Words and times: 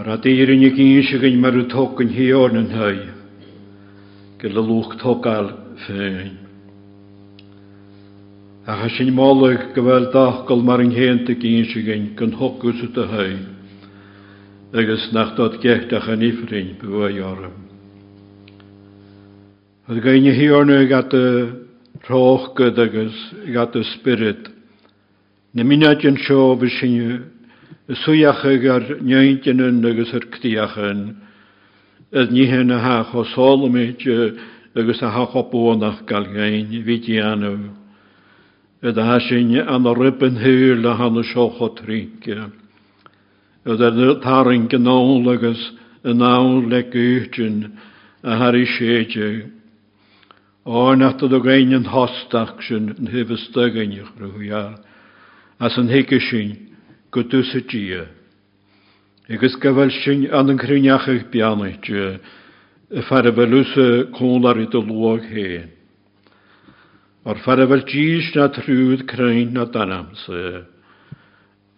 mar 0.00 0.08
a 0.08 0.16
dtíirrinne 0.16 0.72
ísegann 0.72 1.36
marú 1.36 1.66
tógann 1.68 2.08
hiíor 2.08 2.56
an 2.56 2.70
haid, 2.72 3.12
go 4.40 4.48
le 4.48 4.62
luch 4.64 4.96
tógáil 4.96 5.52
féin. 5.84 6.38
A 8.64 8.80
cha 8.80 8.88
sin 8.96 9.12
málaigh 9.12 9.74
go 9.74 9.82
bhfuil 9.84 10.08
dachgal 10.14 10.62
mar 10.64 10.80
an 10.80 10.94
héanta 10.96 11.36
ísegann 11.36 12.16
gon 12.16 12.32
thugus 12.32 12.80
a 12.96 13.04
haid, 13.12 13.44
agus 14.72 15.12
nachdá 15.12 15.50
ceach 15.60 16.08
an 16.08 16.24
ifrinn 16.24 16.78
be 16.80 16.86
bhharm. 16.88 17.52
Ad 19.86 20.00
gaine 20.00 20.32
hiorna 20.32 20.88
gat 20.88 21.12
a 21.12 21.52
ráchgad 22.08 22.78
agus 22.78 23.16
gat 23.52 23.76
a 23.76 23.84
spirit, 23.84 24.48
na 25.52 25.62
míine 25.62 25.92
an 25.92 26.16
seo 26.24 26.56
bh 26.56 26.72
sinne 26.80 27.39
suúacha 27.94 28.60
gur 28.60 29.00
neintean 29.02 29.84
agus 29.84 30.14
ar 30.14 30.20
ctíachan, 30.20 31.16
as 32.12 32.28
níhé 32.28 32.64
na 32.64 32.78
ha 32.78 33.04
chosálamméte 33.10 34.38
agus 34.76 35.02
a 35.02 35.10
hachopónach 35.10 36.06
gal 36.06 36.24
géin 36.24 36.70
vití 36.84 37.18
anm. 37.18 37.76
Ed 38.82 38.96
a 38.96 39.04
ha 39.04 39.18
sinne 39.18 39.66
an 39.66 39.86
a 39.86 39.94
rippen 39.94 40.38
hiúr 40.38 40.80
le 40.82 40.94
hanna 40.94 41.22
seocho 41.22 41.74
tríke. 41.76 42.52
Ed 43.66 43.80
er 43.80 44.14
tarin 44.22 44.68
gná 44.68 45.32
agus 45.34 45.72
a 46.04 46.14
ná 46.14 46.38
le 46.70 46.82
útin 46.82 47.72
a 48.22 48.36
haí 48.36 48.66
séte. 48.66 49.50
Ánachta 50.64 51.28
do 51.28 51.40
géin 51.40 51.74
an 51.74 51.84
hostaach 51.84 52.62
sin 52.62 52.90
an 52.90 53.08
hifa 53.08 53.36
stuganich 53.36 54.14
ruhuiá, 54.18 54.78
as 55.58 55.76
an 55.76 55.88
hiice 55.88 56.20
sin 56.30 56.69
go 57.10 57.22
y 57.54 57.60
dia. 57.68 58.06
Agus 59.30 59.56
gyfel 59.62 59.90
sy'n 60.02 60.26
an 60.34 60.50
yn 60.50 60.58
cryniach 60.58 61.08
eich 61.10 61.28
bianach 61.30 61.78
dia, 61.86 62.18
y 62.90 63.02
fara 63.06 63.32
fel 63.34 63.54
ys 63.60 63.76
y 63.78 63.88
cwlar 64.16 64.58
i 64.58 64.66
dy 64.70 64.82
lwag 64.82 65.26
hen. 65.30 65.70
O'r 67.26 67.38
fara 67.44 67.66
fel 67.70 67.84
gys 67.86 68.32
na 68.34 68.48
trwyd 68.50 69.06
crain 69.10 69.52
na 69.54 69.66
danam 69.70 70.10
sy, 70.24 70.64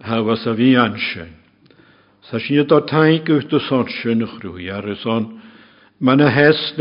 hawas 0.08 0.46
a 0.46 0.54
fi 0.56 0.72
ansyn. 0.80 1.32
Sa 2.28 2.40
sy'n 2.40 2.62
yd 2.64 2.72
o'r 2.72 2.86
tai 2.88 3.20
gwyth 3.26 3.52
y 3.52 3.60
son 3.68 3.88
sy'n 4.00 4.24
y 4.24 4.30
chrwy 4.36 4.70
ar 4.72 4.88
y 4.88 4.96
hes 6.32 6.72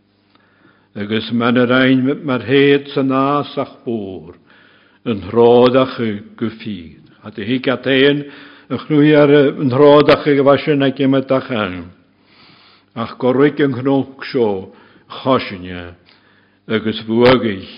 Agus 0.97 1.29
man 1.33 1.59
yr 1.61 1.73
ein 1.77 2.05
mar 2.25 2.45
hed 2.47 2.89
sy'n 2.95 3.11
nas 3.13 3.53
a'ch 3.61 3.75
bwr 3.85 4.37
yn 5.07 5.21
rhodd 5.33 5.77
a'ch 5.77 5.99
gyffyd. 6.41 7.03
A 7.21 7.33
dy 7.35 7.45
hi 7.45 7.59
gat 7.61 7.87
ein 7.91 8.25
yn 8.71 8.83
chnwy 8.87 9.13
ar 9.19 9.33
yn 9.35 9.73
rhodd 9.75 10.13
a'ch 10.15 10.29
gyfasyn 10.39 10.87
ac 10.87 11.03
ymwyd 11.05 11.33
a'ch 11.37 11.51
ang. 11.53 11.77
A'ch 12.97 13.17
gorwyg 13.21 13.61
yn 13.61 13.77
chnwch 13.77 14.25
sio 14.31 14.51
chosinia 15.23 15.93
agus 16.67 17.03
fwagich 17.07 17.75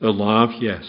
y 0.00 0.14
laf 0.14 0.56
yes. 0.62 0.88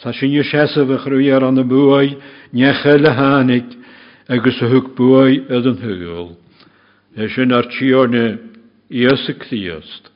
Sa 0.00 0.14
sy'n 0.16 0.38
yw 0.38 0.46
siesaf 0.46 0.88
y 0.88 1.00
chrwy 1.02 1.32
ar 1.34 1.48
an 1.48 1.60
y 1.60 1.66
bwy 1.66 2.14
nechel 2.56 3.10
y 3.10 3.16
hanig 3.18 3.74
agus 4.30 4.62
y 4.62 4.70
hwg 4.70 4.94
bwy 4.94 5.42
ydyn 5.50 5.82
hwyl. 5.82 6.30
Eis 7.18 7.34
yn 7.42 7.50
ar 7.50 7.66
tione 7.74 8.24
i 8.86 9.02
ys 9.10 9.24
y 9.32 9.34
cliost. 9.42 10.12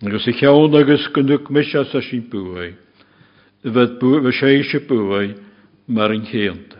Agus 0.00 0.24
i 0.30 0.32
llawn 0.38 0.76
agus 0.78 1.04
gynnwg 1.12 1.50
mysias 1.52 1.92
a 1.92 2.00
sy'n 2.00 2.22
bwy. 2.32 2.70
Fydd 3.60 3.98
bwai, 4.00 4.32
fy 4.32 4.54
eisiau 4.54 4.86
bwy, 4.88 5.34
mar 5.92 6.14
yn 6.14 6.24
llent. 6.30 6.72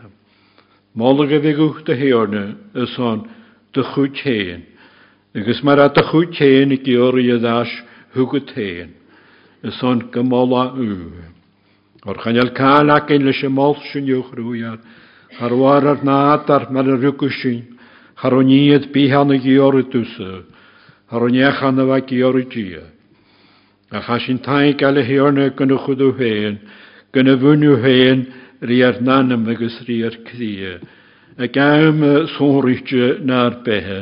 Molag 0.97 1.35
a 1.37 1.41
fe 1.43 1.53
gwch 1.53 1.83
dy 1.85 1.99
heorna 2.01 2.43
ys 2.73 2.97
hon 2.97 3.27
dy 3.77 3.85
chwyd 3.93 4.23
hen. 4.25 4.65
Agus 5.37 5.61
mar 5.61 5.83
a 5.85 5.87
dy 5.93 6.07
chwyd 6.09 6.33
hen 6.41 6.73
i 6.73 6.81
gior 6.81 7.21
i 7.21 7.29
addas 7.37 7.77
hwgwyd 8.17 8.55
hen. 8.57 8.95
Ys 9.61 9.77
hon 9.85 10.07
gymola 10.13 10.71
yw. 10.81 11.13
O'r 12.09 12.25
chanel 12.25 12.55
cael 12.57 12.89
ac 12.89 13.13
ein 13.13 13.29
lys 13.29 13.45
y 13.45 13.53
mol 13.53 13.77
sy'n 13.91 14.09
ywch 14.09 14.33
rwyad. 14.33 14.81
Ar 15.37 15.53
war 15.53 15.85
ar 15.85 16.01
nad 16.01 16.49
ar 16.49 16.71
mar 16.73 16.89
y 16.89 16.97
rwgwysyn. 16.97 17.76
Charoniad 18.17 18.89
bihan 18.91 19.29
y 19.29 19.37
gior 19.39 19.75
y 19.77 19.83
dwsa, 19.93 20.41
charoniach 21.11 21.61
an 21.61 21.83
yfa 21.83 21.99
gior 22.09 22.39
y 22.41 22.47
gia. 22.49 22.81
A 23.93 24.01
chasyn 24.01 24.41
tai 24.41 24.73
gael 24.73 24.97
y 24.97 25.03
hiorna 25.05 25.51
gyn 25.53 25.75
y 25.75 25.77
chwydw 25.83 26.15
hen, 26.17 26.57
gyn 27.13 27.29
y 27.29 27.35
fwnnw 27.37 27.75
hen 27.83 28.25
riar 28.65 28.97
nanam 29.05 29.45
agos 29.53 29.77
riar 29.85 30.17
cria. 30.25 30.79
A 31.37 31.45
gaim 31.45 32.01
sonrichtio 32.33 33.19
na'r 33.21 33.61
behe, 33.61 34.01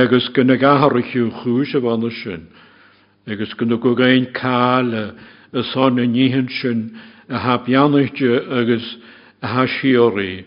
agos 0.00 0.32
gyn 0.32 0.56
y 0.56 0.58
gaharich 0.64 1.12
yw 1.20 1.28
chwys 1.42 1.76
y 1.76 1.84
fan 1.84 2.08
y 2.08 2.16
sy'n, 2.22 2.50
agos 3.28 3.52
gyn 3.60 3.76
y 3.76 3.82
gwgain 3.84 4.32
cael 4.32 4.92
y 5.52 5.68
son 5.74 6.00
y 6.00 6.08
nihan 6.08 6.48
sy'n, 6.48 6.86
a 7.28 7.44
habianich 7.44 8.24
agos 8.24 8.88
a 9.44 9.52
hasiori, 9.52 10.46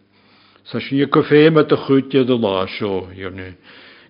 Sa 0.63 0.79
sin 0.79 1.01
i 1.01 1.05
go 1.05 1.23
fé 1.23 1.49
me 1.49 1.61
a 1.61 1.65
chuútead 1.65 2.29
a 2.29 2.37
lá 2.37 2.67
seo 2.67 3.07
dhéarne. 3.09 3.55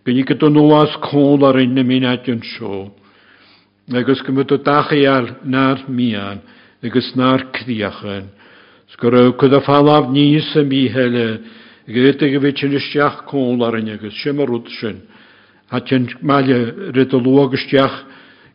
Gní 0.05 0.23
go 0.23 0.35
don 0.35 0.53
nóás 0.53 0.91
cóla 0.99 1.49
a 1.49 1.53
rinne 1.53 1.83
mí 1.83 2.03
an 2.03 2.41
seo. 2.43 2.91
Agus 3.93 4.21
go 4.21 4.33
mu 4.33 4.43
dachaal 4.43 5.37
ná 5.45 5.77
míán 5.87 6.41
agus 6.83 7.15
ná 7.15 7.37
críachan. 7.53 8.27
Sgo 8.91 9.09
ra 9.09 9.31
chud 9.31 9.53
a 9.53 9.61
fáláh 9.61 10.11
níos 10.11 10.55
a 10.55 10.63
mí 10.63 10.89
heile, 10.89 11.39
Gréta 11.87 12.27
go 12.27 12.39
bhí 12.39 12.51
sin 12.57 12.73
isteach 12.73 13.25
cóla 13.25 13.71
rinne 13.71 13.93
agus 13.93 14.13
simarút 14.21 14.67
sin. 14.79 15.01
Ha 15.71 15.79
tin 15.79 16.09
meile 16.21 16.91
rid 16.91 17.13
a 17.13 17.17
lugasteach 17.17 18.05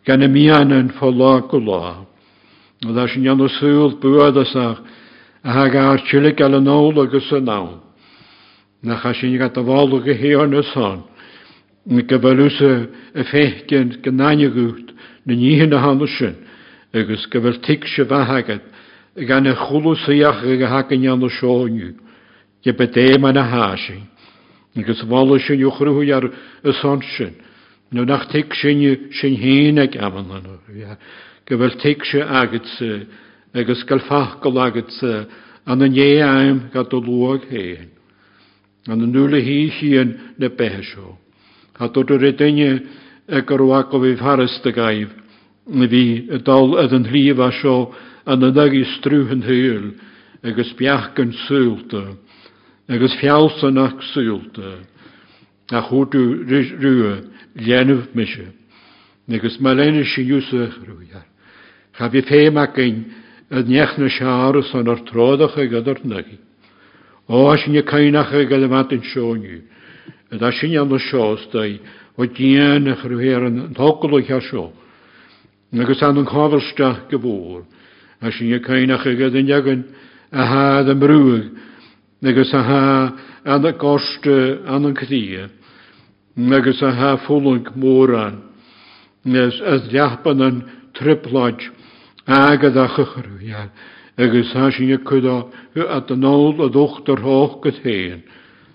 gan 0.04 0.20
na 0.20 0.28
míán 0.28 0.72
an 0.72 0.90
fá 0.90 1.08
lá 1.08 1.40
go 1.48 1.58
lá. 1.58 2.04
Dá 2.84 3.08
sin 3.08 3.26
anú 3.26 3.48
súil 3.48 3.96
buadasach 3.96 4.84
a 5.42 5.50
ha 5.52 5.68
gáir 5.68 6.04
tiile 6.10 6.36
gal 6.36 6.54
an 6.54 6.64
nóla 6.64 7.02
agus 7.08 7.32
an. 7.32 7.85
Na 8.86 9.00
chasyn 9.02 9.34
i 9.34 9.38
gata 9.38 9.64
fol 9.66 9.96
o 9.96 10.00
gyheon 10.04 10.54
y 10.54 10.62
son. 10.70 11.02
Ny 11.90 12.04
gyfalws 12.06 12.58
y 12.62 13.24
ffechgyn 13.26 13.96
gynnau 14.04 14.50
gwt, 14.54 14.92
na 15.26 15.34
nihin 15.34 15.74
y 15.74 15.80
hanw 15.82 16.06
sy'n, 16.06 16.36
agos 16.94 17.26
gyfal 17.32 17.58
tig 17.66 17.86
sy 17.90 18.06
fahagad, 18.06 18.62
gan 19.26 19.46
y 19.46 19.54
chwlw 19.58 19.96
syach 20.04 20.44
ag 20.46 20.62
a 20.62 20.70
hagan 20.70 21.02
ian 21.02 21.26
o 21.26 21.30
sioniw, 21.30 21.94
ge 22.62 22.74
bedem 22.78 23.26
an 23.26 23.42
a 23.42 23.44
hasyn. 23.50 24.04
Agos 24.78 25.02
fol 25.10 25.34
sy'n 25.42 25.62
yw 25.66 25.74
chrwyd 25.74 26.14
ar 26.14 26.30
nach 28.06 28.28
tig 28.30 28.54
sy'n 28.54 29.10
sy'n 29.10 29.36
hyn 29.42 29.82
ag 29.82 29.98
amon 29.98 30.30
anno. 30.30 30.58
Gyfal 31.46 31.74
tig 31.82 32.06
sy 32.06 32.22
agad 32.22 32.66
sy, 32.76 33.02
agos 33.54 33.82
gael 33.86 34.02
fach 34.06 34.38
gol 34.42 34.62
agad 34.62 34.90
sy, 34.94 35.24
an 35.66 35.82
y 35.82 35.90
nie 35.90 36.22
aim 36.22 36.68
gad 36.74 36.94
o 36.94 37.02
lwag 37.02 37.50
hen. 38.86 38.92
An 38.92 39.04
y 39.04 39.12
nŵle 39.12 39.42
hi 39.42 39.70
hi'n 39.70 40.16
na 40.38 40.48
behe 40.48 40.82
sio. 40.82 41.18
Ha 41.78 41.88
dod 41.88 42.10
o'r 42.10 42.24
edynnu 42.30 42.80
ag 43.28 43.50
o'r 43.50 43.66
wag 43.66 43.94
o 43.94 44.00
fi 44.00 44.16
faris 44.16 44.60
dy 44.62 44.72
gaif. 44.72 45.10
Fi 45.66 46.04
y 46.30 46.38
dal 46.44 46.76
yd 46.78 46.92
yn 46.92 47.08
hlif 47.10 47.38
a 47.38 47.50
sio 47.52 47.92
an 48.26 48.42
y 48.42 48.52
nag 48.54 48.74
i 48.74 48.84
strwhyn 48.96 49.42
hyl 49.46 49.94
agos 50.46 50.72
biach 50.78 51.18
yn 51.18 51.32
sŵlta. 51.46 52.16
Agos 52.88 53.16
fialsan 53.20 53.78
ac 53.78 54.02
sŵlta. 54.12 54.78
A 55.74 55.82
chwrdw 55.82 56.46
rhyw 56.46 57.16
lianwf 57.58 58.14
mysio. 58.14 58.52
Agos 59.26 59.58
malenu 59.58 60.04
si 60.06 60.22
ywsach 60.22 60.78
rwyar. 60.86 61.26
Cha 61.96 62.10
fi 62.10 62.22
ffeim 62.22 62.58
ac 62.60 62.78
ein 62.78 63.04
yd 63.50 63.68
niech 63.70 63.96
na 63.98 64.08
siarus 64.10 64.74
an 64.74 64.90
o'r 64.92 65.02
trodach 65.08 65.56
ag 65.58 65.74
yd'r 65.80 66.04
nagi. 66.06 66.38
O, 67.28 67.50
as 67.50 67.64
yn 67.66 67.74
y 67.74 67.82
cainach 67.82 68.32
ag 68.34 68.52
ydym 68.54 68.74
at 68.78 68.92
yn 68.94 69.02
sioniw. 69.12 69.62
Yd 70.30 70.42
as 70.46 70.62
yn 70.62 70.76
yn 70.78 70.94
y 70.94 71.00
sios 71.08 71.46
dau, 71.52 71.78
o 72.16 72.26
dian 72.26 72.86
ych 72.92 73.02
rhyw 73.04 73.46
yn 73.48 73.62
togol 73.74 74.20
o'ch 74.20 74.30
a 74.30 74.40
sio. 74.46 74.70
agus 75.74 76.02
an 76.02 76.18
an 76.18 76.26
cháharsteach 76.26 77.10
go 77.10 77.18
bhór, 77.18 77.64
a 78.22 78.30
sin 78.30 78.48
je 78.48 78.60
caiinach 78.60 79.06
agad 79.06 79.34
an 79.34 79.46
jagan 79.46 79.84
a 80.32 80.46
ha 80.46 80.78
an 80.78 81.00
brúig, 81.00 81.50
agus 82.22 82.52
a 82.54 82.62
ha 82.62 83.12
an 83.44 83.64
a 83.66 83.72
goste 83.72 84.62
an 84.66 84.86
an 84.86 84.94
crí, 84.94 85.48
agus 86.38 86.82
a 86.82 86.92
ha 86.92 87.16
fólang 87.26 87.66
mór 87.76 88.14
an, 88.14 88.42
nes 89.24 89.60
as 89.60 89.88
deachpan 89.90 90.42
an 90.42 90.64
tripláid 90.94 91.60
agad 92.26 92.76
a 92.76 92.88
chucharú, 92.88 93.70
agus 94.18 94.52
ha 94.54 94.70
sin 94.70 94.88
je 94.88 94.98
cudá 94.98 95.44
at 95.74 96.08
nód 96.08 96.60
a 96.60 96.68
dochtar 96.70 97.20
hoch 97.20 97.60
go 97.60 97.70
héin, 97.70 98.22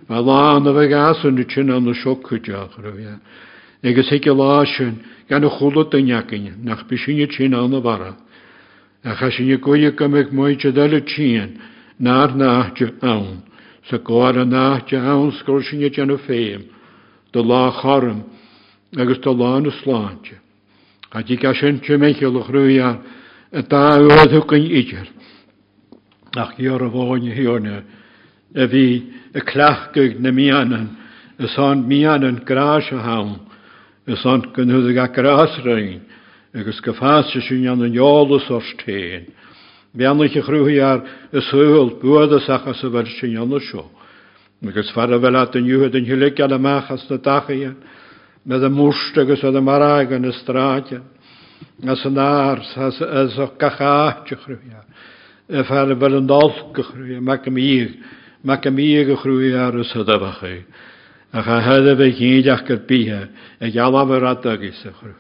a 0.08 0.22
lá 0.22 0.58
a 0.58 0.60
bheith 0.62 0.90
gasan 0.90 1.36
nu 1.36 1.46
sin 1.50 1.72
an 1.72 1.86
na 1.86 1.94
socuteach 1.94 2.78
ra, 2.78 2.92
agus 3.84 4.10
hiice 4.10 4.30
láisiún 4.30 5.02
gan 5.28 5.42
chola 5.50 5.84
daneacin 5.90 6.64
nach 6.64 6.86
sinne 6.90 7.82
bara. 7.82 8.16
A 9.04 9.16
cha 9.16 9.32
sinne 9.32 9.58
goide 9.58 9.96
go 9.96 10.08
meid 10.08 10.32
muide 10.32 10.72
deile 10.72 11.02
tían 11.02 11.58
ná 12.00 12.28
náte 12.28 12.94
ann, 13.02 13.42
sa 13.90 13.98
gáir 13.98 14.38
a 14.38 14.46
náte 14.46 14.94
ann 14.94 15.32
scóil 15.32 15.64
sinne 15.64 15.90
teanna 15.90 16.18
féim, 16.18 16.70
do 17.34 17.42
lá 17.42 17.72
chom 17.82 18.24
agus 18.96 19.18
lá 19.26 19.60
na 19.60 19.72
sláinte. 19.72 20.38
Dí 21.26 21.36
ga 21.36 21.54
sin 21.54 21.80
te. 21.80 21.98
Ach 26.36 26.56
dhear 26.56 26.82
a 26.82 26.90
bháine 26.90 27.36
hiorne 27.36 27.84
a 28.56 28.68
bhí 28.68 29.12
a 29.36 29.40
chcleachcuig 29.42 30.20
na 30.20 30.32
mianan, 30.32 30.96
is 31.38 31.58
an 31.58 31.84
mianan 31.84 32.46
grás 32.46 32.90
a 32.92 33.04
hán, 33.04 33.40
is 34.08 34.24
an 34.24 34.42
gunú 34.54 34.80
a 34.88 35.08
grásrain, 35.10 36.00
agus 36.56 36.80
go 36.80 36.94
fáiste 36.94 37.42
sin 37.48 37.68
an 37.68 37.84
an 37.84 37.94
jólas 37.94 38.48
ortéin. 38.50 39.28
Beannach 39.94 40.36
a 40.38 40.42
chrúhiar 40.42 41.06
is 41.34 41.44
thuúil 41.52 42.00
buadaach 42.00 42.76
sa 42.80 42.88
bhar 42.88 43.06
sin 43.20 43.36
anna 43.38 43.60
seo. 43.60 43.90
agus 44.66 44.90
far 44.92 45.12
a 45.12 45.20
bhfuil 45.20 45.36
an 45.36 45.68
dúhad 45.68 45.96
an 45.96 46.06
a 46.54 46.60
meachchas 46.60 47.10
na 47.10 47.18
a 47.18 47.60
a 47.60 47.76
as 51.92 52.06
an 52.06 52.16
ár 52.16 52.64
gaáte 53.58 54.32
chruúia. 54.32 54.32
a 54.32 54.38
fer 54.38 54.56
bhfuil 54.56 55.21
an 55.52 56.28
dal 56.28 56.72
go 56.74 56.84
chruúia 56.84 57.22
me 57.22 57.38
go 57.38 57.52
míg, 57.52 58.00
me 58.44 58.58
go 58.58 58.72
mí 58.72 59.06
go 59.06 59.16
chrúiar 59.18 59.80
a 59.80 59.84
sa 59.84 60.04
dabacha. 60.04 60.64
a 61.34 61.44
cha 61.44 61.62
head 61.62 61.98
bheith 61.98 62.18
chéideach 62.20 62.66
gur 62.68 62.78
bíthe 62.88 63.30
ag 63.62 63.74
gealhar 63.74 64.24
a 64.24 64.50
agus 64.50 64.86
a 64.86 64.92
chru. 64.92 65.14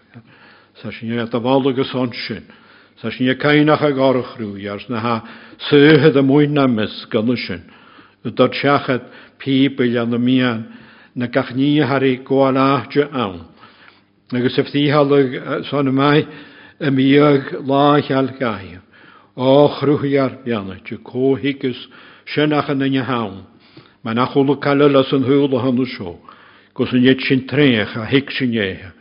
Sa 0.81 0.91
sin 0.91 1.19
a 1.19 1.25
bhálagus 1.27 1.95
an 1.95 2.11
sin, 2.27 2.43
Sa 3.01 3.09
sin 3.09 3.29
a 3.29 3.35
caiinach 3.35 3.81
a 3.81 3.91
gáchrú 3.91 4.55
ars 4.69 4.85
na 4.89 4.99
ha 4.99 5.23
suúthe 5.69 6.15
a 6.15 6.21
muoine 6.21 6.67
mis 6.67 7.07
sin, 7.47 7.63
dat 8.23 8.51
seachad 8.51 9.01
pípil 9.39 10.01
an 10.01 10.11
na 10.11 10.17
mían 10.17 10.65
na 11.15 11.27
gach 11.27 11.53
níharí 11.55 12.23
gáil 12.23 12.57
áte 12.57 13.07
an. 13.13 13.47
agus 14.33 14.55
sa 14.55 14.63
tíhall 14.63 15.63
sanna 15.69 15.91
mai 15.91 16.27
a 16.79 16.89
míag. 16.89 17.63
Á 19.41 19.79
chruúhiar 19.79 20.43
beanna 20.45 20.77
te 20.85 20.97
cóhigus 20.97 21.79
sinnachchan 22.33 22.77
na 22.77 23.03
hán. 23.03 23.45
Mae 24.03 24.15
na 24.15 24.27
chwlw 24.29 24.59
cael 24.61 24.89
las 24.91 25.11
yn 25.13 25.25
hwyl 25.25 25.53
o 25.53 25.59
hannu 25.61 25.85
sio. 25.85 26.17
Gos 26.73 26.93
yn 26.93 27.05
iet 27.05 27.21
sy'n 27.25 27.45
trech 27.49 27.97
a 27.97 28.05
hic 28.09 28.31
sy'n 28.33 28.53
ieha. 28.53 28.93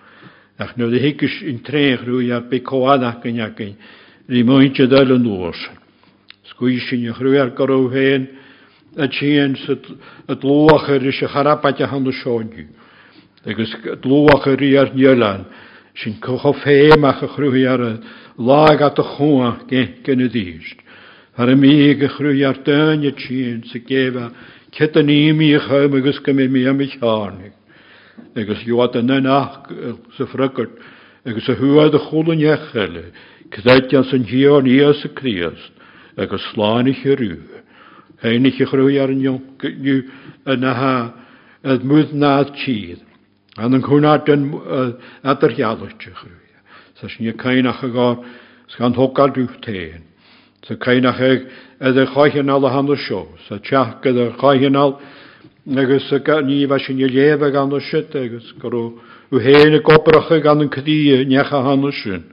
Ach 0.61 0.75
nid 0.77 0.93
y 0.97 1.01
hic 1.01 1.25
sy'n 1.25 1.63
trech 1.65 2.05
rwy 2.05 2.33
ar 2.33 2.49
be 2.51 2.61
ŵrs. 5.25 5.63
Sgwy 6.53 6.81
sy'n 6.85 7.09
i'ch 7.09 7.21
rwy 7.21 7.41
ar 7.41 7.55
gorau 7.57 7.89
hen. 7.93 8.29
A 8.99 9.07
tîn 9.09 9.57
y 9.57 10.37
dlwach 10.43 10.89
yr 10.91 11.09
eisiau 11.09 11.31
charabat 11.33 11.81
a 11.81 11.89
hannu 11.89 12.13
sio'n 12.13 12.53
yw. 12.53 12.69
Agus 13.49 13.73
dlwach 14.03 14.49
yr 14.53 14.65
i 14.67 14.77
ar 14.77 14.93
nielan. 14.93 15.47
Sy'n 15.97 16.21
cocho 16.21 16.53
ffeim 16.61 17.05
ach 17.09 17.25
a 17.25 17.29
chrwy 17.33 17.65
ar 18.41 18.47
lag 18.47 18.83
at 18.83 18.99
y 18.99 19.05
chwa 19.17 19.59
gen 19.69 20.25
y 20.25 20.29
ddysg. 20.33 20.81
Har 21.37 21.51
y 21.53 21.57
mi 21.57 21.95
chrwy 21.95 22.45
ar 22.45 22.65
dyn 22.65 23.05
y 23.05 23.13
tîn 23.13 23.63
sy'n 23.69 23.85
gefa 23.87 24.31
Cet 24.71 24.95
yn 25.01 25.11
imi 25.11 25.51
i 25.51 25.59
chym 25.59 25.97
agus 25.99 26.21
gym 26.23 26.39
i 26.39 26.47
mi 26.49 26.63
am 26.69 26.81
i 26.81 26.87
charnig. 26.87 27.55
Agus 28.37 28.63
ywad 28.67 28.95
yn 29.01 29.27
ach 29.27 29.67
sy 30.17 30.27
ffrygod. 30.31 30.77
Agus 31.27 31.49
y 31.51 31.57
hwad 31.59 31.97
y 31.99 32.03
chwl 32.07 32.31
yn 32.37 32.45
iechel. 32.45 32.99
Cydaidian 33.51 34.07
sy'n 34.07 34.29
hion 34.31 34.71
i 34.71 34.79
as 34.87 35.03
y 35.05 35.11
criast. 35.17 35.73
Agus 36.17 36.45
slaen 36.53 36.91
i 36.91 36.95
chi 36.95 37.17
rhyw. 37.17 37.41
Hein 38.23 38.47
i 38.47 38.55
chi 38.55 38.69
chrwy 38.69 39.01
ar 39.03 39.11
yn 39.11 39.25
yw 39.27 39.97
yn 40.55 40.69
ha 40.71 40.95
yd 41.67 41.83
mwyd 41.83 42.15
nad 42.15 42.55
chyd. 42.63 43.03
An 43.59 43.75
yn 43.75 43.83
cwnad 43.83 44.31
yn 44.31 44.53
adar 45.27 45.57
hialwch 45.57 45.99
chi 45.99 46.15
chrwy. 46.15 46.40
Sa 47.01 47.09
sy'n 47.09 47.31
i 47.31 47.33
cain 47.33 47.67
ach 47.67 47.81
agor 47.83 48.19
sgan 48.69 48.93
hogal 48.93 49.33
dwi'n 49.33 49.49
tein. 49.65 50.05
Sa 50.69 50.77
cainach 50.77 51.21
ag 51.25 51.47
edd 51.81 51.97
y 51.97 52.05
choichinal 52.13 52.67
a 52.69 52.73
hanno 52.75 52.97
sio. 52.97 53.25
Sa 53.49 53.57
tiach 53.57 54.03
gyda 54.05 54.29
y 54.29 54.37
choichinal 54.37 54.99
agus 55.67 56.11
ní 56.45 56.67
bhe 56.69 56.79
sin 56.79 56.99
gan 57.51 57.73
agus 57.73 58.53
go 58.61 58.69
u 59.31 59.41
gan 60.43 60.61
an 60.61 60.69
cdí 60.69 61.25
necha 61.25 61.63
hanna 61.65 61.91
sin. 61.93 62.25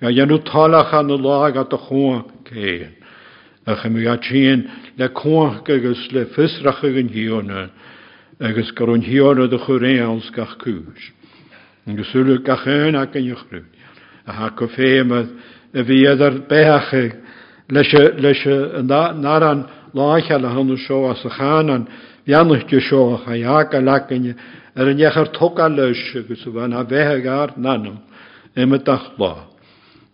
Ga 0.00 0.08
dhéanú 0.08 0.40
talach 0.44 0.94
an 0.94 1.08
lá 1.08 1.46
a 1.46 1.52
a 1.60 1.64
chuá 1.76 2.24
céan. 2.48 2.94
A 3.66 3.76
cha 3.76 3.88
mé 3.88 4.08
tían 4.24 4.70
le 4.96 5.08
cuaach 5.08 5.68
agus 5.68 6.08
le 6.12 6.24
fisracha 6.32 6.88
an 6.88 7.70
an 8.40 9.48
de 9.50 9.58
chu 9.58 9.78
réáns 9.78 10.30
gach 10.32 10.56
cúis. 10.56 11.12
Agusúla 11.86 12.38
gachéin 12.38 12.96
a 12.96 13.06
gan 13.06 13.36
chrú. 13.36 13.77
A 14.28 14.32
ha 14.32 14.50
go 14.50 14.68
féime 14.68 15.24
a 15.72 15.82
bhí 15.88 16.04
idir 16.04 16.34
bechaige 16.48 17.16
leis 17.72 18.44
ná 18.84 19.34
an 19.40 19.64
láiche 19.94 20.36
le 20.36 20.48
hanú 20.48 20.76
seo 20.76 21.08
a 21.10 21.14
sa 21.16 21.30
cháan 21.30 21.88
bheannachte 22.26 22.78
seo 22.80 23.14
a 23.14 23.18
chaheach 23.24 23.72
a 23.72 23.80
lecaine 23.80 24.34
ar 24.76 24.86
an 24.86 24.96
nechar 24.98 25.32
toca 25.32 25.68
leis 25.68 26.14
agus 26.14 26.44
a 26.46 26.50
bhena 26.50 26.84
bheitthe 26.84 27.22
gar 27.24 27.48
nanam 27.56 27.98
imime 28.54 28.84
dach 28.84 29.16
lá. 29.18 29.46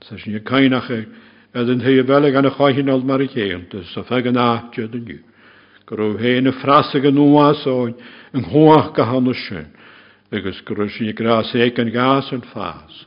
Sa 0.06 0.16
sin 0.16 0.38
caiinecha 0.38 1.06
an 1.54 1.80
thu 1.80 2.02
bheile 2.04 2.36
an 2.38 2.50
chahinál 2.54 3.02
mar 3.02 3.18
chéanta 3.18 3.82
sa 3.94 4.02
fe 4.04 4.22
an 4.28 4.36
áte 4.36 4.86
denniu. 4.86 5.18
Gur 5.86 5.98
ó 5.98 6.14
héana 6.16 6.52
frasa 6.52 6.98
an 6.98 7.16
grás 11.14 11.54
é 11.54 11.80
an 11.80 11.90
gas 11.90 12.32
an 12.32 12.42
fás 12.54 13.06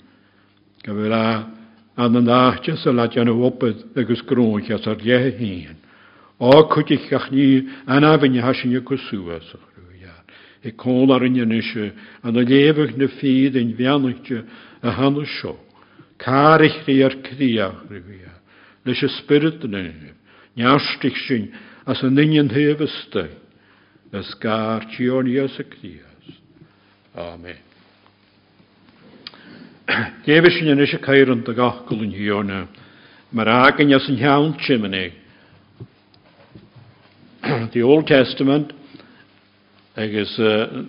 go 0.83 0.93
bhfuil 0.93 1.13
an 1.13 2.15
an 2.15 2.27
áte 2.27 2.77
sa 2.77 2.91
le 2.91 3.03
an 3.03 3.29
opad 3.29 3.85
agus 3.95 4.21
gróinchas 4.23 4.87
ar 4.87 4.97
léthe 4.97 5.37
hían. 5.37 5.77
á 6.41 6.49
chuideach 6.69 7.29
ní 7.31 7.69
an 7.85 8.03
ahhaine 8.03 8.41
hasinne 8.41 8.81
go 8.83 8.97
suas 8.97 9.45
a 9.53 9.57
chhrúhear. 9.57 10.23
I 10.63 10.71
cólar 10.71 11.23
in 11.25 11.35
inise 11.35 11.93
an 12.23 12.37
a 12.37 12.41
léomh 12.41 12.97
na 12.97 13.07
féad 13.07 13.55
in 13.55 13.75
a 14.81 14.91
hanna 14.91 15.25
seo. 15.25 15.57
Cáirich 16.17 16.85
rí 16.85 17.03
ar 17.03 17.15
críach 17.21 18.39
spirit 19.19 19.61
sin 21.27 21.53
as 21.85 22.01
an 22.03 22.15
nion 22.15 22.49
thuhste, 22.49 23.29
as 24.13 24.33
gár 24.39 24.85
tíorníos 24.91 25.59
a 25.59 25.63
crías. 25.63 26.25
Amen. 27.15 27.70
Déh 30.25 30.41
sin 30.51 30.67
in 30.67 30.79
is 30.79 30.93
a 30.93 30.97
cairan 30.97 31.43
a 31.43 31.53
gachil 31.53 32.03
in 32.03 32.11
hiorna, 32.11 32.67
mar 33.31 33.47
agan 33.47 33.89
as. 33.89 35.13
The 37.73 37.81
Old 37.81 38.07
Testament, 38.07 38.71
agus 39.97 40.39
uh, 40.39 40.83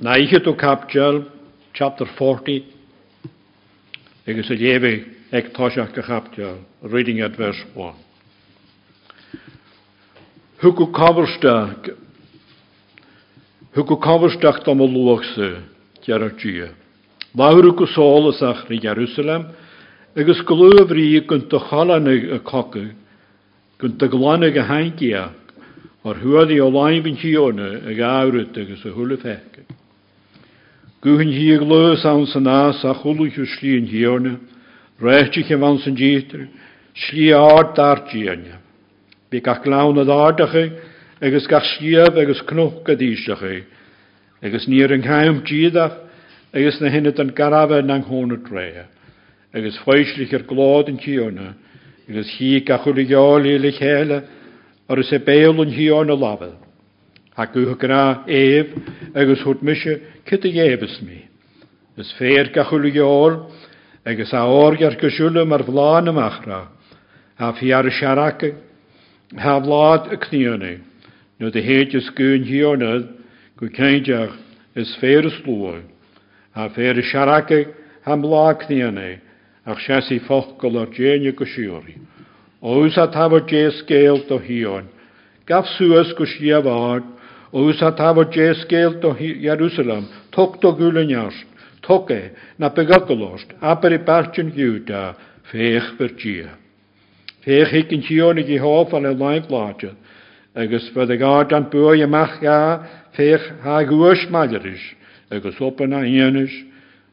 naiche 0.00 0.44
Capjal, 0.54 1.28
chapter 1.72 2.04
40, 2.18 2.66
agus 4.26 4.50
a 4.50 4.54
lébe 4.54 5.06
ag 5.32 5.52
táiseach 5.52 5.94
go 5.94 6.58
reading 6.82 7.20
at 7.20 7.36
verse 7.36 7.64
1. 7.74 7.94
Hu 10.60 10.72
go 10.72 10.86
coversteach 10.86 11.96
Hu 13.72 13.84
go 13.84 13.96
coversteach 13.96 14.68
am 14.68 14.80
deartí. 16.06 16.79
Laú 17.36 17.62
go 17.76 17.86
sálasach 17.86 18.68
na 18.68 18.76
Jerusalem, 18.76 19.46
agus 20.16 20.42
goúhrí 20.42 21.20
gon 21.26 21.46
do 21.48 21.60
chalanna 21.60 22.34
a 22.34 22.40
cocu, 22.40 22.90
gon 23.78 23.96
do 23.96 24.08
glána 24.08 24.50
go 24.50 24.62
haingiach, 24.62 25.30
ar 26.04 26.16
thuaí 26.18 26.58
ó 26.58 26.66
láimbin 26.66 27.14
hiíonna 27.14 27.86
a 27.86 27.94
gárit 27.94 28.56
agus 28.58 28.84
a 28.84 28.90
thula 28.90 29.16
feice. 29.16 29.62
Guhann 31.00 31.30
hí 31.30 31.56
glus 31.58 32.04
an 32.04 32.26
san 32.26 32.42
nás 32.42 32.82
a 32.84 32.94
choúú 32.94 33.30
slíon 33.30 33.86
hiorne, 33.86 34.40
réiti 35.00 35.46
che 35.46 35.54
van 35.54 35.78
san 35.78 35.94
dítar, 35.94 36.48
slí 36.96 37.30
áard 37.30 37.76
dartíine. 37.76 38.58
Bí 39.30 39.40
gach 39.40 39.62
lána 39.64 40.02
dádacha 40.02 40.66
agus 41.22 41.46
gach 41.46 41.62
siamh 41.78 42.18
agus 42.18 42.42
cnú 42.42 42.82
go 42.82 42.94
díistecha, 42.96 43.62
agus 44.42 44.66
níor 44.66 44.90
an 44.92 45.02
chaim 45.02 45.44
díadach 45.46 46.09
agus 46.52 46.80
na 46.80 46.88
hinne 46.88 47.18
an 47.18 47.30
garabh 47.30 47.72
an 47.72 48.02
hóna 48.02 48.36
tréthe, 48.36 48.86
agus 49.54 49.78
foiislich 49.84 50.32
ar 50.34 50.42
glád 50.42 50.88
an 50.88 50.98
tíorna, 50.98 51.54
agus 52.08 52.26
hí 52.38 52.64
ga 52.66 52.78
chuúla 52.78 53.06
geáí 53.06 53.58
le 53.58 53.70
chéile 53.72 54.24
ar 54.88 54.98
is 54.98 55.10
sé 55.10 55.18
béal 55.18 55.60
an 55.60 55.70
hiíorna 55.70 56.18
label. 56.18 56.56
Ha 57.36 57.46
go 57.46 57.74
gná 57.74 58.26
éh 58.26 58.66
agus 59.14 59.42
thuút 59.42 59.62
miise 59.62 60.00
kit 60.26 60.44
a 60.44 60.48
dhébes 60.50 61.00
mí. 61.02 61.22
Is 61.96 62.12
fér 62.18 62.52
ga 62.52 62.64
chuúla 62.64 62.90
geáil 62.90 63.46
agus 64.04 64.32
á 64.32 64.42
ágar 64.42 64.98
gosúla 64.98 65.46
mar 65.46 65.62
bhláán 65.62 66.08
amachra, 66.08 66.68
a 67.38 67.52
fiar 67.52 67.86
a 67.86 67.90
searacha, 67.90 68.56
ha 69.38 69.60
blád 69.60 70.12
a 70.12 70.16
cníonna, 70.16 70.80
nó 71.38 71.50
de 71.50 71.62
héidir 71.62 72.02
gún 72.16 72.42
hiorna 72.42 73.06
go 73.56 73.66
céideach 73.68 74.34
is 74.74 74.96
fér 75.00 75.26
is 75.26 75.32
slúil, 75.44 75.82
a 76.64 76.68
fér 76.70 76.98
a 76.98 77.02
searacha 77.02 77.66
ha 78.04 78.14
lá 78.14 78.54
cníana 78.54 79.20
ach 79.66 79.80
sé 79.86 80.00
sí 80.02 80.18
focail 80.20 80.78
ar 80.78 80.88
déine 80.88 81.32
go 81.32 81.44
siúí. 81.44 81.96
Ós 82.62 82.98
a 82.98 83.06
scéal 83.70 84.26
do 84.28 84.38
hiíáin, 84.38 84.86
gaf 85.46 85.66
suasas 85.76 86.12
go 86.14 86.24
siamhád, 86.26 87.04
ós 87.52 87.82
a 87.82 87.92
tabhar 87.92 88.26
dé 88.30 88.54
scéal 88.54 89.00
do 89.00 89.14
Jerusalem, 89.16 90.08
tucht 90.30 90.60
do 90.60 90.72
gúlaneast, 90.72 91.46
tuke 91.82 92.32
na 92.58 92.68
i 98.38 98.58
an 98.92 99.06
e 99.06 99.14
leimplaatje, 99.14 99.94
agus 100.54 100.90
fyd 100.92 101.10
y 101.10 101.16
gard 101.16 101.52
an 101.52 101.70
bwy 101.70 102.02
amach 102.02 102.40
ga, 102.40 102.84
féch 103.16 103.44
ha 103.62 103.80
agus 105.30 105.60
na 105.86 106.02
ienis, 106.04 106.50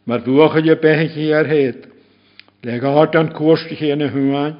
mar 0.05 0.19
bwachel 0.19 0.65
je 0.65 0.75
bech 0.75 1.17
i 1.17 1.33
ar 1.33 1.45
het. 1.45 1.87
Le 2.63 2.79
gard 2.79 3.15
an 3.15 3.31
korstig 3.33 3.81
i 3.81 3.95
na 3.95 4.07
huain, 4.09 4.55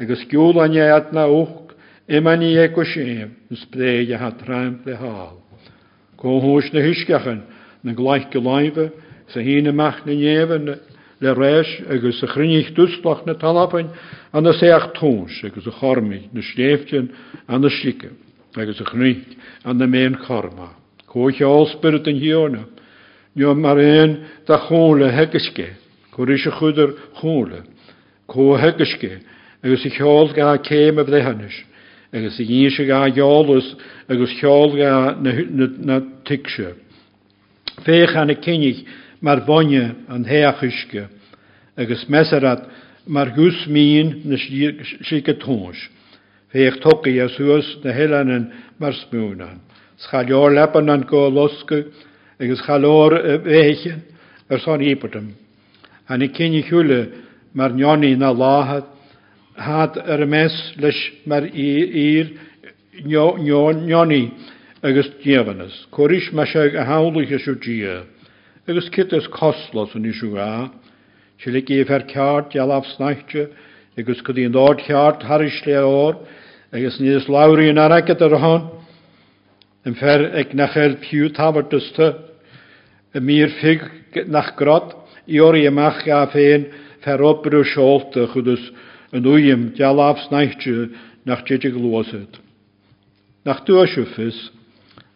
agus 0.00 0.24
gwl 0.30 0.58
an 0.60 0.72
na 1.12 1.26
uch, 1.26 1.74
iman 2.08 2.42
i 2.42 2.56
ego 2.58 2.84
siem, 2.84 3.36
ys 3.50 3.64
breid 3.70 4.10
ha 4.18 4.30
traim 4.30 4.80
le. 4.84 4.96
Ko 6.16 6.40
hús 6.40 6.72
na 6.72 6.80
hiisgachan, 6.80 7.42
na 7.82 7.92
gleich 7.92 8.30
gelaive, 8.30 8.90
sa 9.28 9.40
hína 9.40 9.72
meach 9.72 10.04
na 10.06 10.12
néhan 10.12 10.78
le 11.20 11.34
réis 11.34 11.70
agus 11.88 12.22
a 12.22 12.26
chrinich 12.26 12.74
dúslach 12.74 13.24
na 13.26 13.34
talhain 13.34 13.88
an 14.32 14.42
na 14.42 14.52
séach 14.52 14.92
tóns 14.94 15.44
agus 15.44 15.66
a 15.66 15.70
chormiid 15.70 16.32
na 16.32 16.42
an 17.48 17.60
na 17.60 17.68
siike, 17.68 18.10
agus 18.56 18.80
a 18.80 18.84
chnuich 18.84 19.36
an 19.64 19.78
na 19.78 19.86
chorma. 20.26 20.74
An 21.14 22.75
Nio 23.36 23.54
mar 23.54 23.76
ein 23.76 24.24
da 24.46 24.56
chóla 24.56 25.10
hegiske, 25.12 25.74
Cwris 26.16 26.46
y 26.46 26.50
chwydr 26.56 26.94
chóla, 27.20 27.66
có 28.26 28.56
hegiske, 28.56 29.18
agus 29.62 29.84
i 29.84 29.90
cheol 29.92 30.32
ga 30.32 30.56
céim 30.64 30.96
a 30.96 31.04
bdéhanis, 31.04 31.58
agus 32.16 32.38
i 32.40 32.46
ginse 32.48 32.86
ga 32.88 33.02
geolus, 33.12 33.68
agus 34.08 34.32
cheol 34.40 34.72
ga 34.78 35.20
na, 35.20 35.34
na, 35.52 35.68
na 35.76 36.00
ticse. 36.24 36.72
Fech 37.84 38.16
an 38.16 38.32
y 38.32 38.38
cynnig 38.40 38.80
mar 39.20 39.44
bonne 39.44 40.06
an 40.08 40.24
heachiske, 40.24 41.04
agus 41.76 42.08
mesarat 42.08 42.64
mar 43.06 43.34
gus 43.36 43.66
mín 43.68 44.24
na 44.24 44.40
sike 44.40 45.36
tóns. 45.44 45.76
Fech 46.52 46.80
toki 46.80 47.18
a 47.20 47.28
suas 47.28 47.68
na 47.84 47.92
helanen 47.92 48.48
mar 48.80 48.96
smúnan. 48.96 49.60
Schaal 50.00 50.24
jor 50.24 50.56
lepanan 50.56 51.04
go 51.04 51.28
loske, 51.28 51.84
agus 52.40 52.60
chalór 52.62 53.42
bhéchen 53.44 54.02
ar 54.50 54.58
san 54.60 54.80
ípatam. 54.80 55.32
An 56.08 56.22
i 56.22 56.28
cinenne 56.28 56.64
chuúle 56.68 57.12
mar 57.54 57.70
neonnaí 57.70 58.16
na 58.16 58.32
láhad, 58.32 58.84
had 59.56 59.96
a 59.96 60.26
mes 60.26 60.52
leis 60.76 61.12
mar 61.26 61.42
ír 61.42 62.38
neonnaí 63.04 64.30
agus 64.82 65.08
díhanas. 65.24 65.86
Choris 65.90 66.32
me 66.32 66.44
se 66.46 66.58
a 66.76 67.54
dia. 67.54 68.04
agus 68.68 68.88
kit 68.88 69.12
is 69.12 69.26
kostlos 69.28 69.94
an 69.94 70.04
isú 70.04 70.34
á, 70.34 70.70
se 71.38 71.50
le 71.50 71.62
géh 71.62 71.88
ar 71.88 72.02
ceart 72.10 72.50
dealaf 72.50 72.84
snaite, 72.96 73.50
agus 73.96 74.20
go 74.22 74.32
dtíon 74.32 74.52
dád 74.52 74.82
cheart 74.82 75.22
Haris 75.22 75.62
le 75.66 75.78
ór, 75.86 76.18
agus 76.72 76.98
níos 76.98 77.28
láiríon 77.30 77.78
aige 77.78 78.20
ar 78.20 78.34
a 78.34 78.38
hán, 78.38 78.75
yn 79.86 79.94
fer 79.94 80.24
ag 80.34 80.54
nachel 80.58 80.96
piw 81.02 81.30
tafod 81.36 81.70
dysta, 81.70 82.12
y 83.14 83.22
mir 83.22 83.52
ffig 83.60 83.84
nach 84.32 84.56
grod 84.58 84.92
i 85.30 85.38
o'r 85.42 85.58
iemach 85.60 86.02
a 86.10 86.24
ffein 86.32 86.66
fer 87.04 87.22
obrw 87.22 87.62
siolt 87.70 88.16
y 88.18 88.26
chwydus 88.32 88.64
yn 89.14 89.26
wyim 89.26 89.70
dialaf 89.78 90.24
snaitio 90.26 90.88
nach 91.26 91.44
ddig 91.46 91.70
glwasyd. 91.74 92.40
Nach 93.46 93.62
dwa 93.66 93.86
siwffys, 93.86 94.38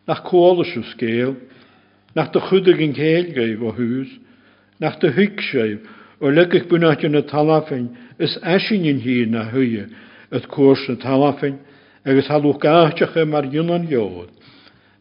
nach 0.07 0.23
cwl 0.27 0.63
y 0.63 0.69
siwsgeil, 0.71 1.35
nach 2.15 2.31
dy 2.35 2.43
chwydig 2.47 2.83
yn 2.87 2.95
cael 2.95 3.31
gaif 3.35 3.63
o 3.63 3.75
hws, 3.75 4.13
nach 4.83 5.01
dy 5.03 5.11
hwyg 5.17 5.43
siaif 5.51 6.23
o 6.23 6.31
lygych 6.31 6.69
bwnaeth 6.71 7.05
yn 7.09 7.19
y 7.19 7.25
talafyn 7.27 7.91
ys 8.23 8.37
esin 8.55 8.87
yn 8.87 9.03
hun 9.03 9.35
na 9.35 9.49
hwyau 9.51 9.89
ydd 10.31 10.49
cwrs 10.53 10.87
y 10.93 10.97
talafyn 11.03 11.59
agos 12.07 12.31
halwch 12.31 12.61
gaachach 12.63 13.19
y 13.19 13.27
mar 13.27 13.51
ynon. 13.51 13.89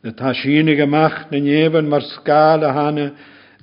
Na 0.04 0.12
tá 0.12 0.34
sínig 0.34 0.80
amach 0.80 1.32
na 1.32 1.40
néhan 1.40 1.88
mar 1.90 2.02
scála 2.02 2.72
hána 2.72 3.12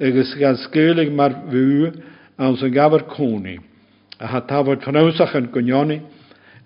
agus 0.01 0.35
gan 0.35 0.57
scélig 0.57 1.11
mar 1.11 1.33
bhú 1.51 1.93
an 2.39 2.57
san 2.57 2.71
gabhar 2.71 3.09
cónaí, 3.09 3.59
a 4.21 4.27
ha 4.27 4.41
táhad 4.41 4.83
fanásachan 4.83 5.49
goneáni, 5.51 6.03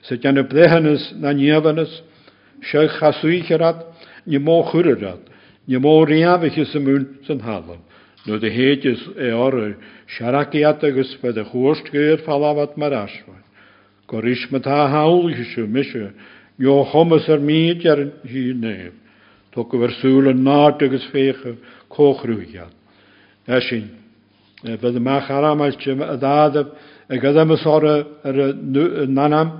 sa 0.02 0.16
deanna 0.16 0.42
bléhannas 0.42 1.14
na 1.20 1.32
néhanas, 1.32 2.02
se 2.62 2.88
chaúícherad, 2.98 3.86
ní 4.26 4.38
mó 4.38 4.62
chuidirad, 4.70 5.30
Ní 5.70 5.78
mór 5.78 6.08
réamhaige 6.08 6.64
sa 6.66 6.78
mún 6.80 7.06
san 7.26 7.38
de 8.38 8.50
héidir 8.50 8.98
é 9.16 9.30
orú 9.32 9.76
seaachíat 10.08 10.82
agus 10.82 11.14
fe 11.22 11.28
a 11.28 11.44
chóstgéir 11.44 12.18
fallhat 12.26 12.76
mar 12.76 12.92
ashain. 12.92 13.44
Go 14.08 14.20
hálaisisiú 14.90 15.68
miise, 15.68 16.10
Jo 16.58 16.84
chomas 16.90 17.28
ar 17.28 17.38
ar 17.86 18.10
Tóg 19.54 19.72
bhar 19.74 19.90
súla 19.98 20.32
nád 20.32 20.82
agus 20.82 21.06
fécha 21.10 21.56
cóchrúiad. 21.90 22.70
Na 23.46 23.60
sin. 23.60 23.88
Bydd 24.62 25.00
yma 25.00 25.20
charamail 25.26 25.74
dim 25.80 26.02
y 26.04 26.16
ddadab 26.20 26.74
y 27.10 27.18
gydym 27.18 27.54
ysora 27.56 27.94
ar 28.22 28.38
nanam 29.08 29.56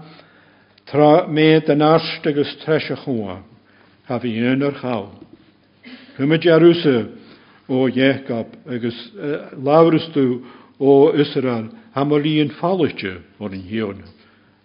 tra 0.86 1.26
med 1.26 1.70
yn 1.72 1.82
arst 1.82 2.26
agus 2.26 2.52
tres 2.62 2.86
y 2.92 2.98
chwa 3.02 3.40
haf 4.06 4.24
i 4.26 4.36
yn 4.38 4.62
yr 4.62 4.78
chaw. 4.78 5.08
Cymryd 6.18 6.46
Jerwsa 6.46 6.96
o 7.70 7.86
Iechab 7.88 8.54
agus 8.70 8.98
lawrstw 9.58 10.40
o 10.78 11.12
Israel 11.18 11.70
am 11.94 12.12
o'r 12.14 12.26
un 12.30 12.54
falwtio 12.60 13.18
o'r 13.40 13.54
un 13.56 13.66
hiwn. 13.66 14.02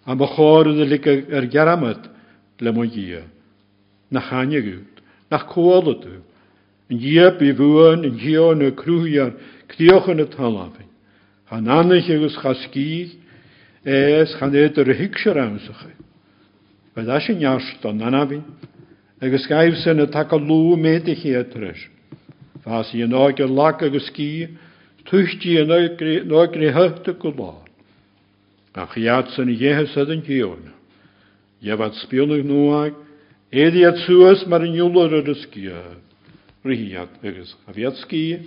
Am 0.05 0.21
y 0.21 0.29
chor 0.35 0.69
yn 0.69 0.83
y 0.85 0.89
lyg 0.89 1.07
ar 1.09 1.49
le 2.61 2.71
mwy 2.71 2.87
gia. 2.87 3.23
Na 4.11 4.21
chanygu. 4.21 4.94
Nach 5.31 5.47
cólaú, 5.49 6.21
an 6.89 6.97
díab 6.99 7.41
i 7.41 7.53
bhuaan 7.53 8.05
an 8.05 8.19
hionna 8.19 8.71
cruúar 8.71 9.33
críochan 9.67 10.17
na 10.17 10.25
talhain. 10.25 10.85
Cha 11.49 11.57
annach 11.57 12.09
agus 12.09 12.37
chascí 12.37 13.17
éas 13.85 14.37
chan 14.37 14.51
éidir 14.53 14.89
a 14.89 14.93
hiicse 14.93 15.33
ramsacha. 15.33 15.91
Ba 16.95 17.19
sin 17.21 17.39
neast 17.39 17.85
an 17.85 17.99
nanahín, 17.99 18.43
agus 19.21 19.47
gaibh 19.47 19.75
san 19.83 19.97
na 19.97 20.05
take 20.05 20.37
lú 20.37 20.77
méidir 20.77 21.17
chétris. 21.17 21.89
Fás 22.63 22.93
í 22.93 23.03
an 23.03 23.13
áige 23.13 23.47
lach 23.49 23.81
agus 23.81 24.09
cí 24.13 24.57
tuishtí 25.05 25.57
a 25.57 25.65
nógri 25.65 26.71
hachta 26.71 27.13
go 27.13 27.31
lá. 27.31 27.55
A 28.75 28.87
chiad 28.87 29.29
san 29.35 29.47
dhéhe 29.47 29.87
sa 29.93 30.01
an 30.01 30.21
tíorna. 30.21 30.73
Jefad 31.61 31.93
spionach 31.95 33.04
Édi 33.51 33.85
at 33.85 33.97
suas 34.05 34.45
mar 34.47 34.61
an 34.61 34.73
júlar 34.73 35.13
a 35.13 35.35
ski 35.35 35.69
rihiad 36.65 37.09
agus 37.23 37.55
a 37.67 37.73
viad 37.73 37.95
ski, 37.97 38.39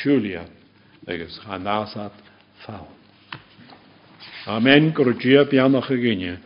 siúliad 0.00 0.48
agus 1.06 1.40
a 1.46 1.58
násat 1.58 2.12
fáil. 2.64 2.88
Amen 4.46 4.92
gur 4.92 5.12
dia 5.12 5.44
bianach 5.44 5.90
a 5.90 5.96
gine 5.96 6.38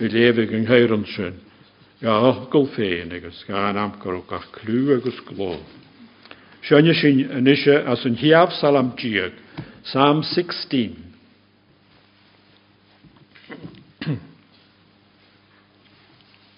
i 0.00 0.08
léfig 0.08 0.52
yn 0.52 0.66
heiran 0.66 1.04
sin 1.04 1.34
ga 2.00 2.16
ochgol 2.24 2.70
féin 2.72 3.12
agus 3.12 3.44
ga 3.46 3.68
an 3.68 3.76
amgor 3.76 4.22
ga 4.26 4.40
clú 4.56 4.96
agus 4.96 5.20
gló. 5.28 5.58
Seanne 6.64 6.94
sin 6.96 7.20
yn 7.20 7.46
eisiau 7.46 7.84
as 7.92 8.06
yn 8.08 8.16
hiaf 8.16 8.52
salam 8.56 8.94
diag, 8.96 9.36
Psalm 9.84 10.22
16, 10.22 10.96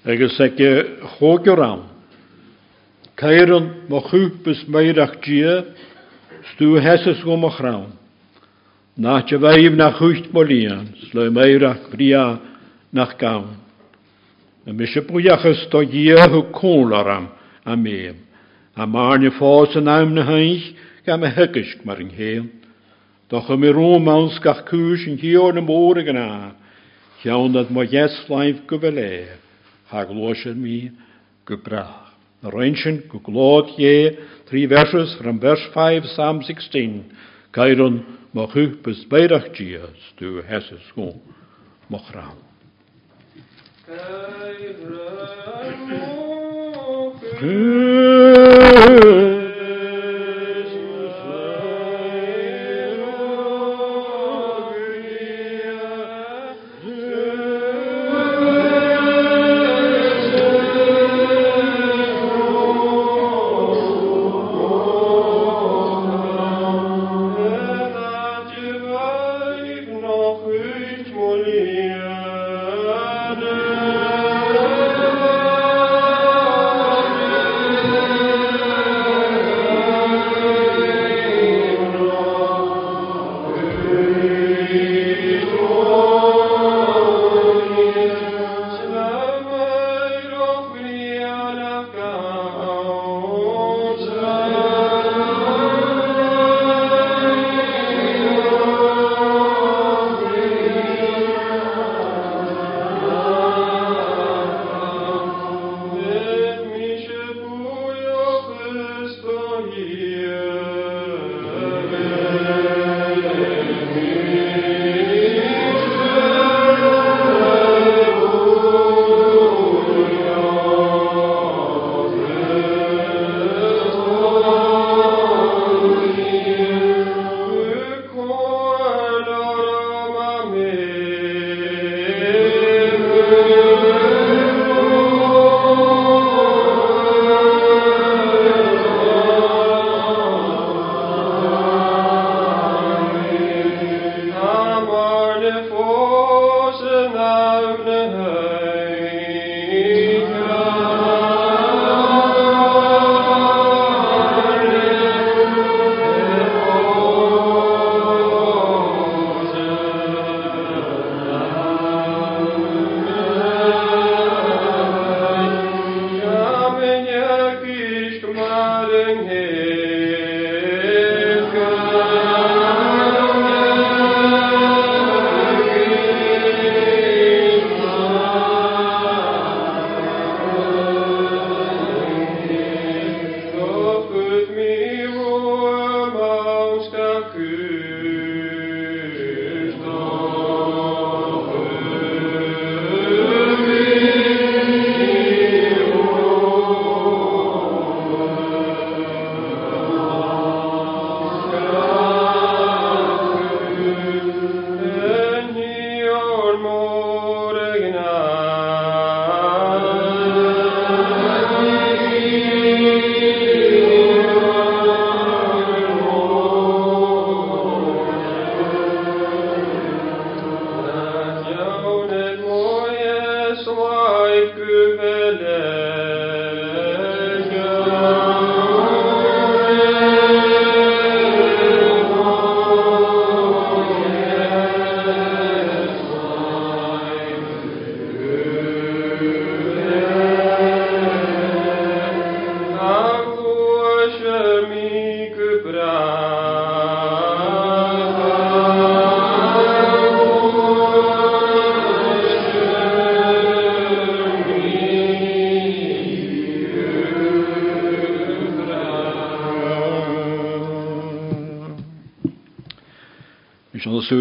agus 0.06 0.38
ag 0.40 0.56
chógur 1.18 1.58
ram. 1.58 1.82
Cairan 3.16 3.88
mo 3.88 4.00
chúpas 4.06 4.62
meirach 4.68 5.18
dia, 5.24 5.64
stú 6.54 6.78
hesas 6.78 7.22
go 7.24 7.36
mo 7.36 7.50
chrán. 7.50 7.90
Na 8.96 9.20
te 9.22 9.36
bhaim 9.36 9.76
nach 9.76 9.98
chuist 9.98 10.30
molían, 10.32 10.94
le 11.12 11.30
meirach 11.30 11.90
bria 11.90 12.38
nach 12.92 13.18
gawn. 13.18 13.56
Y 14.66 14.72
mis 14.72 14.94
y 14.96 15.00
bwyachas 15.00 15.66
do 15.70 15.82
diehu 15.82 16.52
cólaram 16.52 17.28
a 17.64 17.76
meam. 17.76 18.16
A 18.76 18.86
marne 18.86 19.30
fós 19.30 19.74
yn 19.76 19.88
awm 19.88 20.14
na 20.14 20.22
haich 20.22 20.74
gam 21.06 21.24
y 21.24 21.30
hygysg 21.34 21.82
mar 21.84 21.98
yng 21.98 22.12
nghel. 22.12 22.46
Doch 23.30 23.50
ym 23.50 23.64
i 23.64 23.72
romans 23.74 24.38
gach 24.38 24.62
cwys 24.70 25.06
yn 25.06 25.18
hio 25.18 25.50
na 25.50 25.62
yna. 25.62 26.54
Chiawn 27.22 27.52
dat 27.52 27.70
mo 27.70 27.82
jes 27.82 28.14
flaif 28.26 28.62
gyfele. 28.68 29.45
Hag 29.92 30.10
loesyn 30.10 30.58
mi 30.62 30.90
gybrach. 31.46 32.12
Na 32.42 32.50
reinsin 32.50 33.02
go 33.10 33.20
glod 33.24 33.72
je, 33.78 34.16
tri 34.50 34.66
verses 34.66 35.16
from 35.20 35.40
verse 35.40 35.66
5, 35.74 36.04
Psalm 36.14 36.42
16. 36.42 37.04
Cairun 37.54 38.02
mo 38.34 38.46
chwpus 38.52 39.06
beirach 39.08 39.48
dias, 39.56 40.12
du 40.18 40.42
heses 40.42 40.84
go, 40.94 41.14
mo 41.88 42.02
chrawn. 42.10 42.42
Thank 48.66 49.16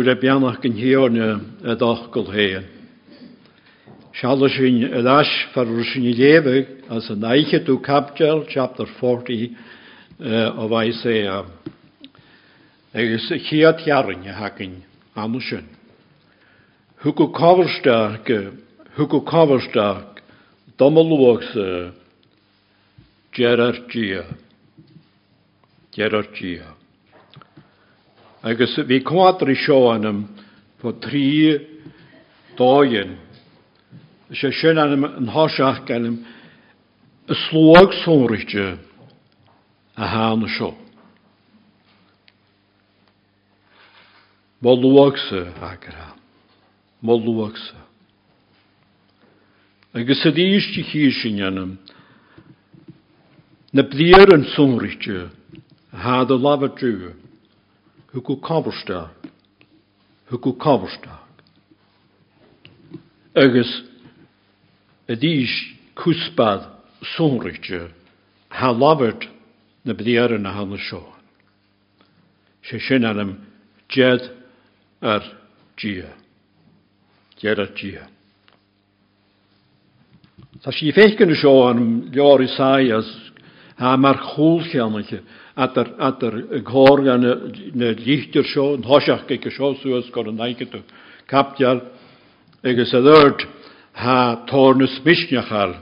súre 0.05 0.21
beannach 0.21 0.61
gin 0.61 0.73
hiorne 0.73 1.41
a 1.63 1.75
dachgol 1.75 2.29
héan. 2.29 2.65
Seall 4.13 4.49
sin 4.49 4.93
a 4.93 5.01
leis 5.01 5.29
far 5.53 5.65
sin 5.65 6.03
léveh 6.13 6.85
as 6.89 7.09
a 7.09 7.15
neiche 7.15 7.65
tú 7.65 7.81
Capgel, 7.81 8.45
chapter 8.47 8.85
40 8.99 9.55
uh, 10.19 10.25
of 10.61 10.71
Isaiah. 10.71 11.45
Agus 12.93 13.31
chiad 13.49 13.81
jaarne 13.85 14.31
hakin 14.31 14.83
anu 15.15 15.41
sin. 15.41 15.65
Hugo 17.01 17.33
coverstaach, 17.33 18.29
Hugo 18.95 19.21
coverstaach, 19.21 20.21
domalúachsa, 20.77 21.93
Gerard 23.33 23.89
Gia. 23.89 24.23
Gerard 25.91 26.29
Gia. 26.35 26.74
Agus 28.45 28.77
bhí 28.85 29.01
cuatri 29.01 29.55
seo 29.57 29.89
anam 29.89 30.27
fo 30.77 30.93
trí 30.93 31.57
dáin. 32.53 33.17
sé 34.29 34.51
sin 34.53 34.77
an 34.77 35.27
háiseach 35.33 35.81
ganim 35.87 36.21
a 37.27 37.33
slóag 37.33 37.89
sóirite 38.05 38.77
a 39.97 40.05
hána 40.05 40.45
seo. 40.57 40.77
Má 44.61 44.71
luagsa 44.77 45.49
agra. 45.61 46.13
Má 47.01 47.13
luagsa. 47.17 47.81
Agus 49.93 50.25
a 50.25 50.29
díiste 50.29 50.85
hí 50.85 51.09
sin 51.11 51.41
anam 51.41 51.79
na 53.73 53.81
lava 56.37 56.69
drúe. 58.15 58.21
Hu 58.21 58.21
go 58.21 58.37
coversta. 58.37 59.11
Hu 60.27 60.37
go 60.37 60.53
coversta. 60.53 61.19
Agus 63.35 63.83
a 65.07 65.15
dís 65.15 65.51
cúspad 65.95 66.71
há 68.49 68.71
labhart 68.71 69.27
na 69.83 69.93
bliar 69.93 70.39
na 70.39 70.51
hána 70.51 70.77
seo. 70.77 71.13
sé 72.63 72.79
sin 72.79 73.05
anam 73.05 73.37
jed 73.89 74.31
ar 75.01 75.21
dia. 75.77 76.09
Jed 77.37 77.59
ar 77.59 77.69
dia. 77.75 78.07
Tá 80.63 80.71
sí 80.71 80.91
fécin 80.91 81.35
seo 81.35 81.67
an 81.67 82.09
leor 82.11 82.41
Isaias 82.41 83.05
ha 83.77 83.97
mar 83.97 84.17
choolcheannetje 85.55 85.57
at 85.57 85.77
er 85.77 85.87
at 85.99 86.23
er 86.23 86.61
ghoor 86.63 87.03
gan 87.03 87.21
na 87.73 87.93
lichter 87.95 88.43
seo 88.43 88.73
an 88.73 88.83
thoiseach 88.83 89.27
ge 89.27 89.51
seo 89.51 89.75
suas 89.81 90.09
go 90.11 90.21
an 90.21 90.37
neike 90.37 90.65
tú 90.65 90.81
capteal 91.27 91.81
agus 92.63 92.93
a 92.93 93.01
d'irt 93.01 93.47
ha 93.93 94.45
tórna 94.47 94.87
smisneachal 94.87 95.75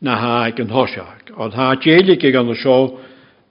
na 0.00 0.16
ha 0.16 0.44
ag 0.46 0.60
an 0.60 0.68
thoiseach. 0.68 1.38
an 1.38 1.52
ha 1.52 1.74
délik 1.76 2.24
ag 2.24 2.34
an 2.34 2.54
seo 2.54 2.98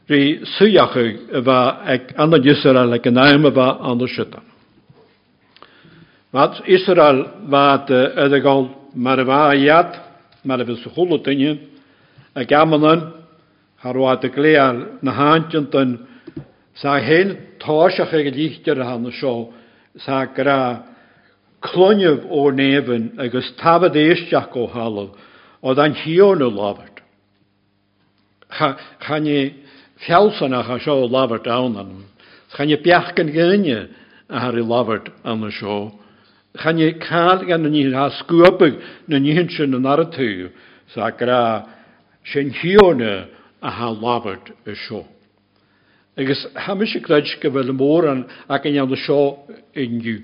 rí 0.10 0.44
suachaig 0.58 1.34
a 1.34 1.42
bheit 1.42 1.88
ag 1.88 2.14
anna 2.18 2.38
Israel 2.38 2.94
ag 2.94 3.08
an 3.08 3.14
naim 3.14 3.46
a 3.46 3.52
bheit 3.52 3.78
an 3.80 4.08
sita. 4.08 4.42
Wat 6.34 6.62
Israel 6.68 7.32
wat 7.48 7.90
a 7.90 8.30
gáil 8.30 8.70
mar 8.94 9.20
a 9.20 9.26
bheit 9.26 9.60
iad 9.64 10.00
mar 10.44 10.60
a 10.60 10.66
bheit 10.66 10.84
harwad 13.86 14.26
y 14.26 14.32
glean 14.34 14.82
na 15.06 15.14
hantjant 15.14 15.76
yn 15.78 15.94
sa 16.82 16.98
hen 16.98 17.36
tosach 17.62 18.14
ag 18.18 18.32
y 18.32 18.34
lichter 18.34 18.82
han 18.82 19.06
sio 19.14 19.54
sa 20.02 20.26
gra 20.26 20.84
clonyf 21.62 22.26
o 22.30 22.50
nefyn 22.52 23.12
agos 23.22 23.52
tafod 23.62 23.96
eisiach 23.96 24.58
o 24.58 24.66
halw 24.74 25.06
oedd 25.62 25.82
a'n 25.82 25.98
hion 26.02 26.42
o 26.42 26.50
lafart. 26.50 27.04
Chan 29.06 29.30
i 29.30 29.40
fiawsan 30.06 30.58
ach 30.58 30.74
a 30.74 30.80
sio 30.82 31.04
o 31.06 31.12
lafart 31.12 31.48
awn 31.48 31.78
anwn. 31.78 32.04
Chan 32.58 32.74
i 32.74 32.82
biachgan 32.82 33.30
gynnu 33.38 33.80
a 34.30 34.40
har 34.48 34.58
i 34.58 34.66
lafart 34.66 35.14
an 35.24 35.46
y 35.46 35.54
sio. 35.60 35.78
Chan 36.58 36.82
i 36.82 36.92
cael 37.06 37.46
gan 37.46 37.70
yn 37.70 37.78
i'n 37.86 37.98
hasgwybig 38.02 38.82
na 39.08 39.22
ni'n 39.22 39.50
sa 40.94 41.10
gra 41.10 41.66
sy'n 42.30 42.52
hion 42.62 43.02
a 43.66 43.72
ha 43.72 43.90
labhart 43.90 44.52
a 44.66 44.76
seo. 44.76 45.06
Agus 46.18 46.46
haimi 46.56 46.86
sé 46.86 47.02
leid 47.10 47.26
go 47.42 47.50
bhfuil 47.50 47.74
mór 47.74 48.08
an 48.12 48.22
ag 48.48 48.66
an 48.70 48.78
anna 48.84 48.96
seo 48.96 49.50
inniu. 49.74 50.22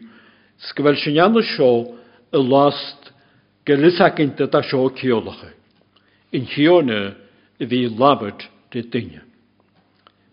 Sco 0.69 0.83
bhfuil 0.83 1.01
sin 1.01 1.17
last. 5.25 5.51
In 6.31 6.45
chionna 6.45 7.15
i 7.59 7.65
bhí 7.65 7.89
labhart 7.89 8.47
de 8.71 8.83
duine. 8.83 9.21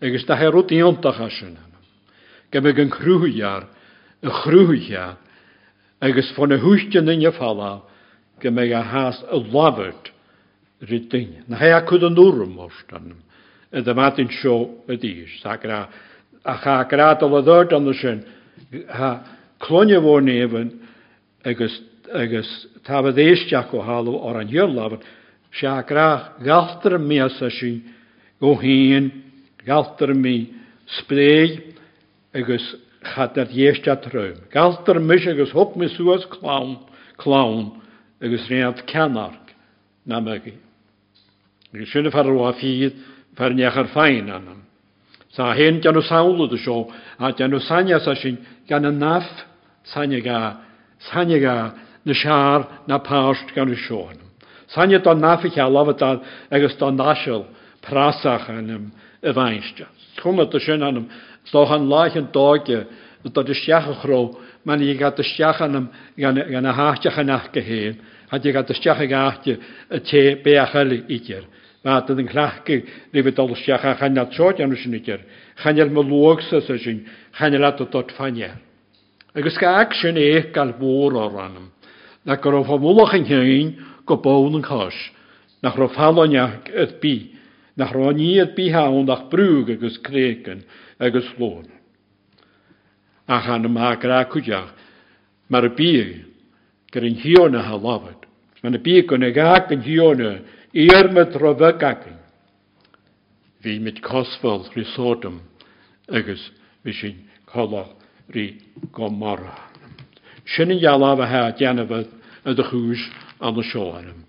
Agus 0.01 0.25
tá 0.25 0.37
herú 0.37 0.63
íontacha 0.63 1.29
sin. 1.29 1.57
Ge 2.51 2.61
me 2.61 2.69
an 2.69 2.89
chrúhuiar 2.89 3.67
a 4.21 4.29
chrúhuiar 4.29 5.17
agus 6.01 6.31
fan 6.35 6.49
na 6.49 6.57
húiste 6.57 7.01
inne 7.01 7.31
fallá 7.31 7.81
go 8.39 8.49
a 8.49 9.39
rydding. 10.81 11.43
Na 11.47 11.59
hea 11.59 11.79
cwyd 11.87 12.05
yn 12.07 12.15
nŵrwm 12.15 12.57
ostan. 12.63 13.13
Y 13.69 13.83
dy 13.85 13.95
matyn 13.97 14.29
sio 14.39 14.55
y. 14.89 15.25
Sagra, 15.41 15.87
a 16.43 16.55
cha 16.63 16.83
grad 16.89 17.23
o 17.23 17.29
ddod 17.41 17.73
ond 17.75 17.91
sy'n 17.99 18.23
ha 18.95 19.11
clonio 19.61 20.01
fo 20.01 20.19
nefyn 20.23 20.71
agos, 21.45 21.75
tafod 22.87 23.19
eistiach 23.19 23.73
o 23.75 23.83
halw 23.83 24.15
o'r 24.17 24.41
an 24.41 24.51
hyl 24.51 24.71
lafyn. 24.75 25.03
Sia 25.59 25.81
gra 25.83 26.35
galtar 26.45 26.99
mi 26.99 27.19
as 27.19 27.39
si 27.59 27.83
go 28.39 28.55
hyn, 28.55 29.11
galtar 29.65 30.13
mi 30.15 30.53
spreig 30.99 31.75
agos 32.33 32.75
chadar 33.03 33.51
eistiach 33.51 34.07
trwym. 34.07 34.39
Galtar 34.53 34.99
mis 34.99 35.27
agos 35.27 35.53
hwp 35.53 35.75
mi. 35.75 35.87
Gu 41.73 41.85
sinna 41.85 42.09
farhá 42.09 42.53
fiad 42.59 42.93
fearnechar 43.37 43.87
féin 43.93 44.29
anam. 44.29 44.63
Sa 45.31 45.53
hén 45.53 45.81
deanú 45.81 46.01
saola 46.01 46.49
a 46.51 46.57
seo 46.57 46.89
a 47.19 47.31
deanú 47.31 47.59
sanne 47.59 47.93
a 47.93 48.15
sin 48.15 48.37
gan 48.67 48.81
na 48.81 48.91
naf 48.91 49.27
sanneá 49.85 50.53
na 52.05 52.13
seaar 52.13 52.61
na 52.87 52.97
páist 52.99 53.53
ganú 53.55 53.75
seoanam. 53.75 54.29
Sanne 54.67 54.99
don 54.99 55.19
nafiiche 55.21 55.61
lahatá 55.61 56.21
agus 56.51 56.75
don 56.77 56.97
náisiil 56.97 57.45
práach 57.81 58.49
anam 58.49 58.91
a 59.23 59.31
bhainste. 59.33 59.85
Chuma 60.17 60.43
a 60.43 60.59
sin 60.59 60.81
anam 60.81 61.07
tó 61.51 61.65
an 61.65 61.87
láithin 61.87 62.31
dáge 62.33 62.87
dat 63.23 63.45
de 63.45 63.53
seachachró 63.53 64.37
man 64.65 64.81
í 64.81 64.97
ga 64.97 65.13
a 65.15 65.23
seachanam 65.23 65.89
gan 66.17 66.63
na 66.63 66.73
háteachcha 66.73 67.23
nach 67.23 67.53
go 67.53 67.61
héin 67.61 67.97
Had 68.29 68.43
je 68.43 68.51
gat 68.51 68.67
de 68.67 68.73
gaatje 69.07 69.59
a 69.89 69.99
te 69.99 70.39
beachel 70.43 70.91
idir. 71.07 71.45
Maat 71.83 72.09
yn 72.11 72.27
chlachgu 72.27 72.83
ni 73.13 73.21
fe 73.23 73.31
dolsiach 73.31 73.85
a 73.87 73.95
chanel 73.95 74.27
trod 74.35 74.59
anw 74.59 74.75
sy'n 74.75 74.97
idir. 74.97 75.21
Chanel 75.63 75.89
my 75.89 76.03
lwg 76.03 76.41
sa 76.43 76.59
sa 76.59 76.75
sy'n 76.75 77.05
chanel 77.37 77.63
at 77.63 77.79
o 77.81 77.87
dod 77.87 78.11
ffania. 78.11 78.57
Agus 79.33 79.57
ga 79.57 79.79
ag 79.79 79.95
sy'n 79.95 80.19
eich 80.19 80.51
gael 80.51 80.75
bwr 80.75 81.15
o'r 81.15 81.31
rannam. 81.37 81.69
Na 82.27 82.35
gyro 82.35 82.65
ffamwlach 82.67 83.15
yn 83.15 83.29
hyn 83.29 83.71
go 84.05 84.19
bawn 84.19 84.59
yn 84.59 84.65
cos. 84.65 84.97
Na 85.63 85.71
chro 85.71 85.87
faloniach 85.95 86.67
yd 86.67 86.99
bi. 86.99 87.15
Na 87.79 87.87
chro 87.87 88.11
ni 88.11 88.33
yd 88.43 88.53
bi 88.59 88.67
hawn 88.75 89.09
ach 89.09 89.29
brwg 89.31 89.71
agus 89.77 90.01
cregen 90.03 90.65
agus 90.99 91.31
llôn. 91.39 91.63
A 93.25 93.39
chan 93.45 93.71
yma 93.71 93.95
gra 94.03 94.25
cwdiach. 94.27 94.75
Mae'r 95.47 95.71
bi 95.79 95.93
gyda'n 96.91 97.21
hiona 97.23 97.63
ha 97.69 97.79
lafod. 97.79 98.18
Mae'n 98.63 98.75
y 98.75 98.81
bi 98.83 99.01
gyda'n 99.07 99.27
ag 99.29 99.71
yn 99.75 99.85
hiona 99.85 100.31
Iar 100.73 101.11
me 101.11 101.25
drofa 101.25 101.71
gagin. 101.71 102.17
Fi 103.61 103.79
mit 103.79 104.01
cosfol 104.01 104.67
rhi 104.73 104.85
sodom 104.93 105.41
agus 106.07 106.51
fi 106.83 106.93
sy'n 106.93 107.15
cola 107.45 107.87
rhi 108.29 108.53
gomora. 108.93 109.55
Sin 110.45 110.71
yn 110.71 110.79
fa 110.81 111.25
ha 111.25 111.51
dianafod 111.51 112.07
y 112.45 112.53
dy 112.53 112.63
chwys 112.69 113.09
an 113.41 113.57
y 113.57 113.63
sio 113.65 113.89
anam. 113.97 114.23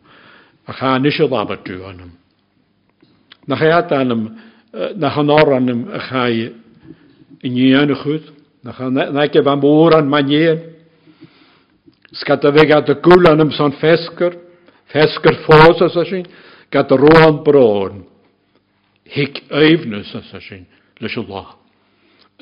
A 0.66 0.72
cha 0.72 0.98
nis 0.98 1.20
y 1.20 1.28
labat 1.28 1.64
dwi 1.64 1.84
anam. 1.84 2.10
Na 3.46 3.56
cha 3.56 3.84
anam, 4.00 4.40
na 4.96 5.10
cha 5.10 5.22
nor 5.22 5.54
anam 5.54 5.88
a 5.92 6.00
chai 6.08 6.52
yn 7.44 7.56
ian 7.56 7.90
y 7.90 7.94
chwyd. 7.94 8.32
Na 8.64 8.72
cha 8.72 8.88
na. 8.88 10.69
Skata 12.12 12.50
vi 12.50 12.66
gata 12.66 12.94
gulan 12.94 13.40
om 13.40 13.52
sån 13.52 13.72
fesker, 13.72 14.34
Fäsker 14.92 15.32
fåsa 15.32 15.88
så 15.88 16.04
sin. 16.04 16.26
Gata 16.70 16.96
rån 16.96 17.44
brån. 17.44 18.04
Hick 19.04 19.44
övnus 19.50 20.16
så 20.30 20.40
sin. 20.40 20.66
Lisha 20.98 21.24
la. 21.28 21.46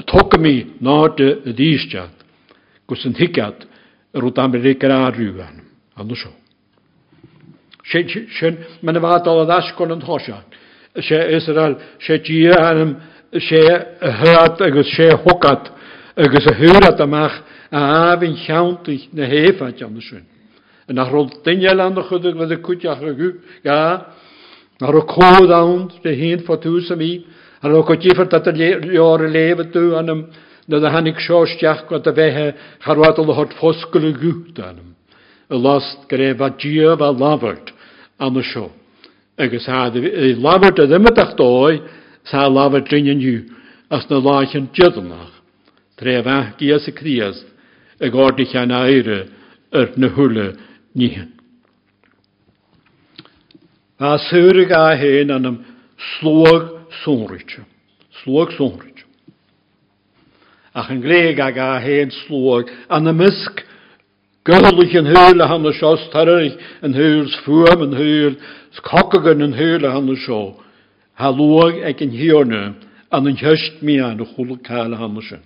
Tokka 0.04 0.38
mi 0.38 0.66
nade 0.78 1.34
dýstjat. 1.52 2.24
Gusin 2.88 3.14
hickat 3.14 3.66
rút 4.12 4.38
Amerikar 4.38 4.90
arjuan. 4.90 5.60
Annars 5.94 6.22
så. 6.22 6.28
Sen, 7.92 8.28
sen, 8.40 8.56
men 8.80 8.94
det 8.94 9.00
var 9.00 9.16
att 9.16 9.48
daskon 9.48 9.90
en 9.90 10.02
hosa. 10.02 10.36
Se 11.02 11.36
Israel, 11.36 11.74
se 12.00 12.18
gira 12.18 12.66
hanum, 12.66 12.96
se 13.32 13.60
hört, 14.00 14.60
agus 14.60 14.96
se 14.96 15.10
hokat, 15.14 15.70
agus 16.16 16.44
se 16.44 16.54
hörat 16.54 17.00
amach, 17.00 17.32
a 17.70 18.16
bin 18.16 18.36
cheantaich 18.36 19.12
na 19.12 19.26
héfaid 19.26 19.82
anna 19.82 20.00
sin. 20.00 20.24
An 20.88 20.96
nach 20.96 21.12
rol 21.12 21.28
daine 21.44 21.68
an 21.68 21.94
chudig 21.94 22.34
le 22.34 22.54
a 22.54 22.56
cúteach 22.58 23.02
agu 23.02 23.40
ga 23.62 24.06
ar 24.80 24.94
o 24.94 25.02
cód 25.02 25.50
an 25.50 25.90
de 26.02 26.14
hén 26.14 26.44
fa 26.46 26.56
tú 26.56 26.80
sam 26.80 27.00
í 27.00 27.24
an 27.62 27.72
ó 27.72 27.82
go 27.84 27.94
tífar 27.94 28.28
dat 28.28 28.46
leor 28.46 29.28
leva 29.28 29.64
tú 29.64 29.96
anam 29.96 30.26
na 30.66 30.76
a 30.78 30.90
hannig 30.90 31.18
seosteach 31.20 31.88
go 31.88 31.96
a 31.96 32.12
bheitthe 32.12 32.54
charwadal 32.84 33.34
hort 33.34 33.52
foskulú 33.60 34.12
gút 34.16 34.58
anam. 34.58 34.94
Y 35.50 35.56
lost 35.56 36.08
gref 36.08 36.40
a 36.40 36.50
diaf 36.50 37.00
a 37.00 37.12
lafart 37.12 37.72
an 38.18 38.36
y 38.36 38.42
sio. 38.42 38.70
Agus 39.38 39.66
ha, 39.66 39.90
lafart 39.90 40.78
a 40.78 40.86
ddim 40.86 41.06
ydych 41.06 41.36
doi, 41.36 41.80
sa 42.24 42.48
lafart 42.48 42.90
rinne 42.92 43.14
niw, 43.14 43.44
as 43.90 44.08
na 44.10 44.18
laich 44.18 44.56
yn 44.58 44.68
dydynach. 44.74 45.34
Tref 45.98 46.26
a 46.26 46.38
gias 46.58 46.88
y 46.88 46.92
crias, 46.92 47.38
y 48.00 48.10
gordich 48.14 48.54
an 48.56 48.74
aire, 48.74 49.26
yr 49.74 49.92
na 49.96 50.10
hwle, 50.14 50.52
níhan. 50.98 51.32
A 53.98 54.16
suúrig 54.28 54.70
a 54.70 54.94
héin 54.96 55.32
an 55.34 55.46
am 55.46 55.58
slóg 56.14 56.68
sónrite. 57.02 57.64
Slóg 58.22 58.52
sónrite. 58.54 59.02
Ach 60.74 60.90
an 60.90 61.02
gréig 61.02 61.40
ag 61.42 61.58
a 61.58 61.72
héin 61.82 62.14
slóg 62.22 62.70
an 62.88 63.04
na 63.04 63.12
misk 63.12 63.64
Gullig 64.48 64.94
yn 64.96 65.10
hyl 65.12 65.42
han 65.44 65.66
y 65.68 65.74
sios 65.76 66.06
tarig 66.08 66.54
yn 66.86 66.94
hyls 66.96 67.34
ffwam 67.44 67.82
yn 67.84 67.96
hyl 67.98 68.38
skokagan 68.78 69.44
yn 69.44 69.52
y 69.58 70.16
sio. 70.24 70.56
Ha 71.20 71.28
lwag 71.36 71.82
ag 71.84 72.00
yn 72.00 72.14
hiorna 72.16 72.62
an 73.12 73.28
yn 73.28 73.36
hysg 73.36 73.82
mi 73.84 73.98
an 74.00 74.22
y 74.24 74.28
chwlw 74.30 74.56
cael 74.64 74.96
y 74.96 75.24
sio. 75.26 75.42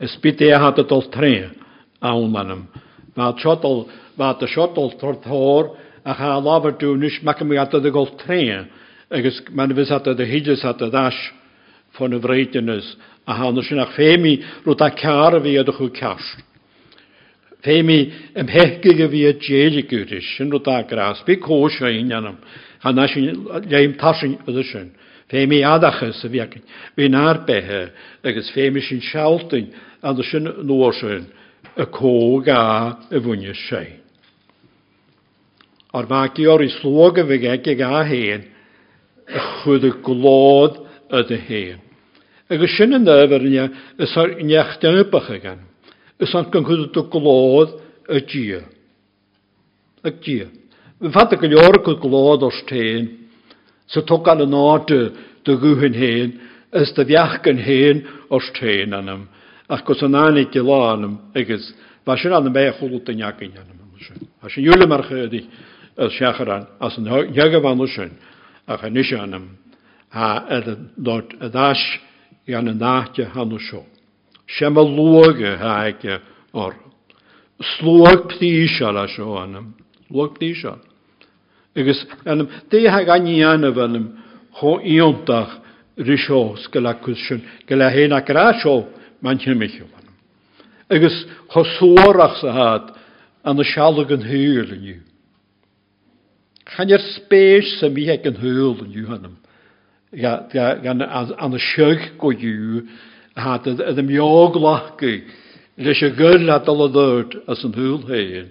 is 0.00 0.16
bit 0.22 0.40
é 0.40 0.58
hat 0.58 0.78
a 0.78 0.82
dul 0.82 1.02
tré 1.10 1.50
ámannam. 2.02 2.66
Bá 3.14 3.32
bá 4.16 4.30
a 4.30 4.46
seotol 4.46 4.98
torthór 4.98 5.76
a 6.04 6.14
cha 6.14 6.40
láharúnis 6.40 7.22
me 7.22 7.32
mé 7.44 7.56
a 7.58 7.62
a 7.62 7.90
goil 7.90 8.16
tré 8.16 8.66
agus 9.10 9.42
man 9.52 9.74
vis 9.74 9.90
hat 9.90 10.06
a 10.06 10.14
híidir 10.14 10.60
hat 10.62 10.82
a 10.82 10.90
dais 10.90 11.14
fan 11.92 12.14
a 12.14 12.18
bhréitenis 12.18 12.96
a 13.26 13.34
hána 13.34 13.62
sin 13.62 13.76
nach 13.76 13.94
fémi 13.96 14.42
ru 14.64 14.72
a 14.72 14.90
cear 14.90 15.34
a 15.36 15.40
bhí 15.40 15.58
a 15.58 15.64
chu 15.64 15.90
ceart. 15.90 16.24
Fémi 17.62 18.12
im 18.34 18.46
heige 18.48 19.08
bhí 19.08 19.28
a 19.28 19.32
déidirúris 19.32 20.36
sin 20.36 20.50
ru 20.50 20.60
arás, 20.64 21.22
bí 21.26 21.36
có 21.36 21.68
séanam 21.68 22.36
chana 22.82 23.08
sin 23.08 23.46
léim 23.68 23.96
tasin 23.96 24.38
a 24.46 24.62
sin. 24.62 24.90
Fémi 25.30 25.62
adachas 25.62 26.24
a 26.24 26.28
bhecin, 26.28 26.62
hí 26.96 27.08
nábethe 27.08 27.90
agus 28.24 28.50
féimi 28.52 28.80
sin 28.82 29.00
sealtain 29.00 29.72
a 30.02 30.12
dy 30.16 30.24
sy'n 30.26 30.48
lwysyn 30.68 31.26
y 31.76 31.86
cog 31.92 32.48
a 32.52 32.62
y 33.12 33.20
fwynhau 33.20 33.56
sy'n. 33.66 33.98
Ar 35.96 36.06
fagi 36.06 36.46
o'r 36.46 36.64
islwg 36.64 37.20
y 37.22 37.26
fygeg 37.32 37.70
ag 37.72 37.80
a 37.82 38.02
hen, 38.06 38.44
y 39.26 39.40
chwyd 39.60 39.86
y 39.88 39.92
glod 40.06 40.78
y 41.10 41.22
dy 41.28 41.38
hen. 41.48 41.80
Ac 42.50 42.62
y 42.66 42.86
yn 42.86 43.06
dyfer 43.06 43.46
yna, 43.46 43.66
ys 43.98 44.14
ar 44.18 44.36
niachdan 44.42 45.00
y 45.02 45.06
bych 45.10 45.30
agan, 45.36 45.64
ys 46.22 46.34
ar 46.34 46.48
gynghwyd 46.50 46.96
y 46.98 47.04
glod 47.12 47.74
y 48.10 48.22
gia. 48.30 48.62
Ac 50.06 50.22
gia. 50.24 50.46
Fy 51.00 51.10
ffad 51.10 51.34
y 51.36 51.40
gylior 51.42 51.80
y 51.80 51.96
glod 52.02 52.46
o'r 52.46 52.56
stein, 52.62 53.10
sy'n 53.90 54.06
togan 54.06 54.42
y 54.44 54.48
nod 54.50 54.90
dy 54.90 55.58
gyhyn 55.62 55.98
hen, 55.98 56.34
ys 56.70 56.94
dy 56.94 57.06
fiach 57.10 57.40
gan 57.44 57.62
hen 57.66 58.02
o'r 58.30 58.46
stein 58.52 58.94
anam. 58.94 59.26
Ach 59.70 59.84
gos 59.84 60.02
an 60.02 60.14
anig 60.14 60.50
ge 60.50 60.60
lánam 60.60 61.18
agus 61.34 61.72
ba 62.04 62.16
sin 62.16 62.32
an 62.32 62.52
mé 62.52 62.72
choút 62.78 63.08
a 63.08 63.12
neakin 63.12 63.52
anam. 63.54 63.78
Sin 64.00 64.64
chedi 65.08 65.48
as 65.96 66.98
an 66.98 67.04
jege 67.34 67.62
van 67.62 67.86
sin 67.86 68.10
a 68.66 68.76
cha 68.76 68.88
nu 68.88 69.02
anam 69.18 69.58
a 70.12 71.48
das 71.52 71.78
gan 72.46 72.68
an 72.68 72.78
náte 72.78 73.24
han 73.32 73.58
seo. 73.58 73.84
Sem 74.48 74.76
a 74.76 74.80
loge 74.80 75.56
ha 75.58 75.86
ike 75.86 76.20
or. 76.52 76.74
Slóg 77.60 78.26
ptíisial 78.28 78.96
a 78.96 79.06
seo 79.06 79.36
anam. 79.36 79.74
Lóg 80.10 80.38
ptíisial. 80.38 80.78
Agus 81.76 82.06
anam 82.26 82.48
dé 82.70 82.88
ha 82.88 83.04
ganí 83.04 83.44
anam 83.44 84.18
cho 84.52 84.80
íontach 84.80 85.60
risós 85.96 86.66
go 86.72 86.80
le 86.80 86.94
cusisiún 86.94 87.42
go 87.68 88.99
seo 89.20 89.54
man 89.54 89.58
miisiú 89.58 89.84
an. 89.84 90.04
Agus 90.90 91.26
chosúach 91.48 92.40
sa 92.40 92.52
had 92.52 92.96
an 93.44 93.56
na 93.56 93.62
sealag 93.62 94.12
an 94.12 94.22
húil 94.22 94.72
aniu. 94.72 95.00
Chan 96.66 96.92
ar 96.92 96.98
spéis 96.98 97.80
sa 97.80 97.88
mí 97.88 98.08
an 98.08 98.36
húil 98.36 98.80
aniu 98.82 99.06
hannam. 99.08 99.36
an 100.12 101.58
seug 101.58 102.18
go 102.18 102.32
dú 102.32 102.88
hat 103.36 103.66
a 103.66 104.02
meog 104.02 104.56
lachcu 104.56 105.22
leis 105.78 106.02
a 106.02 106.10
gur 106.10 106.38
le 106.38 106.58
dal 106.64 106.88
dúirt 106.88 107.36
as 107.48 107.64
an 107.64 107.72
húil 107.72 108.04
héin. 108.08 108.48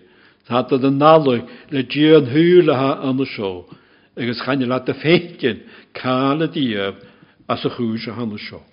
Tá 0.48 0.66
a 0.66 0.78
den 0.78 0.98
nála 0.98 1.48
le 1.72 1.84
dí 1.84 2.16
an 2.16 2.26
húle 2.26 2.74
ha 2.74 3.02
an 3.10 3.26
seo, 3.26 3.66
agus 4.18 4.42
chaine 4.46 4.66
le 4.66 4.76
a 4.76 4.94
fécin 4.94 5.62
cála 5.94 6.48
díobh 6.48 6.96
as 7.50 7.66
a 7.66 7.70
chúis 7.70 8.08
a 8.08 8.14
hanna. 8.14 8.69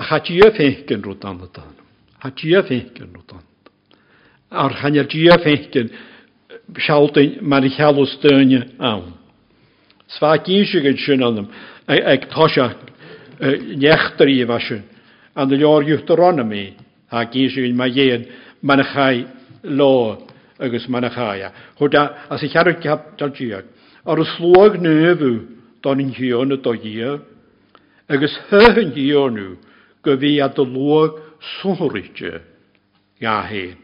Hatia 0.00 0.50
fehgen 0.50 1.02
rudan 1.02 1.38
dan. 1.54 1.72
Hatia 2.18 2.62
fehgen 2.62 3.10
rudan. 3.14 3.42
Ar 4.50 4.72
hanyer 4.82 5.04
gia 5.04 5.38
fehgen 5.38 5.90
schalten 6.76 7.38
mar 7.40 7.64
ich 7.64 7.78
hallo 7.78 8.06
stöne 8.06 8.66
an. 8.78 9.12
Sva 10.08 10.38
kinsige 10.38 10.96
schön 10.96 11.22
anem. 11.22 11.48
Ek 11.86 12.30
tasha 12.30 12.74
nechtri 13.76 14.48
wasche. 14.48 14.82
An 15.34 15.48
de 15.48 15.56
jaar 15.56 15.82
juteronomy. 15.82 16.74
Ha 17.10 17.24
kinsige 17.24 17.74
ma 17.74 17.86
jeen 17.86 18.26
man 18.62 18.82
chai 18.82 19.26
lo 19.62 20.26
agus 20.58 20.88
man 20.88 21.04
chaia. 21.10 21.52
Hoda 21.78 22.14
as 22.30 22.42
ich 22.42 22.56
harut 22.56 22.80
gehabt 22.80 23.20
dal 23.20 23.30
gia. 23.30 23.62
Ar 24.06 24.24
slog 24.36 24.80
növu 24.80 25.46
dan 25.82 26.00
in 26.00 26.10
hione 26.10 26.56
do 26.56 26.72
gia. 26.74 27.18
Agus 28.08 28.34
höhen 28.50 28.92
hionu. 28.92 29.56
Go 30.02 30.16
bhí 30.16 30.40
a 30.40 30.48
do 30.48 30.64
luag 30.64 31.20
súthirte 31.60 32.42
ga 33.20 33.42
héin. 33.46 33.76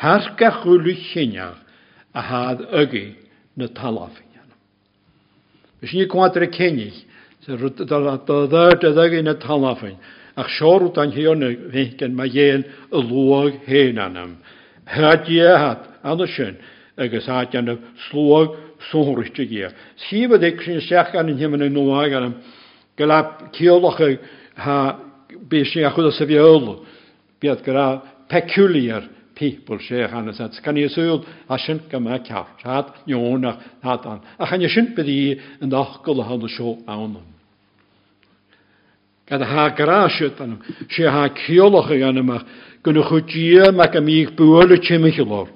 Thar 0.00 0.34
ga 0.36 0.50
chuúla 0.62 0.94
chineach 1.12 1.58
a 2.14 2.20
háad 2.22 2.60
agaí 2.72 3.14
na 3.56 3.68
talafin. 3.68 4.24
Bes 5.80 5.92
ní 5.92 6.06
cuatar 6.06 6.42
a 6.42 6.48
cenig 6.48 6.94
d'irt 7.46 8.84
a 8.84 8.88
agaí 9.04 9.22
na 9.22 9.34
talafin, 9.34 9.96
ach 10.36 10.48
seú 10.58 10.92
an 10.96 11.12
hionna 11.12 11.50
bhécin 11.72 12.14
ma 12.14 12.26
dhéan 12.26 12.64
a 12.92 12.98
luag 12.98 13.60
héin 13.66 13.98
anam. 13.98 14.36
Thadíhat 14.86 15.82
an 16.02 16.26
sin 16.26 16.56
agus 16.96 17.26
há 17.26 17.44
an 17.52 17.78
slóg 18.08 18.56
súthirte 18.90 19.44
gé. 19.48 19.70
Síbad 20.08 20.44
ag 20.44 20.62
sin 20.62 20.80
seach 20.80 21.14
an 21.14 21.28
in 21.28 21.38
himman 21.38 21.72
nóáig 21.72 22.16
anam, 22.16 22.34
go 22.96 23.04
le 23.04 23.50
ceolacha 23.52 24.98
bísin 25.48 25.84
a 25.84 25.90
chud 25.90 26.06
a 26.06 26.12
sa 26.12 26.24
bhéolú, 26.24 26.84
Bíad 27.40 27.62
gur 27.64 28.02
peculiar 28.28 29.08
people 29.34 29.78
sé 29.78 30.08
hanna 30.08 30.32
sa. 30.32 30.48
Gan 30.48 30.76
i 30.76 30.88
sŵl 30.88 31.24
a 31.48 31.58
sin 31.58 31.80
go 31.90 32.00
me 32.00 32.18
ceart, 32.24 32.62
had 32.64 32.92
neónach 33.06 33.60
had 33.82 34.06
an. 34.06 34.20
A 34.38 34.46
chan 34.46 34.62
i 34.62 34.68
sin 34.68 34.94
bedí 34.96 35.38
yn 35.60 35.70
dachgol 35.70 36.20
a 36.20 36.24
hanna 36.24 36.48
sio 36.48 36.78
awnam. 36.86 37.26
Gad 39.28 39.42
a 39.42 39.44
ha 39.44 39.68
gráisiad 39.76 40.40
anam, 40.40 40.60
sé 40.88 41.04
ha 41.04 41.28
ceolach 41.28 41.90
ag 41.90 42.02
anam 42.02 42.30
ach, 42.30 42.44
gynnu 42.82 43.02
chwdía 43.04 43.72
mac 43.74 43.96
am 43.96 44.08
íg 44.08 44.32
bwyl 44.38 44.72
y 44.72 44.80
tymich 44.80 45.18
lor. 45.18 45.48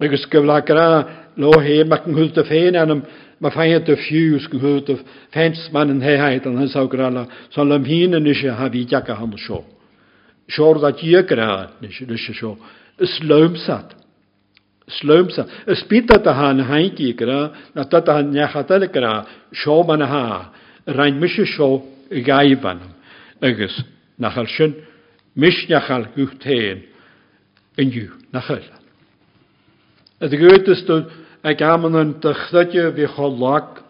Agus 0.00 0.24
gyfla 0.30 0.62
gra 0.64 0.88
lo 1.36 1.52
he 1.60 1.82
mac 1.84 2.06
yng 2.06 2.16
nghwyd 2.16 2.38
a 2.38 2.44
ffein 2.46 2.78
ma 3.40 3.50
féiad 3.50 3.88
a 3.88 3.96
fiús 3.96 4.46
go 4.52 4.58
chuút 4.58 4.90
a 4.90 4.96
fés 5.32 5.70
man 5.72 5.90
an 5.90 6.02
héheid 6.02 6.46
an 6.46 6.60
heságrala 6.60 7.26
san 7.50 7.72
am 7.72 7.84
híine 7.84 8.20
is 8.28 8.40
se 8.40 8.48
ha 8.48 8.68
bhí 8.68 8.84
deacha 8.86 9.16
han 9.16 9.32
seo. 9.38 9.64
Seir 10.48 10.84
a 10.84 10.92
dígra 10.92 11.70
lei 11.80 11.90
seo. 11.90 12.58
Is 12.98 13.18
slumsat. 13.18 13.96
Slumsa. 14.88 15.46
Is 15.66 15.82
bit 15.88 16.10
a 16.10 16.32
ha 16.32 16.52
na 16.52 16.64
haintí 16.64 17.16
gra 17.16 17.50
dat 17.74 18.08
a 18.08 18.22
necha 18.22 18.62
gra 18.92 19.26
seo 19.52 19.82
man 19.86 20.00
ha 20.00 20.52
rein 20.86 21.18
mis 21.20 21.32
seo 21.32 21.82
i 22.10 22.22
gaibhanam. 22.22 23.00
agus 23.40 23.82
nachal 24.18 24.46
sin 24.46 24.74
misneachal 25.36 26.08
gúchtéin 26.16 26.84
in 27.78 27.90
dú 27.90 28.06
nachil. 28.32 28.64
A 30.20 30.28
gotas 30.28 30.84
ag 30.84 30.88
gaman 30.88 31.19
de 31.42 32.34
chluide 32.34 32.90
bhí 32.92 33.06
cho 33.06 33.28
lách 33.28 33.82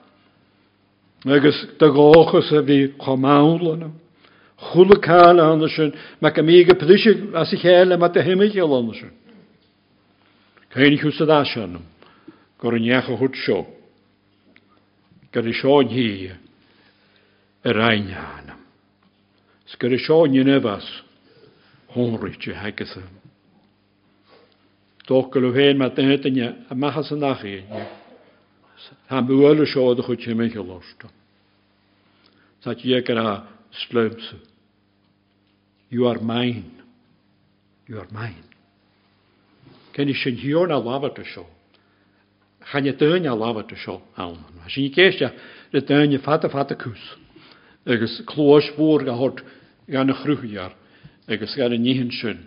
agus 1.27 1.67
de 1.79 1.87
gáchas 1.87 2.53
a 2.53 2.63
bhí 2.63 2.95
chomálanna. 2.99 3.91
Chulaáil 4.73 5.41
an 5.41 5.69
sin 5.69 5.93
me 6.21 6.31
go 6.31 6.43
mí 6.43 6.65
go 6.65 6.75
plise 6.75 7.35
as 7.35 7.53
i 7.53 7.57
chéile 7.57 7.99
mat 7.99 8.17
a 8.17 8.23
himimeige 8.23 8.63
an 8.63 8.95
sin. 8.95 9.11
Chénig 10.75 11.01
chuús 11.01 11.21
a 11.21 11.27
dá 11.27 11.45
senam 11.45 11.83
gur 12.59 12.75
an 12.75 12.83
necha 12.83 13.19
chut 13.19 13.35
seo, 13.45 13.67
gur 15.33 15.49
i 15.49 15.53
seáin 15.53 15.89
hí 15.89 16.31
a 17.65 17.73
reinneanam. 17.73 18.61
Sgur 19.67 19.93
i 19.93 19.99
seáin 19.99 20.45
nefas 20.45 20.87
hónrite 21.95 22.55
hegus. 22.55 22.95
Doch 22.95 23.03
go 23.05 23.20
héin 25.11 25.77
mat 25.77 25.97
daine 25.97 26.67
a 26.71 26.75
machchas 26.75 27.13
an 27.13 27.21
nachí. 27.21 27.65
Tá 29.09 29.21
buile 29.23 29.67
seo 29.67 29.91
a 29.91 30.03
chut 30.03 30.27
mé 30.37 30.55
losta. 30.55 31.09
Tá 32.63 32.75
dhé 32.75 33.03
gur 33.03 33.19
a 33.19 33.47
slumse. 33.73 34.37
You 35.91 36.07
are 36.07 36.21
mine. 36.21 36.83
You 37.89 37.99
are 37.99 38.09
mine. 38.13 38.45
Kenny 39.93 40.15
sin 40.15 40.37
hior 40.37 40.69
na 40.69 40.81
lafata 40.81 41.25
seo. 41.25 41.47
Chan 42.71 42.85
je 42.85 42.93
duine 42.93 43.27
a 43.27 43.35
lafata 43.35 43.77
seo 43.77 44.03
an. 44.17 44.39
sin 44.69 44.93
céiste 44.93 45.33
le 45.73 45.81
duine 45.81 46.19
fata 46.19 46.49
fata 46.49 46.75
cús. 46.75 47.17
agus 47.87 48.23
chlóis 48.27 48.69
bhór 48.77 49.09
a 49.09 49.15
hort 49.17 49.43
gan 49.89 50.07
na 50.07 50.15
chruúhiar 50.15 50.73
agus 51.29 51.55
gan 51.57 51.73
a 51.73 51.79
níhan 51.79 52.11
sin 52.11 52.47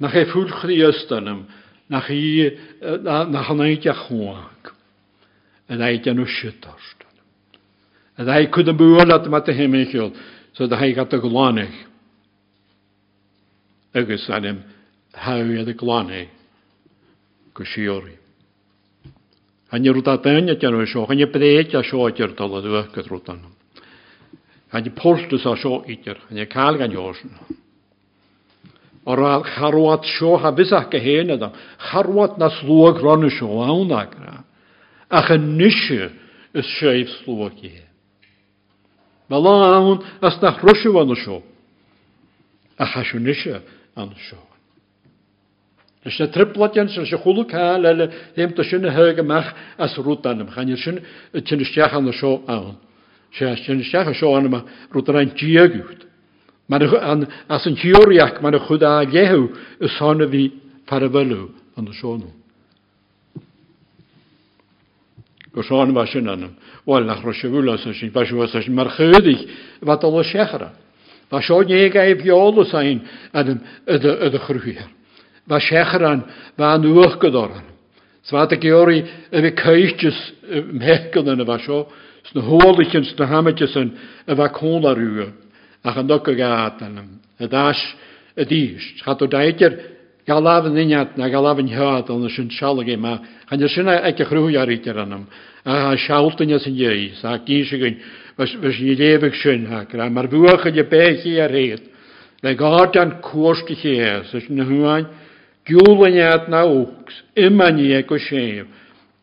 nach 0.00 0.14
é 0.14 0.26
fúlchaí 0.26 0.82
östanam 0.84 1.46
nach 1.88 2.10
í 2.10 2.52
nach 3.02 3.50
an 3.50 3.64
éide 3.64 3.94
chuáach 3.94 4.74
a 5.68 5.76
d 5.76 5.82
éid 5.82 6.06
anú 6.06 6.26
sitarst. 6.26 7.02
A 8.16 8.24
d 8.24 8.30
éid 8.30 8.50
chud 8.54 8.68
an 8.68 8.76
búla 8.78 9.18
mat 9.28 9.48
a 9.48 9.52
himimiisiúil 9.52 10.14
so 10.52 10.66
d 10.66 10.76
haigh 10.76 10.98
a 10.98 11.04
goláneich 11.04 11.86
agus 13.94 14.28
anim 14.30 14.62
haiad 15.16 15.68
a 15.68 15.74
gláné 15.74 16.28
go 17.54 17.64
siúí. 17.64 18.14
Hanne 19.72 19.90
rúta 19.90 20.16
daine 20.16 20.54
anú 20.54 20.86
seo, 20.86 21.06
chunne 21.06 21.26
bréit 21.26 21.74
a 21.74 21.82
seoir 21.82 22.34
tal 22.36 22.54
a 22.54 22.60
dúchas 22.60 23.08
rútanam. 23.08 23.52
Hanne 24.72 24.90
póstus 24.90 25.46
a 25.46 25.56
seo 25.56 25.82
ítir, 25.88 26.20
hanne 26.28 26.46
cá 26.46 26.72
gan 26.76 26.92
jósanna. 26.92 27.40
Ar 29.06 29.44
charwat 29.46 30.04
sio 30.04 30.36
habysach 30.36 30.90
gehen 30.90 31.30
adam. 31.30 31.52
Charwat 31.78 32.38
na 32.38 32.50
slwag 32.50 32.98
ron 33.02 33.30
sio 33.30 33.62
awn 33.62 33.92
agra. 33.92 34.42
Ach 35.10 35.30
yn 35.30 35.54
nisio 35.58 36.10
ys 36.54 36.66
seif 36.80 37.12
slwag 37.22 37.60
i. 37.62 37.70
Fel 39.30 39.46
awn 39.46 40.02
as 40.22 40.40
na 40.42 40.50
hrwysio 40.58 40.92
fan 40.96 41.14
sio. 41.22 41.42
A 42.78 42.84
hasio 42.84 43.20
nisio 43.22 43.60
an 43.94 44.10
sio. 44.26 44.42
Ys 46.06 46.18
na 46.18 46.26
triplat 46.26 46.74
jans 46.74 46.98
ys 46.98 47.14
y 47.14 47.20
chwlw 47.22 47.46
cael 47.50 47.86
ele 47.86 48.08
ddim 48.34 48.58
ta 48.58 48.66
sy'n 48.66 48.90
hyg 48.90 49.22
ymach 49.22 49.54
as 49.78 49.94
rwt 50.02 50.26
anam. 50.26 50.50
Chan 50.50 50.74
yr 50.74 50.82
sy'n 50.82 51.00
tynnustiach 51.46 51.94
an 51.94 52.10
sio 52.10 52.40
awn. 52.50 52.74
Sy'n 53.38 53.54
tynnustiach 53.62 54.10
an 54.10 54.18
sio 54.18 54.34
anam 54.34 54.64
rwt 54.90 55.14
rhan 55.14 55.30
diag 55.38 55.78
ywyd. 55.78 56.06
An 56.68 56.78
díagút. 56.78 57.28
as 57.48 57.66
an 57.66 57.76
tíoríach 57.76 58.40
mar 58.42 58.54
a 58.54 58.58
chudá 58.58 59.02
léhu 59.04 59.50
is 59.80 59.90
sána 59.98 60.26
bhí 60.26 60.52
parabelú 60.86 61.50
an 61.76 61.84
na 61.84 61.92
seánú. 61.92 62.32
Go 65.52 65.62
seán 65.62 65.94
bha 65.94 66.06
sin 66.06 66.28
annam, 66.28 66.56
bháil 66.86 67.06
nach 67.06 67.24
ro 67.24 67.32
se 67.32 67.48
bhúla 67.48 67.78
sin 67.78 68.10
ba 68.10 68.26
sin 68.26 68.74
mar 68.74 68.88
chudig 68.96 69.48
wat 69.82 70.04
all 70.04 70.22
sechara. 70.24 70.72
Ba 71.30 71.40
seo 71.40 71.62
né 71.62 71.88
ga 71.88 72.02
bheála 72.14 72.64
sain 72.70 73.00
a 73.32 73.42
chruúhir. 73.42 74.84
Ba 75.46 75.58
sechar 75.60 76.02
an 76.04 76.24
bha 76.58 76.74
an 76.74 76.82
nuach 76.82 77.18
godóran. 77.18 77.64
Sá 78.22 78.42
a 78.42 78.56
georí 78.56 79.04
a 79.32 79.40
bheith 79.40 79.56
caiistegus 79.56 80.18
megan 80.72 81.28
an 81.28 81.40
a 81.40 81.44
bha 81.44 81.58
seo, 81.58 81.86
sna 82.30 82.42
hólaikins 82.42 83.14
na 83.18 83.26
haimeide 83.26 83.66
san 83.66 83.96
a 84.26 84.34
bheith 84.34 84.52
cólarúa. 84.52 85.45
Ach 85.86 85.96
an 85.96 86.06
do 86.06 86.18
go 86.18 86.32
gatanam 86.34 87.08
a 87.38 87.46
dáis 87.46 87.80
a 88.36 88.44
díist. 88.44 89.04
Cha 89.04 89.14
ó 89.14 89.26
daidir 89.26 89.72
galafan 90.26 90.76
ineat 90.76 91.16
na 91.16 91.28
galafan 91.28 91.68
head 91.68 92.10
an 92.10 92.28
sin 92.28 92.50
sealagé 92.50 92.96
má 92.96 93.20
chan 93.48 93.68
sinna 93.68 93.94
ag 94.08 94.16
chrúhearítar 94.16 94.98
annam 94.98 95.26
a 95.64 95.96
seáltaine 95.96 96.58
san 96.58 96.74
dhé 96.74 97.12
a 97.22 97.38
císegann 97.46 97.96
ní 98.38 98.94
léveh 99.00 99.34
sin 99.42 99.66
ha 99.70 100.10
mar 100.10 100.26
bucha 100.28 100.70
de 100.70 100.82
béchi 100.82 101.40
a 101.40 101.46
réad 101.46 101.82
le 102.42 102.54
gáart 102.54 102.96
an 102.96 103.10
cuasta 103.22 103.74
ché 103.74 104.22
na 104.50 104.64
Gúlanead 105.66 106.46
na 106.48 106.62
ógus 106.62 107.24
immaní 107.34 107.94
ag 107.94 108.06
go 108.06 108.18
séh 108.18 108.62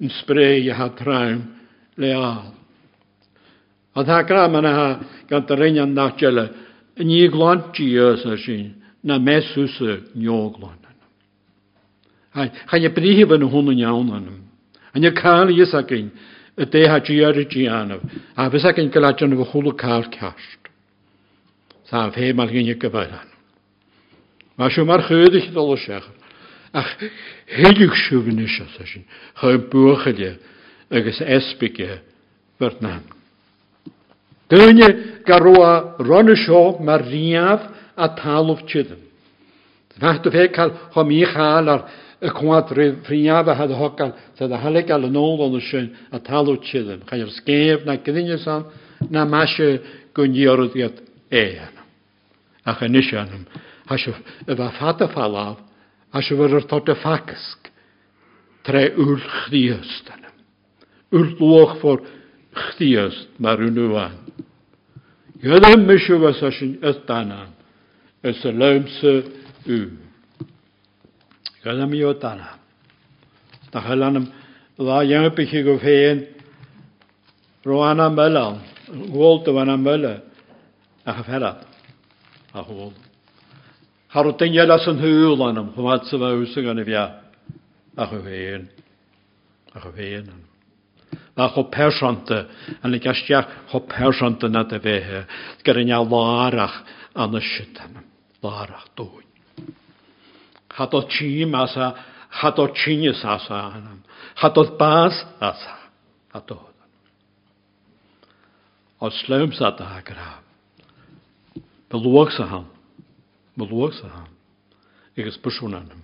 an 0.02 0.10
spré 0.10 0.60
a. 0.70 2.63
A 3.96 4.04
tá 4.04 4.24
gra 4.24 4.48
man 4.48 4.66
ha 4.66 5.00
gan 5.30 5.46
a 5.50 5.56
rinne 5.56 5.86
nachile 5.86 6.50
a 6.98 7.04
ní 7.04 7.28
glantí 7.30 7.98
a 7.98 8.38
sin 8.38 8.76
na 9.04 9.20
bríhí 12.90 13.26
na 13.26 13.46
húna 13.46 13.74
neannam. 13.74 14.50
An 14.96 15.04
cála 15.14 15.52
is 15.52 15.74
a 15.74 15.84
cin 15.84 16.12
a 16.58 16.66
déthdíarití 16.66 17.68
anmh 17.68 18.02
a 18.36 18.50
bheits 18.50 18.66
a 18.66 18.74
cin 18.74 18.90
go 18.90 19.00
leitena 19.00 19.36
bh 19.36 19.52
chola 19.52 19.74
cá 19.74 20.02
ceast. 20.10 20.62
Tá 21.90 22.10
fé 22.12 22.34
mar 22.34 22.48
gnne 22.48 22.74
go 22.74 22.90
bhhan. 22.90 23.30
Má 24.58 24.70
siú 24.70 24.86
mar 24.86 25.02
chuúdaich 25.06 25.54
dul 25.54 25.78
seach 25.78 26.10
ach 26.74 26.98
héidir 27.46 27.94
siúgan 27.94 28.40
is 28.42 28.58
sin 28.58 29.06
chu 29.40 29.58
buchaide 29.70 30.40
agus 30.90 31.22
espiige 31.22 32.02
ver 32.60 32.74
ná. 32.82 33.02
Dyne 34.50 34.90
garwa 35.26 35.96
ronne 36.00 36.36
sio 36.36 36.80
mar 36.80 37.04
riaf 37.08 37.70
a 37.96 38.10
talwch 38.18 38.66
chydym. 38.68 39.02
Nacht 40.02 40.26
o 40.28 40.32
fe 40.32 40.48
cael 40.50 40.74
hom 40.96 41.12
i 41.14 41.22
chael 41.30 41.70
ar 41.70 41.86
y 42.24 42.32
cwad 42.32 42.72
rhiaf 42.74 43.48
a 43.48 43.56
had 43.56 43.74
hogan, 43.76 44.14
sydd 44.38 44.54
a 44.56 44.60
haleg 44.64 44.92
al 44.92 45.10
yn 45.10 45.20
ôl 45.20 45.44
o'n 45.46 45.60
ysyn 45.60 45.92
a 46.12 46.20
talw 46.24 46.56
chydym. 46.64 47.04
Chai 47.10 47.22
ar 47.22 47.32
sgef 47.36 47.86
na 47.86 47.98
gyddinio 48.00 48.40
sam, 48.42 48.66
na 49.12 49.26
masio 49.26 49.78
gwyni 50.16 50.48
oryddiad 50.48 51.02
e 51.30 51.44
anam. 51.60 51.86
A 52.66 52.76
chan 52.80 52.96
isio 52.96 53.20
anam. 53.20 53.46
Hasio 53.90 54.16
y 54.48 54.56
fa 54.56 54.72
ffad 54.78 55.04
y 55.04 55.10
ffalaf, 55.12 55.60
hasio 56.16 56.40
fyr 56.40 56.58
yr 56.60 56.68
thod 56.72 56.92
y 56.94 56.98
ffacysg. 57.04 57.72
Tre 58.64 58.86
wlch 58.96 59.40
ddiest 59.52 60.12
anam. 60.16 60.36
Wlch 61.12 61.40
lwch 61.44 61.80
ffordd 61.82 62.12
chtíost 62.54 63.40
mar 63.40 63.60
unúáin. 63.60 64.18
Gydda 65.44 65.78
mysio 65.78 66.20
fas 66.22 66.42
a 66.44 66.52
sy'n 66.56 66.78
ydana, 66.80 67.48
ys 68.24 68.44
y 68.48 68.52
lymse 68.56 69.14
u. 69.68 69.80
Mi 71.64 72.04
o 72.04 72.14
dana. 72.14 72.60
Da 73.72 73.82
chylan 73.82 74.18
am 74.18 74.28
dda 74.78 75.04
iawn 75.04 75.36
bych 75.36 75.54
i 75.54 75.64
gofein, 75.64 76.20
roan 77.66 78.00
am 78.00 78.20
ylan, 78.20 78.62
gwld 79.12 79.48
o'n 79.48 79.70
am 79.70 79.88
yla, 79.88 80.16
a 81.06 81.14
chyferad, 81.18 81.60
a 82.54 82.64
chwld. 82.64 82.96
Har 84.14 84.26
o 84.28 84.32
dyn 84.38 84.72
as 84.72 84.88
yn 84.88 85.02
hwyl 85.02 85.44
anam, 85.50 85.74
chwad 85.76 86.08
sy'n 86.08 86.20
fawr 86.24 86.48
sy'n 86.54 86.66
gan 86.70 86.80
i 86.80 86.88
fia, 86.88 87.06
a 87.98 88.04
a 91.36 91.50
cho 91.50 91.64
persanta 91.64 92.48
an 92.82 92.92
le 92.92 93.00
gaisteach 93.00 93.48
cho 93.72 93.80
persanta 93.80 94.48
na 94.50 94.62
a 94.62 94.80
bheitthe, 94.80 95.28
gur 95.64 95.78
in 95.78 95.88
lárach 95.88 96.84
an 97.16 97.32
na 97.32 97.40
sitanam, 97.40 98.06
lárach 98.42 98.88
dóin. 98.96 99.28
Chadó 100.70 101.02
tí 101.08 101.44
asa, 101.54 101.96
chadó 102.40 102.68
tíine 102.68 103.14
asa 103.14 103.74
anam, 103.76 104.04
chadó 104.36 104.64
bás 104.78 105.26
asa 105.40 105.78
a 106.34 106.40
dóin. 106.40 106.74
Á 109.02 109.10
slöms 109.12 109.62
a 109.62 109.68
a 109.68 110.02
gra. 110.02 110.40
Belóg 111.90 112.32
sa 112.32 112.46
ham, 112.46 112.66
belóg 113.56 113.94
sa 113.94 114.08
ham, 114.08 114.30
igus 115.16 115.38
busúnanam. 115.38 116.02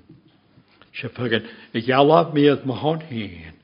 Se 0.94 1.10
fegin, 1.10 1.48
i 1.74 1.82
ghealab 1.82 2.34
miad 2.34 2.66
mahon 2.66 3.02
hín, 3.10 3.56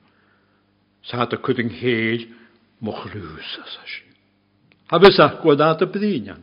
hyn, 1.06 1.10
sa 1.10 1.18
hat 1.18 1.32
a 1.32 1.36
cwding 1.36 1.70
héid 1.70 2.28
mo 2.80 2.92
chrús 2.92 3.58
as 3.62 3.78
a 3.78 3.86
sin. 3.86 4.14
Ha 4.90 4.98
bys 4.98 5.18
ach 5.20 5.40
gwadat 5.42 5.82
y 5.82 5.86
byddinan. 5.86 6.42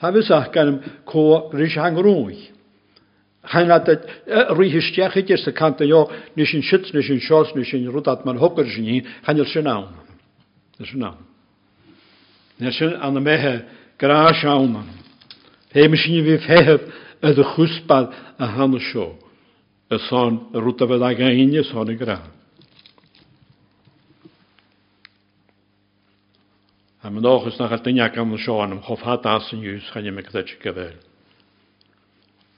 Ha 0.00 0.10
bys 0.10 0.30
ach 0.30 0.52
gan 0.52 0.82
co 1.04 1.50
rys 1.52 1.74
hang 1.74 1.96
rwy. 1.96 2.52
Han 3.42 3.70
at 3.70 3.88
rwy 4.54 4.70
hystiach 4.70 5.16
ydyr 5.16 5.38
sa 5.38 5.52
canta 5.52 5.86
jo 5.86 6.10
nis 6.36 6.54
yn 6.54 6.62
sios, 6.62 7.54
nis 7.54 7.72
yn 7.74 7.90
rwdat 7.90 8.24
ma'n 8.24 8.38
hogr 8.38 8.66
sy'n 8.66 8.88
un, 8.90 9.06
han 9.22 9.38
yl 9.38 9.46
sy'n 9.46 9.66
awn. 9.70 9.94
Nis 10.78 10.92
yn 10.94 11.06
awn. 11.06 11.22
Nis 12.58 12.80
yn 12.82 12.96
an 12.98 13.16
y 13.16 13.22
mehe 13.22 13.54
gra 13.98 14.32
siawn 14.34 14.72
man. 14.72 14.90
He 15.72 15.86
mis 15.88 16.02
sy'n 16.02 16.24
fi 16.26 16.38
feheb 16.46 16.90
ydy 17.22 17.46
chwsbad 17.54 18.10
a 18.38 18.46
han 18.58 18.74
y 18.74 18.82
sio. 18.90 19.14
Y 19.90 19.98
son 20.08 20.48
rwta 20.54 20.88
fydd 20.90 21.06
ag 21.06 21.22
ein 21.22 21.54
y 21.54 21.62
son 21.62 21.94
y 21.94 21.98
gra. 21.98 22.18
A 27.06 27.10
mynd 27.10 27.26
ochus 27.30 27.54
nach 27.60 27.70
am 28.18 28.32
y 28.34 28.38
sioan 28.42 28.72
am 28.74 28.80
chof 28.82 29.04
hat 29.06 29.26
as 29.30 29.52
yn 29.54 29.60
ywys 29.62 29.86
chan 29.94 30.08
ym 30.10 30.16
ygdyd 30.18 30.48
i 30.50 30.56
gyfel. 30.58 30.96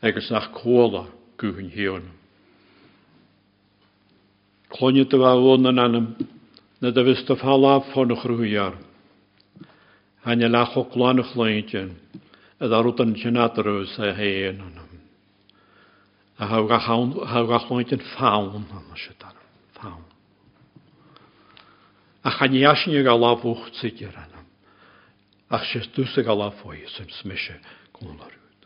Agus 0.01 0.31
nach 0.33 0.47
dy 5.05 5.21
fa 5.21 5.35
o'n 5.37 5.69
yn 5.69 5.83
anam 5.85 6.07
na 6.81 6.89
dy 6.97 7.05
fys 7.11 7.27
dy 7.29 7.37
falaf 7.43 7.91
ffon 7.91 8.15
o'ch 8.17 8.25
rhwyar. 8.25 8.81
Hanya 10.25 10.49
lach 10.49 10.81
o 10.81 10.87
glan 10.97 11.21
o'ch 11.21 11.37
leintyn 11.37 11.93
a 12.57 12.73
ddarwyd 12.73 13.05
yn 13.05 13.19
tynadrws 13.21 14.01
a 14.01 14.15
hen 14.17 14.65
anam. 14.65 15.05
A 16.41 16.49
haw 16.49 16.65
gach 17.53 17.69
leintyn 17.69 18.01
fawn 18.17 18.65
am 18.65 18.97
y 18.97 19.05
sydd 19.05 19.29
fawn. 19.77 20.09
A 22.25 22.33
ach 25.51 25.65
sé 25.73 25.81
dúsa 25.97 26.23
gal 26.23 26.39
láfói 26.39 26.85
sem 26.93 27.09
smise 27.09 27.57
gúnarút. 27.97 28.61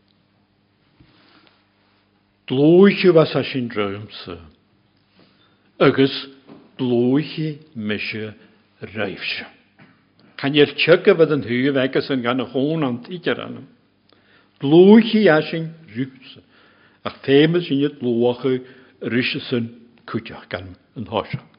Glóiche 2.46 3.12
was 3.14 3.34
a 3.34 3.44
sin 3.44 3.68
drömse, 3.68 4.38
agus 5.78 6.28
glóiche 6.76 7.58
mise 7.74 8.34
reifse. 8.80 9.46
Kan 10.36 10.54
er 10.54 10.74
tjögge 10.74 11.14
wat 11.14 11.30
een 11.30 11.46
huur 11.46 11.72
wekkes 11.72 12.10
en 12.10 12.22
gan 12.22 12.40
hon 12.40 12.82
an 12.82 13.02
tiger 13.02 13.40
an. 13.40 13.68
Glóiche 14.58 15.22
a 15.30 15.40
sin 15.42 15.70
rúse, 15.94 16.42
ach 17.04 17.22
féme 17.22 17.62
sin 17.62 17.82
het 17.82 18.00
glóche 18.02 18.58
risse 19.00 19.40
sin 19.40 19.70
kutjach 20.04 20.50
gan 20.50 20.74
een 20.96 21.06
hosa. 21.06 21.51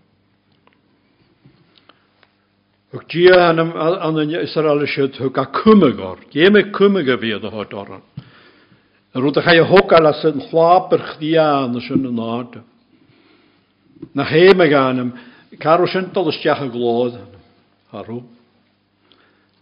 Ac 2.94 3.08
dia 3.10 3.50
an 3.50 4.20
yn 4.22 4.36
Israel 4.38 4.84
sydd 4.86 5.16
hwg 5.18 5.40
a 5.42 5.48
cwmygor. 5.50 6.20
Gym 6.30 6.60
y 6.60 6.62
cwmyg 6.76 7.08
y 7.10 7.16
fydd 7.24 7.48
o 7.48 7.50
hod 7.50 7.72
oran. 7.74 8.04
Yr 9.18 9.26
wrth 9.26 9.96
alas 9.98 10.22
yn 10.30 10.44
chwab 10.52 10.94
yr 10.94 11.02
an 11.42 11.80
sy'n 11.82 12.06
yn 12.06 12.14
nod. 12.14 12.60
Na 14.14 14.28
hem 14.30 14.62
ag 14.62 14.76
anam, 14.78 15.10
carw 15.58 15.88
sy'n 15.90 16.12
dod 16.14 16.30
ysdiach 16.30 16.62
y 16.68 16.70
glodd. 16.70 17.18
Harw. 17.90 18.20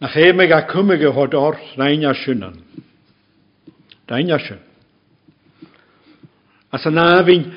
Na 0.04 0.12
hem 0.12 0.44
ag 0.44 0.52
a 0.52 0.62
cwmyg 0.68 1.08
y 1.08 1.14
hod 1.16 1.34
or, 1.34 1.56
rhain 1.78 2.04
a 2.04 2.12
sy'n 2.12 2.44
an. 2.50 2.60
Rhain 4.12 4.36
a 4.36 4.42
sy'n. 4.44 4.60
As 6.76 6.84
yn 6.88 7.00
afyn, 7.00 7.48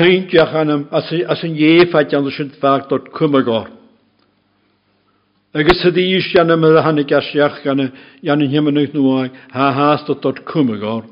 hyndiach 0.00 0.56
anam, 0.64 0.88
as 0.96 1.12
yn 1.44 1.60
iefad 1.60 2.16
an 2.16 2.32
sy'n 2.32 2.56
ffag 2.56 2.88
dod 2.88 3.12
cwmygor. 3.12 3.81
Agus 5.52 5.82
hyd 5.84 5.98
i 6.00 6.02
is 6.16 6.30
gan 6.32 6.48
y 6.48 6.54
mydd 6.56 6.78
hannig 6.80 7.10
asiach 7.12 7.58
gan 7.60 7.82
y 7.82 7.90
gan 8.24 8.40
y 8.40 8.46
hymyn 8.48 8.78
eich 8.80 8.94
nhwag, 8.96 9.34
ha 9.52 9.66
has 9.76 10.04
dod 10.06 10.22
dod 10.24 10.38
cwmig 10.48 10.80
o'r. 10.80 11.04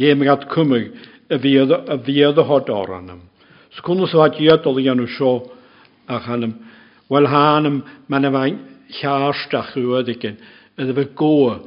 Ie, 0.00 0.14
mae 0.16 0.24
gad 0.24 0.46
cwmig 0.48 0.86
y 1.28 1.38
fiedd 1.42 2.38
y 2.40 2.44
hod 2.48 2.70
o'r 2.72 2.94
anam. 2.96 3.18
Sgwn 3.76 4.00
os 4.06 4.14
fad 4.16 4.38
i 4.40 4.48
adol 4.48 4.80
i 4.80 4.86
anw 4.88 5.04
sio 5.04 5.34
ach 6.08 6.30
anam. 6.32 6.54
Wel 7.12 7.28
ha 7.28 7.42
anam, 7.58 7.82
mae'n 8.08 8.28
efa'n 8.30 8.56
llastach 9.02 9.74
yw 9.76 9.98
ydigyn. 10.00 10.40
Ydy 10.80 10.96
fe 10.96 11.04
goa, 11.20 11.58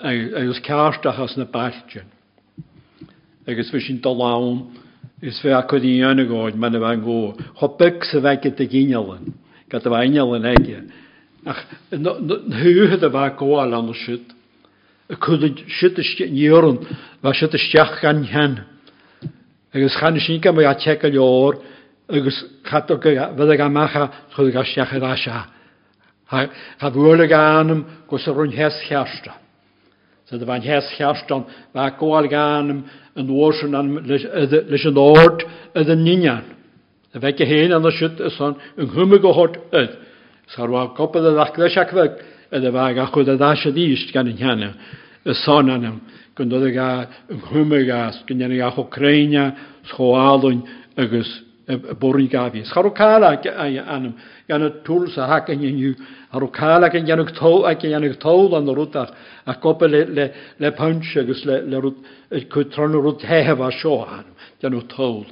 agos 0.00 0.62
castach 0.64 1.20
as 1.20 1.36
na 1.36 1.44
balltion. 1.52 2.08
Agos 3.44 3.68
fe 3.68 3.82
sy'n 3.84 4.00
dolawn, 4.00 4.70
is 5.20 5.42
fe 5.44 5.52
acod 5.52 5.84
i 5.84 5.98
anw 6.00 6.24
goed, 6.32 6.56
mae'n 6.56 6.80
efa'n 6.80 7.04
goa. 7.04 7.36
Hobeg 7.60 8.08
sy'n 8.08 8.24
fe 8.24 8.34
gyda 8.48 8.70
gynialen. 8.72 9.34
Gyda 9.68 9.84
fe 9.84 10.00
anjalan 10.00 10.48
egin. 10.54 10.88
Ach, 11.46 11.64
huúthe 11.90 13.02
a 13.02 13.08
bheit 13.08 13.36
gáil 13.38 13.74
an 13.74 13.94
siid. 13.94 14.40
chud 15.16 15.98
siníorn 15.98 16.78
bheit 17.22 17.36
si 17.36 17.46
isteach 17.46 18.00
gan 18.00 18.24
hen. 18.24 18.64
Agus 19.74 19.96
chan 19.98 20.20
sin 20.20 20.40
go 20.40 20.50
a 20.50 20.74
te 20.74 21.08
leor 21.08 21.62
agus 22.08 22.44
bheit 22.62 22.90
a 22.90 23.68
mecha 23.68 24.10
chud 24.34 24.54
a 24.54 24.64
steach 24.64 24.92
a 24.92 25.16
se. 25.16 25.30
Cha 26.30 26.90
bhla 26.90 27.26
ganam 27.26 27.84
go 28.08 28.18
sa 28.18 28.32
runn 28.32 28.52
hes 28.52 28.74
cheasta. 28.88 29.32
Sa 30.26 30.36
a 30.36 30.38
bhain 30.38 30.62
hes 30.62 30.84
cheastan 30.96 31.46
bheit 31.74 31.98
gáil 31.98 32.28
ganam 32.28 32.84
an 33.16 33.28
ósan 33.28 34.06
leis 34.06 34.86
an 34.86 34.94
áirt 34.94 35.42
a 35.74 35.80
an 35.80 36.04
nían. 36.04 36.44
A 37.14 37.18
bheith 37.18 37.40
héana 37.40 37.76
an 37.76 37.90
siid 37.90 38.20
san 38.36 38.56
an 38.76 38.88
thume 38.88 39.20
go 39.20 39.32
yd. 39.72 40.09
Sarwa 40.54 40.88
gobl 40.96 41.28
y 41.30 41.34
ddachrau 41.36 41.70
siacfag 41.70 42.16
yn 42.50 42.66
y 42.66 42.72
fag 42.74 42.98
a 42.98 43.06
chwyd 43.14 43.28
y 43.30 43.36
ddas 43.38 43.66
y 43.68 43.74
ddist 43.74 44.10
gan 44.14 44.30
yn 44.30 44.40
hianna. 44.40 44.72
Y 45.22 45.34
son 45.44 45.70
anam. 45.70 46.00
Gyndodd 46.38 46.66
y 46.66 46.72
ga 46.74 46.88
yng 47.30 47.44
Nghymru 47.44 47.84
as, 47.94 48.18
gynnyr 48.26 48.56
y 48.56 48.58
ga 48.58 48.72
Hwcreina, 48.74 49.44
Sghoalwn, 49.90 50.64
agos 50.98 51.30
y 51.70 51.76
bwrn 52.00 52.28
gafi. 52.32 52.64
Sgarw 52.66 52.90
cael 52.96 53.26
ac 53.28 53.46
anam. 53.46 54.14
Gan 54.48 54.66
y 54.66 54.70
tŵl 54.86 55.10
sa 55.14 55.28
hac 55.30 55.52
yn 55.54 55.62
yw. 55.68 55.92
Arw 56.34 56.50
cael 56.54 56.86
ac 56.88 56.96
yn 56.98 57.06
yanwg 57.10 57.34
tôl 57.38 57.66
ac 57.70 57.84
yn 57.86 57.94
yanwg 57.94 58.18
tôl 58.22 58.56
yn 58.58 58.70
y 58.70 58.74
rwtach. 58.74 59.12
A 59.46 59.54
gobl 59.62 59.94
le 59.94 60.72
punch 60.78 61.14
agos 61.20 61.44
le 61.46 61.82
cwytron 62.50 62.96
y 62.96 63.04
rwt 63.04 63.26
hef 63.28 63.62
a 63.62 63.70
sio 63.78 64.00
anam. 64.06 64.34
Yanwg 64.64 64.88
tôl. 64.96 65.28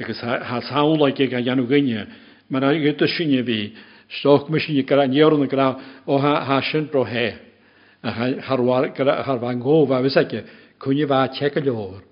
Agos 0.00 0.22
ha 0.24 0.62
sawl 0.70 1.10
ag 1.10 1.20
yn 1.28 1.44
yanwg 1.44 1.76
yna. 1.76 2.06
Mae'n 2.50 2.62
rhaid 2.62 2.84
gyda 2.84 3.08
sy'n 3.10 3.32
i 3.34 3.42
fi, 3.46 3.60
stoch 4.18 4.46
gyda 4.86 5.06
niwr 5.10 5.34
yn 5.34 5.48
gra 5.50 5.72
o 6.06 6.18
ha 6.22 6.60
sy'n 6.62 6.86
bro 6.92 7.04
he. 7.04 7.28
A 8.06 8.10
har 8.12 9.40
fan 9.42 9.60
go 9.60 9.86
fa 9.86 10.02
fys 10.04 10.16
ag 10.16 10.34
cwni 10.78 11.06
fa 11.08 11.26
teg 11.34 11.56
y 11.58 11.64
lor, 11.66 12.02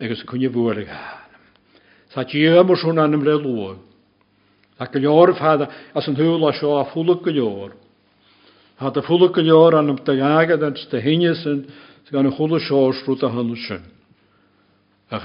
agos 0.00 0.24
cwni 0.26 0.50
fwyr 0.50 0.82
ag 0.82 0.88
han. 0.90 1.36
Sa 2.10 2.24
ti 2.24 2.42
ym 2.48 2.70
o'r 2.70 2.80
swn 2.80 2.98
anam 2.98 3.22
le 3.22 3.36
lwg. 3.38 3.78
Ac 4.82 4.96
y 4.98 5.04
lor 5.04 5.32
ffad 5.36 5.68
as 5.94 6.08
yn 6.10 6.18
hwyl 6.18 6.44
o 6.44 6.52
sio 6.52 6.74
a 6.80 6.84
ffwlwg 6.90 7.30
y 7.30 7.36
lor. 7.38 7.76
Ha 8.80 8.90
da 8.90 9.04
ffwlwg 9.04 9.38
y 9.38 9.46
lor 9.46 9.78
anam 9.78 10.00
da 10.04 10.12
agad 10.40 10.66
sta 10.82 10.98
hynny 11.00 11.30
sy'n 11.38 11.62
gan 12.10 12.32
chwlw 12.32 12.58
sio 12.64 12.90
srwyd 12.92 13.22
a. 13.22 13.30
A 15.14 15.16
a 15.16 15.20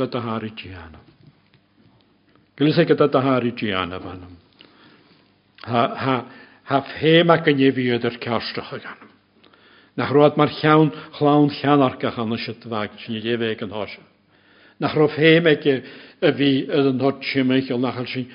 a 0.00 0.06
da 0.06 0.20
har 0.20 0.42
Gillis 2.56 2.78
ag 2.78 2.90
a 2.90 3.20
háirtí 3.20 3.72
anna 3.72 3.98
bhanam. 3.98 4.36
Ha 5.64 6.82
féach 6.98 7.46
a 7.46 7.52
nehíidir 7.52 8.18
ceisteach 8.18 8.72
a 8.72 8.78
ganam. 8.78 9.10
nach 9.96 10.12
roiad 10.12 10.36
mar 10.36 10.48
chean 10.60 10.92
chlán 11.16 11.48
cheanarcach 11.50 12.18
anna 12.18 12.36
si 12.36 12.52
bhaid 12.68 12.90
sin 13.00 13.20
dhéhéh 13.20 13.62
an 13.62 13.70
háise. 13.70 14.00
Nach 14.78 14.94
roh 14.94 15.08
héimeige 15.08 15.82
a 16.22 16.32
bhí 16.32 16.68
an 16.68 16.98
thot 16.98 17.22
siimiich 17.24 17.72
ó 17.72 17.80
nachil 17.80 18.06
sin 18.06 18.28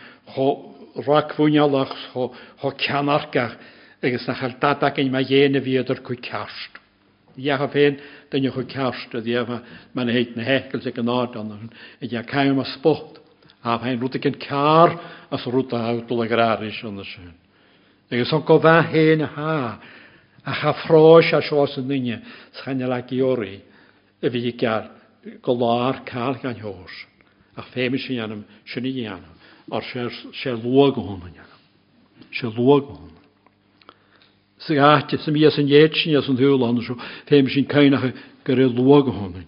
rahúnealach 0.96 1.94
cho 2.14 2.72
ceanarcach 2.78 3.58
agus 4.02 4.28
nachil 4.28 4.56
datacin 4.60 5.12
mai 5.12 5.24
dhéana 5.24 5.62
bhíidir 5.62 6.02
chu 6.02 6.16
ceast. 6.16 6.82
Dhécha 7.38 7.68
féin 7.70 8.00
danne 8.32 8.52
chu 8.52 8.64
ceast 8.66 9.14
a 9.14 9.22
dhéh 9.22 9.62
mena 9.94 10.12
héit 10.12 10.36
na 10.36 10.44
hecail 10.44 10.88
ag 10.88 10.98
an 10.98 11.10
áit 11.10 11.36
an 11.38 11.70
i 12.02 12.08
d 12.08 12.24
caiim 12.26 12.60
a 12.60 12.66
spot 12.66 13.21
a 13.64 13.78
hain 13.84 14.00
rwyd 14.02 14.18
ag 14.18 14.28
yn 14.32 14.40
car 14.42 14.96
a 15.30 15.38
sy'n 15.38 15.54
rwyd 15.54 15.76
awdol 15.78 16.24
ag 16.26 16.34
yr 16.34 16.44
aris 16.46 16.80
yn 16.88 17.02
y 17.02 17.06
sy'n. 17.06 17.34
Agus 18.12 18.34
o'n 18.36 18.46
gofa 18.48 18.80
hen 18.92 19.22
ha, 19.36 19.58
a 20.44 20.56
cha 20.58 20.74
ffros 20.82 21.30
a 21.38 21.42
sios 21.46 21.78
yn 21.80 21.88
dynia, 21.90 22.18
sa'n 22.60 22.82
yr 22.82 22.96
ag 22.98 23.14
i 23.14 23.22
ori, 23.22 23.54
y 24.22 24.34
fi 24.34 24.52
gael 24.58 24.90
golar 25.46 26.02
cael 26.06 26.40
gan 26.42 26.60
hwrs, 26.60 26.98
a 27.56 27.66
ffem 27.70 27.98
sy'n 28.02 28.24
anam, 28.26 28.44
sy'n 28.66 28.90
i 28.90 29.06
anam, 29.06 29.38
o'r 29.70 29.86
sy'n 29.86 30.62
lwag 30.66 30.98
o 30.98 31.06
hwn 31.06 31.28
yn 31.30 31.38
anam. 31.38 31.62
Sy'n 32.34 32.56
lwag 32.58 32.90
o 32.90 32.98
hwn. 32.98 33.18
Sy'n 34.66 34.82
gati, 34.82 35.20
sy'n 35.22 35.38
mi 35.38 35.46
as 35.46 35.60
yn 35.62 35.70
ietsyn, 35.70 36.18
as 36.18 36.30
yn 36.32 36.40
hwyl 36.42 36.66
ond, 36.66 36.82
ffem 37.30 37.50
yn 37.50 37.70
cainach 37.70 38.10
gyda'r 38.48 38.74
lwag 38.74 39.12
o 39.12 39.16
hwn. 39.20 39.46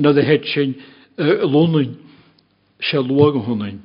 Nad 0.00 0.16
y 0.16 0.24
het 0.24 0.48
sy'n 0.48 0.74
lwnnyn, 1.20 1.92
se 2.82 2.98
luga 2.98 3.38
húnain. 3.38 3.80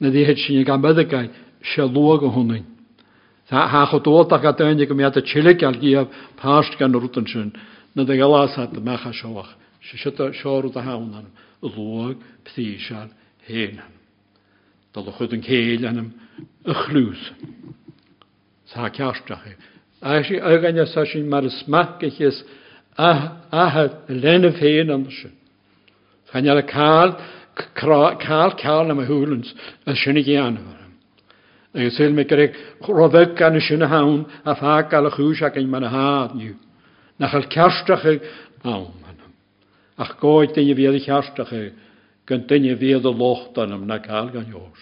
Na 0.00 0.08
dhéhead 0.08 0.38
sin 0.38 0.64
gan 0.64 0.80
medagai 0.80 1.30
se 1.62 1.82
luga 1.82 2.28
húnain. 2.28 2.64
Tá 3.48 3.66
hachadóach 3.66 4.44
a 4.44 4.52
daine 4.52 4.86
go 4.86 4.94
méad 4.94 5.16
a 5.16 5.22
tiileal 5.22 5.76
gíamh 5.82 6.08
páist 6.40 6.78
gan 6.78 6.92
rutan 6.92 7.26
sin 7.26 7.52
na 7.94 8.04
de 8.04 8.16
galásá 8.16 8.62
a 8.62 8.80
mecha 8.80 9.12
seoach 9.12 9.50
se 9.82 9.96
si 9.96 10.10
seú 10.42 10.72
a 10.74 10.82
hánan 10.82 11.26
luag 11.62 12.16
ptí 12.44 12.78
se 12.78 12.94
héna. 13.48 13.84
Dal 14.94 15.08
a 15.08 15.12
chud 15.12 15.32
an 15.32 15.42
céil 15.42 15.86
anam 15.86 16.12
a 16.64 16.74
chlús. 16.74 17.32
Tá 18.72 18.90
ceasteach. 18.90 19.56
A 20.00 20.22
sé 20.22 20.40
aganine 20.40 20.86
sa 20.86 21.04
sin 21.04 21.28
mar 21.28 21.44
a 21.44 21.50
smachas 21.50 22.44
athe 22.96 23.84
lenne 24.08 24.52
féin 24.52 24.90
an 24.90 25.10
sin. 25.10 25.32
Chaine 26.32 26.50
a 26.50 26.62
cáil 26.62 27.16
cáil 27.74 28.56
ceall 28.56 28.90
am 28.90 28.98
a 28.98 29.06
húlans 29.06 29.54
a 29.86 29.94
sinna 29.94 30.20
géanamh. 30.20 30.76
agus 31.74 31.96
sé 31.98 32.12
me 32.12 32.24
gur 32.24 32.48
robbeh 32.86 33.36
gan 33.36 33.60
sinna 33.60 33.86
hán 33.86 34.26
a 34.44 34.54
fá 34.54 34.88
gal 34.90 35.06
a 35.06 35.10
chúiseach 35.10 35.56
in 35.56 35.70
man 35.70 35.82
hániu. 35.82 36.56
nach 37.20 37.34
al 37.34 37.48
cearstacha 37.48 38.18
ámanam. 38.64 39.32
Ach 39.98 40.16
gáid 40.18 40.54
daine 40.54 40.74
bhéad 40.74 41.04
chearstacha 41.04 41.72
gun 42.26 42.46
duine 42.48 42.76
bhéad 42.80 43.04
a 43.04 43.12
lochtanam 43.12 43.86
na 43.86 43.98
cáil 43.98 44.32
gan 44.32 44.46
jós. 44.48 44.80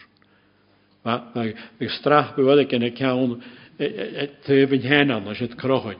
Bhí 1.04 1.88
strach 1.98 2.36
buhfuil 2.36 2.68
cinna 2.70 2.90
ceann 2.94 3.42
tuhinn 4.46 4.82
henan 4.82 5.26
a 5.26 5.34
si 5.34 5.48
crochaid, 5.48 5.98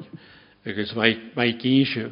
agus 0.64 0.94
bhaid 0.94 1.58
císe 1.60 2.06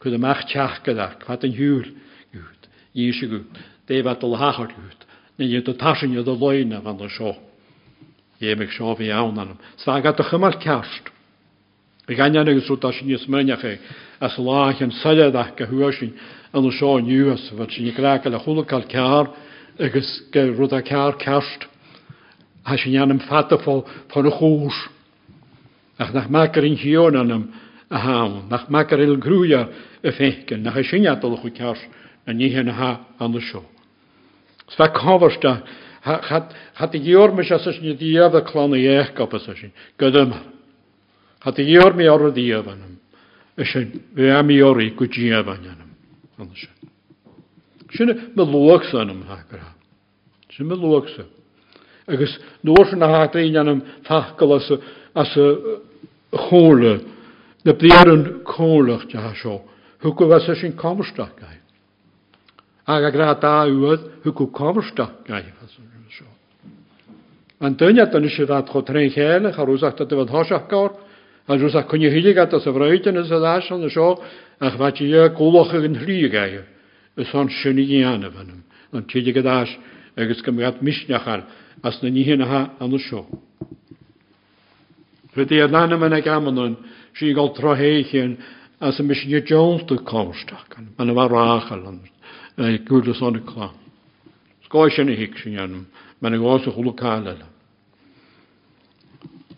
chud 0.00 0.14
amach 0.14 0.44
teachgadach 0.52 1.24
chu 1.24 1.32
an 1.32 1.56
hiúr 1.56 1.86
gút, 2.32 2.68
í 2.94 3.12
se 3.12 3.26
gút, 3.26 3.48
déhhetal 3.90 4.38
hacharút 4.38 5.00
na 5.38 5.46
dhéad 5.46 5.64
do 5.64 5.74
taisiine 5.74 6.22
do 6.22 6.34
leine 6.34 6.80
van 6.80 7.00
an 7.00 7.10
seo. 7.10 7.34
Éimeigh 8.40 8.72
seo 8.76 8.94
bhí 8.94 9.10
annam, 9.10 9.58
Sá 9.76 10.00
ga 10.00 10.10
a 10.10 10.22
chumar 10.22 10.54
ceast. 10.62 11.10
I 12.08 12.14
ganan 12.14 12.48
agus 12.48 12.68
rúta 12.68 12.92
sin 12.92 13.08
níos 13.08 13.26
meineché 13.28 13.78
as 14.20 14.36
láchan 14.36 14.92
saileach 15.02 15.56
go 15.56 15.66
thuisisin 15.66 16.12
an 16.52 16.70
seo 16.70 17.00
nuas 17.00 17.50
bheit 17.50 17.70
sin 17.72 17.84
nírá 17.86 18.24
le 18.24 18.38
chulaáil 18.38 18.86
cear 18.88 19.26
agus 19.78 20.22
go 20.32 20.40
ruúta 20.40 20.82
cear 20.82 21.16
ceast. 21.18 21.66
Tá 22.64 22.76
sin 22.76 22.96
anam 22.96 23.18
fatafá 23.18 23.84
fan 24.12 24.26
a 24.26 24.30
chóús. 24.30 24.78
Ach 25.98 26.14
nach 26.14 26.30
mekar 26.30 26.64
in 26.64 26.76
hiúnanam 26.76 27.48
a 27.90 27.98
há, 27.98 28.48
nach 28.50 28.68
mekar 28.70 29.00
il 29.00 29.16
grúar 29.16 29.68
a 30.04 30.10
fécin 30.12 30.62
nach 30.62 30.76
a 30.76 30.82
sinadal 30.82 31.38
chu 31.42 31.50
cear 31.50 31.78
na 32.26 32.32
níhéan 32.32 32.70
ha 32.70 33.00
an 33.18 33.40
seo. 33.40 33.64
Sta 34.74 34.90
coversta 34.94 35.60
hat 36.02 36.94
i 36.94 37.00
gior 37.02 37.34
mis 37.36 37.50
as 37.52 37.66
ni 37.80 37.94
diaf 37.94 38.34
y 38.34 38.42
clon 38.46 38.74
i 38.76 38.86
eich 38.88 39.12
gopas 39.14 39.48
as 39.48 39.62
ni. 39.62 39.70
Gydym. 39.98 40.32
Hat 41.44 41.58
i 41.58 41.66
gior 41.68 41.94
mi 41.94 42.08
or 42.08 42.28
y 42.30 42.32
diaf 42.36 42.68
anam. 42.68 42.96
Ysyn, 43.60 43.92
fe 44.16 44.30
am 44.32 44.50
i 44.50 44.60
ori 44.62 44.90
gwydiaf 44.96 45.48
anam. 45.52 45.90
Sy'n 47.90 48.14
me 48.36 48.46
lwag 48.46 48.86
sy'n 48.88 49.12
am 49.12 49.22
hagra. 49.28 49.74
Sy'n 50.54 50.68
me 50.70 50.78
lwag 50.78 51.10
sy'n. 51.12 51.28
Agus 52.08 52.38
nôr 52.64 52.86
sy'n 52.88 53.04
hagra 53.04 53.44
un 53.44 53.60
anam 53.60 53.82
ffachgal 54.06 54.56
as 54.56 55.36
y 55.36 55.48
chôle. 56.48 57.00
Na 57.66 57.76
bliar 57.76 58.08
yn 58.08 58.24
côlach 58.48 59.04
dda 59.10 59.34
sio. 59.36 59.60
Hwgw 60.00 60.30
fas 60.30 60.52
sy'n 60.62 60.78
comstach 60.80 61.34
gai. 61.36 61.59
A 62.86 62.96
a 62.96 63.10
gra 63.10 63.34
dá 63.34 63.66
uad 63.66 64.22
thu 64.22 64.32
go 64.32 64.46
commersteach 64.46 65.24
gaid. 65.26 65.52
An 67.60 67.76
duine 67.76 68.00
an 68.00 68.24
is 68.24 68.32
sé 68.32 68.46
rá 68.46 68.62
chu 68.62 68.82
tre 68.82 69.10
chéile 69.10 69.52
a 69.52 69.64
rúsachta 69.64 70.08
do 70.08 70.16
bh 70.16 70.30
thoiseach 70.30 70.68
gáir, 70.68 70.90
a 71.46 71.56
rúsach 71.56 71.88
chunne 71.90 72.08
hiilegat 72.08 72.54
a 72.54 72.60
sa 72.60 72.70
bhreiten 72.70 73.16
is 73.18 73.30
a 73.30 73.36
an 73.36 73.90
seo 73.90 74.16
ach 74.60 74.78
bheit 74.78 74.96
dhé 74.96 75.28
ggólacha 75.36 75.84
an 75.84 75.94
thlígaige 75.94 76.64
is 77.16 77.28
san 77.30 77.48
sinna 77.48 77.82
dhéana 77.82 78.30
bhanam 78.32 78.62
an 78.92 79.04
tiide 79.04 79.34
godáis 79.34 79.68
agus 80.16 80.40
go 80.40 80.52
gad 80.52 80.80
misneachar 80.80 81.44
as 81.84 82.02
na 82.02 82.08
níhéanathe 82.08 82.70
an 82.80 82.98
seo. 82.98 83.26
Fu 85.34 85.40
é 85.40 85.66
lena 85.66 85.96
mena 85.98 86.20
gamanún 86.20 86.76
sí 87.14 87.34
gáil 87.34 87.52
trohéichéan 87.52 88.38
as 88.80 88.98
a 88.98 89.02
mis 89.02 89.24
ní 89.26 89.40
Jonesú 89.44 90.02
comsteach 90.04 90.78
an 90.78 90.94
man 90.96 91.14
bhar 91.14 91.28
ráchal 91.28 92.00
an 92.60 93.40
chlá. 93.46 93.72
Scáis 94.64 94.94
sinna 94.94 95.12
hiic 95.12 95.38
sin 95.42 95.58
anm 95.58 95.86
me 96.20 96.28
gása 96.30 96.70
chulaáile. 96.70 97.46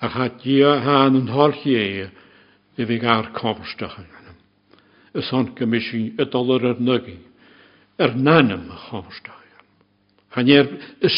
a 0.03 0.09
cha 0.09 0.29
dí 0.29 0.63
há 0.63 1.07
an 1.07 1.27
thorchéé 1.27 2.11
i 2.79 2.85
bhí 2.85 2.99
gar 2.99 3.33
cábharsteach 3.33 3.99
anam. 3.99 4.37
Is 5.15 5.29
san 5.29 5.55
gomisisi 5.55 6.15
a 6.19 6.25
dollar 6.25 6.65
ar 6.67 6.77
ar 7.99 8.11
a 11.03 11.09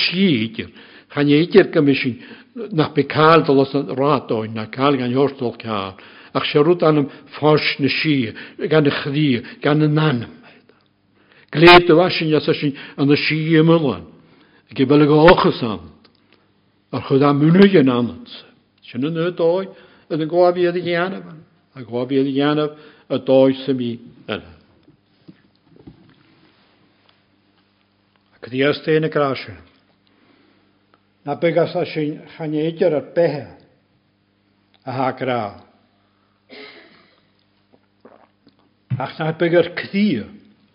a 1.61 1.65
gomisisi 1.65 2.21
nach 2.73 2.95
beáildal 2.95 3.61
as 3.63 3.75
an 3.75 3.87
rádáin 3.97 4.55
na 4.55 4.67
cáil 4.67 4.97
gan 4.97 5.13
jóstal 5.13 5.57
ceá, 5.57 5.97
ach 6.35 6.47
se 6.47 6.59
fás 7.39 7.79
na 7.79 7.89
sí 7.89 8.33
gan 8.59 8.85
na 8.85 8.91
gan 9.63 9.95
na. 9.95 10.44
Gréad 11.55 11.89
a 11.89 11.95
bhasin 11.95 12.29
ja 12.29 12.41
sin 12.41 12.75
an 12.97 13.07
na 13.09 13.15
sí 13.15 13.63
mullan, 13.63 14.03
a 14.71 14.75
ge 14.75 14.85
bele 14.85 15.07
go 15.07 15.23
ochchas 15.23 15.63
an, 15.63 15.81
ar 16.91 17.03
chud 17.07 17.23
a 17.23 17.33
muúige 17.33 17.79
an 17.79 17.89
anant. 17.89 18.29
Sin 18.83 19.05
an 19.05 19.15
nudáid 19.15 19.71
a 20.11 20.15
an 20.15 20.29
gábíad 20.29 20.75
a 20.75 20.83
ghéanamh, 20.83 21.31
a 21.75 21.81
gábíad 21.83 22.27
a 22.27 22.33
ghéanamh 22.35 22.75
a 23.09 23.19
dáid 23.19 23.57
sa 23.65 23.73
mí 23.73 24.01
eile. 24.27 24.51
Cyddi 28.43 28.61
ystau 28.67 28.99
yn 28.99 29.07
y 29.07 29.11
grasio. 29.15 29.55
Na 31.25 31.39
bygas 31.39 31.77
a 31.79 31.87
sy'n 31.87 32.19
chaneidio'r 32.35 32.99
ar 32.99 33.13
behe 33.15 33.47
a 34.85 34.91
ha 34.93 35.13
gra. 35.17 35.43
Ach 38.99 39.15
na 39.19 39.33
bygar 39.39 39.71
cyddi 39.79 40.43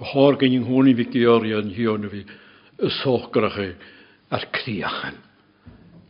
Hor 0.00 0.38
gen 0.40 0.56
i'n 0.56 0.68
hwn 0.68 0.88
i 0.90 0.94
fi 0.96 1.06
georion 1.12 1.72
hi 1.76 1.88
o'n 1.92 2.08
fi 2.12 2.22
y 2.24 2.92
sochgrach 3.02 3.58
i 3.60 3.70
a'r 4.32 4.46
criachan. 4.56 5.18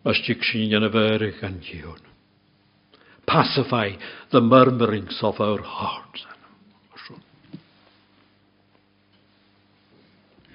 Mas 0.05 0.23
dig 0.27 0.45
sy'n 0.47 0.79
yn 0.79 0.87
y 0.87 0.93
yn 1.49 1.59
hi 1.67 1.83
o'n. 1.91 2.05
Pacify 3.27 3.97
the 4.31 4.41
murmurings 4.41 5.23
of 5.23 5.41
our 5.41 5.63
hearts. 5.63 6.27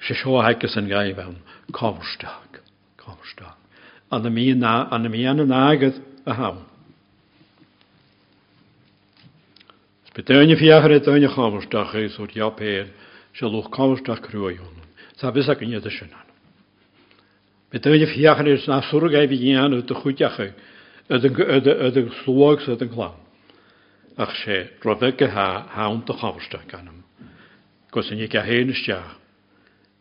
sé 0.06 0.14
seo 0.14 0.42
heice 0.46 0.78
an 0.78 0.88
gaib 0.90 1.20
an 1.20 1.38
comsteach 1.74 2.62
comsteach 3.02 3.56
an 4.12 4.30
mí 4.34 4.52
an 4.54 5.12
mí 5.12 5.26
an 5.26 5.40
an 5.40 5.52
agad 5.52 6.00
a 6.26 6.34
ham. 6.34 6.60
Beteunne 10.14 10.56
fiachar 10.56 10.94
a 10.96 11.00
duine 11.00 11.28
chamersteach 11.28 11.96
is 12.06 12.18
út 12.18 12.36
japéir 12.38 12.88
se 13.36 13.46
loch. 13.46 13.70
Sa 15.16 15.32
ac 15.32 15.62
yn 15.64 15.76
ydy 15.78 15.92
sy'n 15.92 16.12
an. 16.12 16.26
Betuine 17.72 18.08
fiachar 18.08 18.48
is 18.48 18.68
na 18.68 18.82
surg 18.90 19.16
ei 19.16 19.28
fi 19.32 19.38
gian 19.40 19.76
yd 19.76 19.92
y 19.92 19.96
chwydach 19.96 20.40
yd 20.44 22.00
y 22.02 22.04
slwag 22.24 22.64
sydd 22.66 22.84
yn 22.84 22.92
glan. 22.92 23.16
Ach 24.20 24.36
sé, 24.44 24.72
hawn 24.84 26.04
dy 26.08 26.16
chamarstach 26.20 26.68
ganam. 26.72 27.04
Gos 27.92 28.12
yn 28.12 28.24
eich 28.24 28.36
a 28.36 28.44
hen 28.44 28.72
ysdiach. 28.76 29.16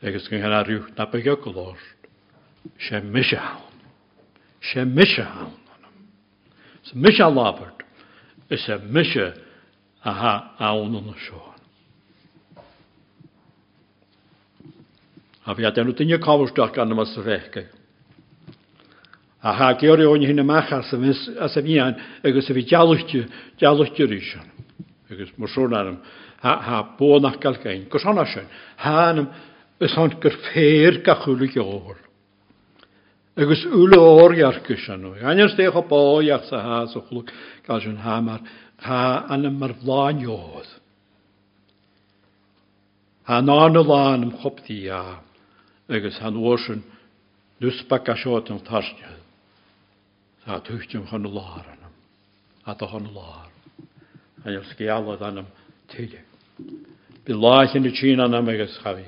Agus 0.02 0.28
gyn 0.28 0.42
hynna 0.42 0.62
rhyw 0.66 0.84
na 0.98 1.06
bygio 1.10 1.38
glor. 1.42 1.78
Se 2.78 3.00
misio 3.00 3.38
hawn. 3.38 3.80
Se 4.60 4.84
misio 4.84 5.24
hawn. 5.24 5.58
Se 6.84 6.98
misio 6.98 7.30
labart. 7.30 7.86
Is 8.50 8.68
e 8.68 8.78
misio 8.82 9.32
a 10.02 10.12
ha 10.12 10.34
awn 10.58 10.98
yn 10.98 11.14
y 11.14 11.18
a 15.44 15.54
fi 15.54 15.66
aden 15.68 15.88
nhw 15.88 15.96
dynio 15.98 16.18
cofwstach 16.24 16.72
gan 16.76 16.92
yma 16.92 17.04
sy'n 17.08 17.26
fechgau. 17.26 17.66
A 19.44 19.52
ha 19.52 19.72
geor 19.76 20.00
i 20.00 20.06
o'n 20.08 20.22
hyn 20.24 20.40
ymach 20.40 20.70
a 20.72 20.80
sef 20.88 21.66
ian, 21.68 21.98
agos 22.24 22.48
fi 22.48 22.62
dialwchtio, 22.64 23.26
dialwchtio 23.60 24.06
rysion. 24.08 24.46
Agos 25.12 25.34
mor 25.36 25.52
sôn 25.52 25.74
arnhem, 25.76 25.98
ha, 26.40 26.54
ha 26.64 26.78
bôn 26.98 27.28
ac 27.28 27.42
gael 27.42 27.58
gain. 27.60 27.84
Gos 27.92 28.06
hon 28.08 28.22
asyn, 28.22 28.48
ha 28.80 28.94
anam, 29.10 29.28
ys 29.84 29.96
hon 30.00 30.16
gyrffeir 30.22 31.02
gachwlw 31.04 31.50
giohol. 31.52 32.00
Agos 33.36 33.66
ŵl 33.68 33.98
o'r 33.98 34.36
iargys 34.38 34.88
anw. 34.94 35.12
Anyan 35.20 35.52
stech 35.52 35.76
o 35.76 35.84
boi 35.90 36.32
ac 36.32 36.48
sa 36.48 36.62
ha, 36.64 36.80
so 36.88 37.04
chlwg 37.04 37.28
gael 37.68 37.84
sy'n 37.84 38.00
ha 38.00 38.16
mar, 38.24 38.40
ha 38.80 39.02
anam 39.28 39.60
mar 39.60 39.76
flaen 39.82 40.24
iodd. 40.24 40.72
Ha 43.28 43.44
non 43.44 43.76
o 43.76 43.84
lan 43.84 44.24
ym 44.30 44.34
chop 44.40 44.64
diaf. 44.64 45.33
Agus 45.88 46.18
han 46.18 46.36
oorsen 46.36 46.82
dus 47.60 47.82
bak 47.88 48.08
a 48.08 48.16
siot 48.16 48.50
yn 48.50 48.60
tarsnja. 48.64 49.10
Sa 50.44 50.60
tuchtjum 50.60 51.06
chan 51.08 51.26
y 51.26 51.30
lar 51.32 51.66
anam. 51.68 51.92
A 52.64 52.74
da 52.74 52.88
chan 52.88 53.08
y 53.08 53.12
lar. 53.12 53.50
Anjar 54.44 54.64
sgialad 54.72 55.22
anam 55.22 55.46
tyle. 55.92 56.22
Bi 57.24 57.32
laich 57.36 57.76
yn 57.76 57.88
y 57.88 57.92
chyn 57.96 58.20
anam 58.24 58.48
agus 58.48 58.78
chafi. 58.82 59.04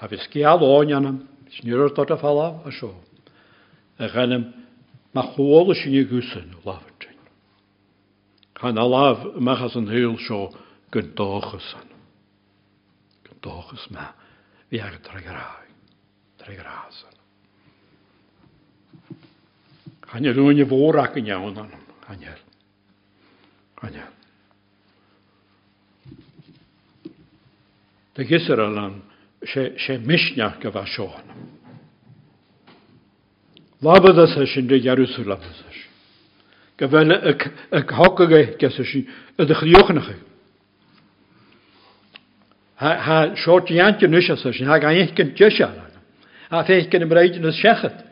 Chafi 0.00 0.20
sgial 0.24 0.64
o'n 0.64 0.94
anam. 0.96 1.20
Snyrwr 1.56 1.92
dod 1.96 2.12
a 2.12 2.18
fala 2.20 2.48
a 2.64 2.72
sio. 2.72 2.94
A 3.98 4.08
chanem 4.08 4.52
ma 5.12 5.24
chwol 5.34 5.72
ysyn 5.76 6.00
i 6.00 6.04
gwsyn 6.08 6.56
o 6.56 6.64
lafyrtyn. 6.64 7.20
Chan 8.56 8.80
alaf 8.80 9.20
machas 9.36 9.76
yn 9.76 9.92
hyl 9.92 10.16
sio 10.24 10.48
gyndochus 10.96 11.70
an. 11.76 11.92
Gyndochus 13.28 13.88
ma. 13.92 14.10
Fi 14.72 14.80
ag 14.80 15.00
drag 15.04 15.28
rai. 15.28 15.36
Drag 15.36 15.65
ar 16.46 16.52
ei 16.52 16.58
rasan. 16.62 17.14
Hanner 20.12 20.36
rwy'n 20.36 20.62
i 20.62 20.66
fôr 20.68 20.98
ac 21.02 21.18
yn 21.18 21.30
iawn 21.32 21.56
anam. 21.58 21.82
Hanner. 22.06 22.38
Hanner. 23.82 24.12
Dy 28.16 28.24
gysr 28.24 28.62
alan, 28.62 29.00
se 29.44 29.98
misniach 30.06 30.60
gyfa 30.62 30.86
sioan. 30.88 31.34
Labydd 33.84 34.22
ys 34.22 34.38
ysyn 34.46 34.70
dy 34.70 34.80
jarwys 34.84 35.18
yr 35.20 35.28
labydd 35.34 35.58
ys. 35.66 35.82
Gyfel 36.80 37.12
y 37.12 37.82
hogag 37.98 38.32
e 38.32 38.44
gys 38.62 38.78
ysyn, 38.80 39.04
y 39.36 39.48
dychriwch 39.50 39.92
yn 39.92 40.00
ychydig. 40.00 40.22
Ha, 42.76 42.90
ha, 43.00 43.18
siort 43.40 43.70
i 43.72 43.80
antyn 43.80 44.16
ysyn, 44.16 44.70
ha 44.70 44.78
gan 44.80 44.96
eich 44.96 45.12
gyntio 45.16 45.50
siarad 45.52 45.85
a 46.50 46.64
féich 46.64 46.90
gan 46.90 47.08
breid 47.08 47.40
na 47.40 47.52
sechat. 47.52 48.04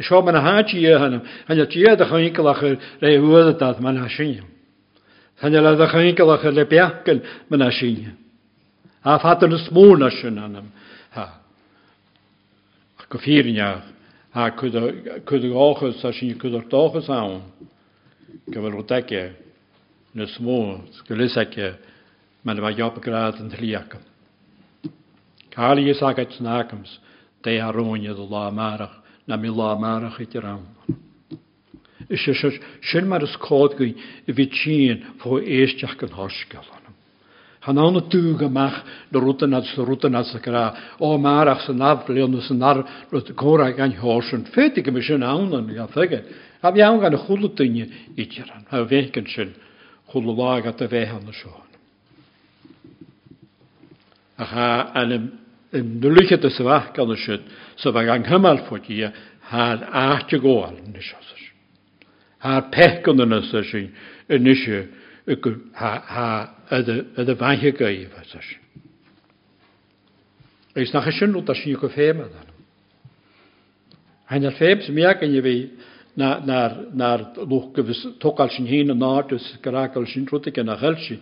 Seo 0.00 0.22
man 0.22 0.34
na 0.34 0.40
hátí 0.40 0.84
hanam, 0.84 1.22
hanna 1.48 1.66
tíad 1.66 2.00
a 2.00 2.04
chuícalachar 2.04 2.78
ré 3.00 3.18
bhuadatad 3.18 3.80
man 3.80 3.94
na 3.94 4.08
sinne. 4.08 4.42
Hanna 5.40 5.60
le 5.60 5.82
a 5.82 5.88
chuícalachar 5.88 6.52
le 6.52 6.64
beachgan 6.64 7.22
man 7.48 7.58
na 7.60 7.70
sinne. 7.70 8.16
A 9.04 9.18
fatan 9.18 9.50
na 9.50 9.58
smóna 9.58 10.10
sin 10.10 10.38
anam 10.38 10.72
ha. 11.10 11.40
A 12.98 13.02
go 13.08 13.18
fíneach 13.18 13.82
ha 14.32 14.50
chud 14.50 14.74
áchas 14.74 16.04
a 16.04 16.12
sin 16.12 16.34
chudidir 16.38 16.68
dáchas 16.68 17.08
ann, 17.08 17.42
go 18.50 18.60
bhfuil 18.60 18.74
ruteige 18.74 19.32
na 20.14 20.26
smó 20.26 20.80
go 21.08 21.14
lisaice 21.14 21.78
me 22.44 22.54
bh 22.54 22.76
jobparád 22.76 23.40
an 23.40 23.50
tríacham. 23.50 24.02
Cálíí 25.54 25.94
sagait 25.94 26.40
nákams, 26.40 26.98
De 27.44 27.58
a 27.60 27.70
rwy'n 27.72 28.06
ydd 28.08 28.22
o 28.24 28.28
la 28.30 28.48
marach. 28.50 29.00
Na 29.28 29.36
mi 29.36 29.52
la 29.52 29.74
marach 29.80 30.20
i 30.20 30.26
tir 30.28 30.46
awn. 30.48 30.64
Is 32.08 32.24
sy'n 32.24 33.08
mar 33.08 33.24
ys 33.24 33.36
cod 33.40 33.76
gwy 33.78 33.94
i 34.28 34.32
fi 34.36 34.48
tîn 34.52 35.04
fo 35.22 35.38
eistach 35.40 35.96
gan 36.00 36.12
horsgal. 36.16 36.66
Han 37.64 37.78
an 37.80 37.96
dúg 38.12 38.42
amach 38.44 38.84
na 39.10 39.20
rutanad 39.20 39.64
sa 39.64 39.84
rutanad 39.84 40.26
sa 40.28 40.38
gra 40.38 40.74
ó 41.00 41.16
marach 41.16 41.64
sa 41.64 41.72
nafblion 41.72 42.40
sa 42.42 42.54
nar 42.54 42.84
rut 43.10 43.32
córa 43.34 43.72
gan 43.72 43.92
hósin. 43.96 44.44
Féti 44.44 44.82
go 44.82 45.00
sin 45.00 45.22
ánan 45.22 45.72
a 45.78 45.86
feige. 45.88 46.24
Ha 46.60 46.70
bhí 46.70 46.82
an 46.82 47.00
gan 47.00 47.14
a 47.14 47.18
chula 47.26 47.48
duine 47.48 47.88
íteran. 48.16 48.68
Ha 48.68 48.84
bhécin 48.84 49.26
sin 49.26 49.54
chula 50.12 50.32
lágat 50.32 50.82
a 50.82 50.88
bhéhan 50.88 51.24
na 51.24 51.32
seán. 51.32 51.68
A 54.36 54.44
ha 54.44 54.92
an 54.94 55.43
nu 55.74 56.10
lycka 56.10 56.36
det 56.36 56.50
så 56.50 56.64
var 56.64 56.92
kan 56.94 57.08
det 57.08 57.16
skött 57.16 57.40
så 57.76 57.90
var 57.90 58.04
han 58.04 58.24
hemmal 58.24 58.58
för 58.58 58.80
ge 58.86 59.10
har 59.40 59.88
att 59.92 60.30
gå 60.30 60.64
all 60.64 60.74
nu 60.86 61.00
så 61.00 61.16
så 61.20 61.36
har 62.38 62.60
peck 62.60 63.08
under 63.08 63.26
nu 63.26 63.42
så 63.42 63.62
så 63.62 63.88
nu 64.28 64.54
så 64.54 64.82
ha 65.74 65.98
ha 66.06 66.46
det 66.70 67.26
det 67.26 67.34
var 67.40 67.52
ju 67.52 67.72
ge 67.78 68.08
så 68.24 68.38
så 68.40 68.64
Is 70.76 70.92
nach 70.92 71.06
sin 71.14 71.36
út 71.38 71.50
að 71.52 71.60
síðu 71.60 71.88
féma 71.94 72.24
þann. 72.26 72.48
Hann 74.26 74.46
er 74.48 74.56
féms 74.58 74.88
mjög 74.90 75.20
en 75.22 75.34
ég 75.36 75.44
við 75.44 75.60
nar 76.18 76.74
nar 76.94 77.22
lúkka 77.46 77.84
við 77.86 78.00
tókal 78.22 78.50
sin 78.50 78.66
hín 78.66 78.90
og 78.90 78.98
náttu 78.98 79.38
skrakal 79.38 80.06
sin 80.10 80.26
rútika 80.26 80.64
na 80.66 80.74
helsi 80.80 81.20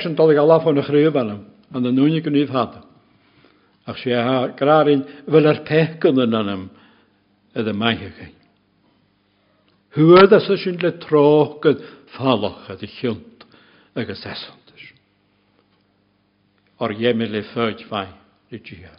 sy'n 0.00 0.16
dolyg 0.16 0.40
alaf 0.40 0.66
o'n 0.66 0.80
ychryw 0.80 1.12
fan 1.12 1.34
yn 1.76 1.88
y 1.90 1.92
nŵnig 1.94 2.28
yn 2.30 2.38
yf 2.42 2.52
had. 2.54 2.78
Ach 3.88 3.98
sy'n 4.00 4.24
ha 4.24 4.36
grarin 4.56 5.04
fel 5.26 5.50
ar 5.50 5.64
pech 5.68 6.06
yn 6.08 6.22
yna 6.24 6.44
ym 6.54 6.68
ydy 7.60 7.74
maithio 7.76 8.12
Hwyd 9.98 10.32
as 10.32 10.46
sy'n 10.62 10.78
le 10.80 10.92
troch 11.02 11.58
gyd 11.64 11.82
falach 12.14 12.70
a 12.70 12.76
di 12.78 12.86
chiont 12.86 13.44
agus 13.98 14.22
esantis. 14.22 14.84
Or 16.78 16.94
jemi 16.94 17.26
le 17.26 17.42
fyrd 17.50 17.82
fai 17.90 18.06
le 18.52 18.58
gia. 18.62 18.94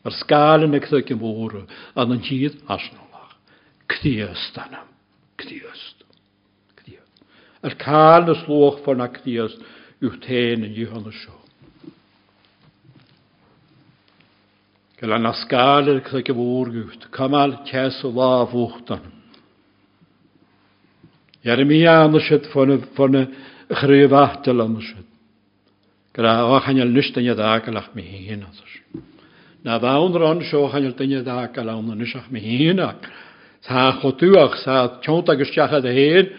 Mae'r 0.03 0.17
sgal 0.19 0.67
yn 0.67 0.75
eich 0.79 0.91
yn 0.99 1.23
fwr 1.23 1.61
a 1.63 2.07
yn 2.07 2.25
hyd 2.27 2.59
asnolach. 2.67 3.37
Cdiast 3.95 4.59
anam. 4.59 4.89
Cdiast. 5.39 6.03
Cdiast. 6.83 7.27
Yr 7.63 7.79
cael 7.79 8.35
y 8.35 8.41
slwch 8.43 8.83
ffôn 8.83 9.07
a 9.07 9.11
cdiast 9.15 9.63
yw 10.03 10.19
ten 10.27 10.67
yn 10.67 10.75
yhon 10.75 11.07
y 11.07 11.15
asgal 15.25 15.89
yr 15.89 16.03
eich 16.05 16.29
yn 16.29 16.37
fwr 16.37 16.71
gwt. 16.75 17.07
Cymal 17.15 17.55
ces 17.65 18.03
o 18.05 18.11
la 18.13 18.45
fwchtan. 18.51 19.01
Jeremia 21.41 22.03
anasyd 22.05 22.51
ffôn 22.53 22.75
y 22.77 23.23
chryf 23.73 24.13
ahdel 24.13 24.61
anasyd. 24.61 25.07
Gra 26.13 26.45
o 26.45 26.61
chanel 26.61 26.93
y 27.33 27.33
ddagalach 27.33 27.95
mi. 27.95 28.05
Na 29.65 29.79
ddawn 29.79 30.13
ron 30.21 30.45
sio 30.45 30.69
chanel 30.69 30.93
dyn 30.93 31.17
y 31.17 31.23
ddagal 31.25 31.73
awn 31.73 31.95
yn 31.95 32.05
nysach 32.05 32.29
mi 32.29 32.45
hyn 32.45 32.85
ac. 32.85 33.09
Sa 33.65 33.97
chodwach 34.03 34.61
sa 34.61 35.01
tiont 35.01 35.33
ag 35.33 35.41
ysdiachad 35.41 35.89
y 35.89 35.97
hyn. 35.97 36.31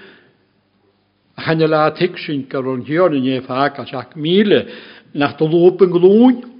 Chanel 1.41 1.73
a 1.73 1.89
tig 1.97 2.13
sy'n 2.21 2.45
garon 2.45 2.85
hion 2.85 3.17
yn 3.17 3.25
eif 3.39 3.49
mile 4.15 4.67
nach 5.17 5.33
do 5.39 5.49
lwp. 5.49 6.50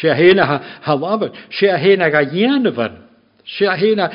Sé 0.00 0.14
héna 0.14 0.62
ha 0.82 0.94
labad, 0.94 1.32
sé 1.50 1.66
héna 1.66 2.10
ga 2.10 2.24
dhéanamhan, 2.24 2.92
sé 3.44 3.66
héna 3.66 4.10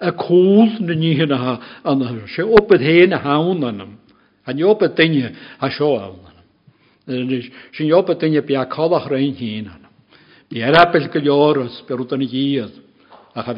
a 0.00 0.12
cóil 0.12 0.80
na 0.80 0.94
níhanana 0.94 1.36
ha 1.36 1.60
an 1.84 2.22
sé 2.34 2.42
opad 2.42 2.80
héna 2.80 3.18
hán 3.18 3.64
anam, 3.64 3.98
an 4.46 4.62
opad 4.62 4.94
duine 4.96 5.32
a 5.60 5.70
seo 5.70 5.96
anam. 5.96 6.18
Sin 7.76 7.92
opad 7.92 8.20
duine 8.20 8.40
be 8.46 8.54
a 8.54 8.66
callach 8.66 9.10
rain 9.10 9.34
hín 9.34 9.68
anam. 9.68 9.90
Bí 10.50 10.62
ar 10.62 10.74
appel 10.80 11.08
go 11.08 11.20
leoras 11.20 11.82
be 11.86 11.94
út 11.94 12.12
anna 12.12 12.26
díad 12.26 12.72
a 13.34 13.42
cha 13.42 13.54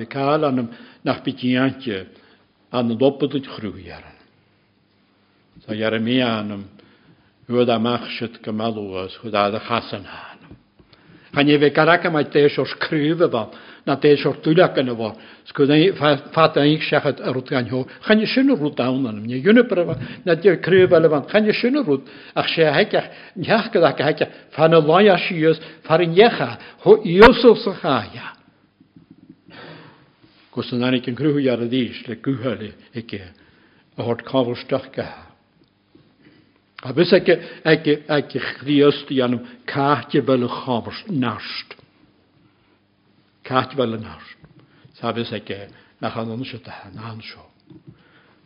an 11.37 11.49
an 11.49 11.53
a. 11.53 11.61
Han 11.61 11.61
je 11.63 11.71
karaka 11.71 12.11
mai 12.11 12.25
te 12.25 12.45
o'r 12.45 12.69
sgryfa 12.69 13.29
fo, 13.31 13.43
na 13.87 13.97
te 13.97 14.15
o'r 14.17 14.39
yn 14.81 14.89
efo. 14.89 15.11
Sgwyd 15.51 15.73
ei 15.75 15.91
ffat 15.93 16.57
ein 16.63 16.81
siachad 16.81 17.21
ar 17.21 17.37
wrth 17.37 17.51
gan 17.53 17.69
ho. 17.69 17.85
Chan 18.07 18.21
je 18.21 18.27
sy'n 18.27 18.55
rwyd 18.55 18.77
dawn 18.79 19.05
anam, 19.07 19.25
nie 19.27 19.43
yw'n 19.45 19.63
bryfa, 19.69 19.99
na 20.25 20.35
di 20.35 20.55
cryfa 20.65 21.01
lefan. 21.01 21.27
Chan 21.29 21.45
je 21.45 21.53
sy'n 21.53 21.77
rwyd, 21.83 22.09
ach 22.35 22.49
fan 24.57 24.73
y 24.73 24.81
loia 24.81 25.19
sios, 25.19 25.61
far 25.85 26.01
ho 26.87 26.99
iosol 27.05 27.57
sa 27.61 27.77
yn 31.13 31.21
grwyd 31.21 31.53
ar 31.53 31.67
y 31.67 31.69
ddys, 31.69 32.01
le 32.09 32.17
a. 35.05 35.26
A 36.85 36.93
bys 36.93 37.13
ag 37.13 37.31
ag 37.65 38.33
chriast 38.61 39.11
i 39.11 39.23
anw 39.25 39.41
cahtio 39.67 40.23
fel 40.27 40.45
y 40.45 40.51
chomr 40.53 40.99
nast. 41.09 41.77
Cahtio 43.45 43.81
fel 43.81 43.97
y 43.97 44.01
nast. 44.03 44.37
Sa 45.01 45.13
bys 45.13 45.33
ag 45.33 45.51
eh, 45.51 45.69
na 46.01 46.11
chan 46.13 46.31
o'n 46.31 46.45
sio 46.45 46.61
da, 46.65 46.91
na 46.93 47.13
an 47.13 47.23
sio. 47.25 47.47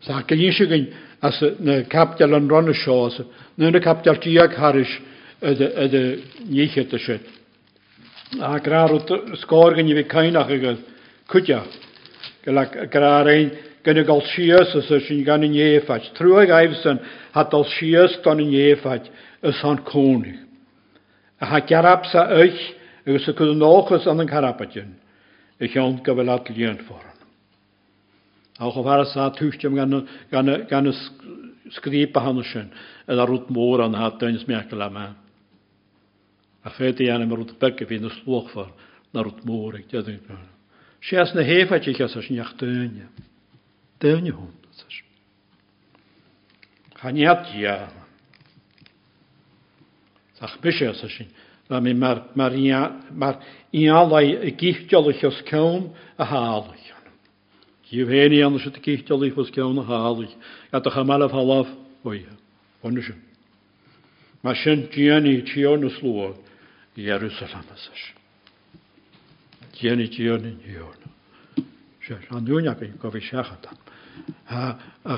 Sa 0.07 0.20
ag 0.20 0.31
un 0.31 0.53
sio 0.55 0.68
gyn, 0.70 0.87
as 1.22 1.43
eh, 1.43 1.57
na 1.59 1.83
capdial 1.91 2.39
yn 2.39 2.49
ron 2.49 2.70
y 2.70 2.76
sio, 2.78 3.07
as 3.09 3.18
eh, 3.18 3.26
na 3.59 3.70
na 3.70 3.83
capdial 3.83 4.20
ti 4.22 4.39
ag 4.39 4.55
haris 4.55 4.95
ydy 5.43 6.03
nichyd 6.47 6.95
y 6.95 7.03
sio. 7.03 7.18
A 8.47 8.61
grar 8.62 8.95
o 8.95 9.03
sgorgen 9.43 9.91
i 9.91 9.97
fi 9.99 10.07
cainach 10.07 10.55
ag 10.55 10.62
ydw, 10.62 10.87
cwtia. 11.26 11.64
Gyla 12.47 12.64
grar 12.95 13.26
ein, 13.28 13.51
gynnu 13.85 14.05
gael 14.05 14.22
sias 14.33 14.74
ys 14.76 14.91
sy'n 15.07 15.24
gan 15.24 15.45
yn 15.47 15.57
ieffaid. 15.57 16.11
Trwy'r 16.18 16.49
gaifsyn 16.51 17.01
hat 17.35 17.55
al 17.57 17.66
sias 17.76 18.18
dan 18.24 18.43
yn 18.43 18.53
ieffaid 18.53 19.09
ys 19.47 19.62
han 19.64 19.81
cwnig. 19.89 20.37
A 21.41 21.49
ha 21.55 21.61
garab 21.64 22.05
sa 22.11 22.26
eich 22.37 22.61
ys 23.09 23.28
y 23.31 23.37
cwyd 23.37 23.55
yn 23.55 23.64
ochus 23.64 24.09
an 24.11 24.20
yn 24.20 24.28
carabadyn. 24.28 24.93
Ich 25.61 25.76
o'n 25.81 26.01
gyfel 26.05 26.33
at 26.33 26.51
lian 26.53 26.81
ffordd. 26.85 27.24
Auch 28.61 28.76
auf 28.76 28.87
alles 28.87 29.14
hat 29.16 29.39
tüchtem 29.41 29.76
gan 29.76 30.87
y 30.93 30.95
skripa 31.76 32.20
hann 32.24 32.43
sy'n 32.45 32.68
yn 33.09 33.18
ar 33.18 33.33
wrth 33.33 33.49
môr 33.55 33.87
an 33.87 33.97
hat 33.97 34.20
dyn 34.20 34.39
smierkel 34.43 34.85
am 34.85 35.01
an. 35.01 35.16
A 36.64 36.70
fed 36.76 37.01
i 37.01 37.09
anam 37.09 37.33
ar 37.33 37.45
wrth 37.45 37.57
bygge 37.61 37.89
fi 37.89 37.97
yn 37.97 38.11
y 38.11 38.14
slwch 38.20 38.53
ffordd 38.53 38.89
na 39.16 39.24
wrth 39.24 39.41
môr. 39.49 39.81
Sias 41.01 41.33
na 41.35 41.41
hefaid 41.41 41.89
ich 41.89 42.01
as 42.05 42.16
sy'n 44.01 44.26
iach 44.26 44.32
dynja. 44.32 44.32
Dönje 44.32 44.32
hon. 44.32 44.61
Chaniad 47.01 47.46
ia. 47.55 47.88
Sach 50.38 50.59
bysio 50.61 50.92
sa 50.94 51.09
sin. 51.09 51.28
La 51.68 51.80
mi 51.80 51.94
mar 51.94 52.30
mar 52.34 52.53
mar 53.12 53.40
ialai 53.72 54.48
y 54.48 54.51
gichtiolach 54.57 55.24
os 55.24 55.42
cawn 55.42 55.94
a 56.18 56.24
haalach. 56.24 56.86
Gif 57.88 58.09
heni 58.09 58.42
an 58.42 58.59
sydd 58.59 58.76
y 58.76 58.82
gichtiolach 58.84 59.38
os 59.38 59.51
cawn 59.51 59.78
a 59.78 59.84
haalach. 59.84 60.34
Gatach 60.72 60.98
amal 60.98 61.22
af 61.22 61.32
halaf 61.32 61.68
oia. 62.05 62.36
Ond 62.82 63.01
sy'n. 63.01 63.20
Ma 64.42 64.55
sy'n 64.55 64.88
gianni 64.92 65.42
tion 65.44 65.84
os 65.84 66.03
lwa 66.03 66.34
i 66.96 67.05
Jerusalem 67.09 67.64
asas. 67.72 68.03
Gianni 69.72 70.09
tion 70.09 70.44
yn 70.44 70.61
ion. 70.68 71.01
Sy'n 72.05 72.26
rhan 72.28 72.44
dwi'n 72.44 72.68
ag 72.68 72.82
yn 72.84 72.98
gofi 73.01 73.24
siachatan. 73.24 73.89
ha 74.46 74.78
a 75.04 75.16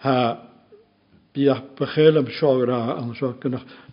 ha 0.00 0.38
bíach 1.34 1.62
bechélam 1.76 2.26
seárá 2.26 2.98
an 2.98 3.14
seach 3.14 3.44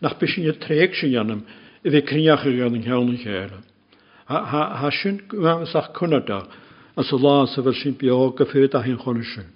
nach 0.02 0.20
be 0.20 0.28
sin 0.28 0.52
tréic 0.60 0.96
sin 0.96 1.18
anam 1.18 1.44
i 1.84 1.90
bheith 1.90 2.08
críach 2.10 2.46
an 2.46 2.76
an 2.76 2.84
cheanna 2.84 3.18
chéile. 3.24 3.60
ha 4.28 4.90
sin 4.92 5.22
ach 5.76 5.94
chunada 5.94 6.48
a 6.98 7.04
sa 7.04 7.16
lá 7.16 7.46
sa 7.48 7.62
bhar 7.62 7.74
sin 7.74 7.94
beá 7.94 8.32
go 8.36 8.46
fé 8.46 8.70
a 8.74 8.80
hén 8.82 8.98
chona 8.98 9.24
sin. 9.24 9.50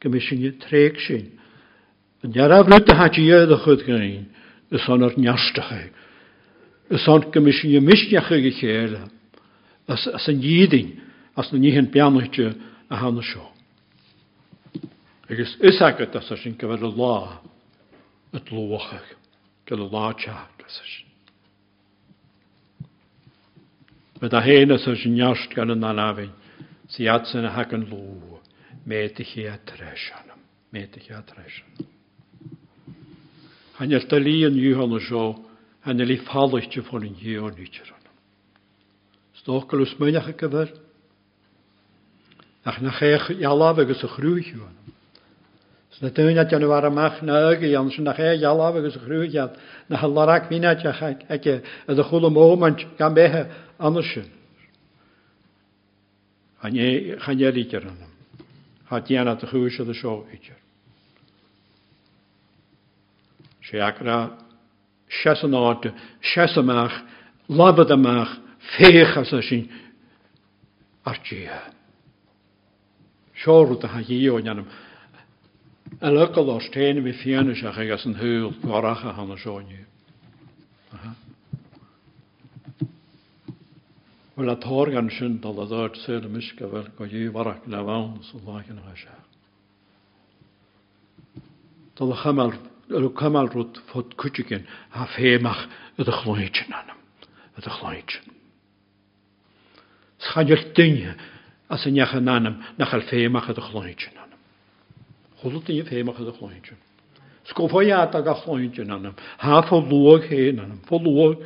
Go 0.00 0.10
mé 0.10 0.20
sin 0.20 0.42
tréic 0.58 0.98
sin. 1.06 1.30
An 2.22 2.32
dearabhrú 2.32 2.74
a 2.74 2.94
hatíad 2.94 3.52
a 3.52 3.58
chud 3.64 3.86
gain 3.86 4.26
is 4.70 4.80
san 4.84 5.02
ar 5.02 5.14
neastacha. 5.16 5.90
Is 6.90 7.04
san 7.04 7.20
go 7.30 7.40
mé 7.40 7.52
sin 7.52 7.84
misteacha 7.84 8.36
go 8.44 8.50
chéile 8.60 9.08
as 9.88 10.28
an 10.28 10.40
díding 10.40 11.00
as 11.36 11.52
na 11.52 11.58
níhan 11.58 11.90
beanaite 11.90 12.54
a 12.90 12.96
hána 12.96 13.22
seo. 13.22 13.51
Agus 15.30 15.56
is 15.60 15.80
agad 15.80 16.14
as 16.16 16.28
sin 16.42 16.56
go 16.58 16.68
bhfuil 16.68 16.96
lá 16.98 17.38
a 18.32 18.40
tlóchaach 18.40 19.14
go 19.66 19.76
le 19.76 19.88
láteach 19.88 20.66
sin. 20.68 21.06
Me 24.20 24.28
a 24.28 24.40
héana 24.42 24.78
sa 24.78 24.94
sin 24.94 25.14
neast 25.14 25.54
gan 25.54 25.70
an 25.70 25.80
náhain 25.80 26.32
siad 26.88 27.26
san 27.26 27.44
a 27.44 27.50
hagan 27.50 27.86
lú 27.86 28.40
métiché 28.86 29.46
a 29.46 29.58
treis 29.58 30.10
anam, 30.18 30.40
métiché 30.72 31.14
a 31.14 31.22
treis. 31.22 31.62
Hanneil 33.78 34.08
da 34.08 34.18
líon 34.18 34.58
dúhanna 34.58 34.98
seo 35.06 35.38
hanna 35.86 36.04
lí 36.04 36.18
fálaiste 36.18 36.82
fór 36.82 37.06
an 37.06 37.14
dhéonítear 37.14 37.94
anam. 37.94 38.14
Stócail 39.38 39.86
smuinecha 39.86 40.34
go 40.34 40.48
bhar 40.48 40.68
ach 42.64 42.82
na 42.82 42.90
chéch 42.90 43.30
agus 43.38 44.02
a 44.02 44.08
chrúisiú 44.08 44.66
anam. 44.66 44.81
Na 46.02 46.10
dúine 46.10 46.40
an 46.40 46.68
bhar 46.68 46.84
amach 46.84 47.22
na 47.22 47.50
aga 47.50 47.78
an 47.78 47.90
sin 47.90 48.04
nach 48.04 48.18
yala 48.18 48.38
dealah 48.40 48.76
agus 48.76 48.96
chrúan 48.96 49.50
na 49.88 49.96
hallarach 49.96 50.50
míneteach 50.50 51.00
aice 51.30 51.62
a 51.86 51.92
a 51.92 52.04
chula 52.10 52.28
mómant 52.28 52.80
gan 52.98 53.14
béthe 53.14 53.46
an 53.78 54.02
sin. 54.02 54.28
chanéíar 56.62 57.82
anam, 57.82 58.10
Tá 58.88 59.00
déana 59.00 59.32
a 59.32 59.46
chuúise 59.46 59.80
a 59.80 59.94
seo 59.94 60.26
ítear. 60.34 60.58
sé 63.62 63.80
acra 63.80 64.36
sean 65.08 65.54
áte, 65.54 65.94
seas 66.20 66.56
amach, 66.58 66.92
labad 67.48 67.90
amach, 67.90 68.40
féchas 68.76 69.32
a 69.32 69.42
sin 69.42 69.68
artíhe. 71.04 71.60
Seú 73.34 73.78
a 73.82 73.86
ha 73.86 74.00
hííoannam. 74.00 74.66
A 76.00 76.10
lygal 76.10 76.48
o'r 76.54 76.62
stein 76.64 77.02
fi 77.04 77.12
fianus 77.20 77.60
ach 77.68 77.80
ag 77.82 77.90
as 77.92 78.06
yn 78.08 78.16
hwyl 78.20 78.52
gorach 78.62 79.04
a 79.04 79.12
hann 79.16 79.32
o 79.34 79.36
sioni. 79.36 79.82
Wel 84.36 84.48
a 84.48 84.56
tor 84.56 84.88
gan 84.90 85.10
sy'n 85.12 85.36
dal 85.44 85.60
a 85.60 85.66
ddod 85.68 85.98
sy'n 86.00 86.24
ymysga 86.30 86.70
fel 86.72 86.88
go 86.96 87.04
i 87.04 87.26
warach 87.34 87.66
na 87.68 87.82
fawn 87.84 88.22
sy'n 88.24 88.46
lach 88.48 88.70
yn 88.72 88.80
hach. 88.86 89.04
Dal 91.98 92.14
a 92.14 92.18
chamal, 92.22 92.56
yr 92.88 93.10
chamal 93.20 93.52
rwyd 93.52 93.82
ffod 93.90 94.16
cwtigyn 94.22 94.64
a 94.96 95.04
ffemach 95.12 95.66
ydych 96.00 96.24
lwynt 96.24 96.62
yn 96.64 96.76
anam. 96.80 97.04
Ydych 97.60 97.78
lwynt. 97.84 98.16
Sganyl 100.24 100.64
dynia 100.78 101.18
as 101.68 101.84
yn 101.84 102.00
iach 102.00 102.16
yn 102.16 102.32
anam 102.32 102.62
na 102.78 102.88
chael 102.88 103.04
ffemach 103.10 103.52
ydych 103.52 103.74
lwynt 103.76 104.08
yn 104.08 104.16
anam. 104.16 104.31
Tholatíomh 105.42 105.88
héachcha 105.90 106.22
a 106.28 106.32
chláinte. 106.32 106.74
Scóáad 107.44 108.14
a 108.14 108.22
galáinte 108.22 108.82
annam, 108.82 109.14
há 109.38 109.62
fá 109.62 109.76
luach 109.76 110.28
hé 110.30 110.50
annam, 110.50 110.78
fá 110.88 110.96
luach 110.96 111.38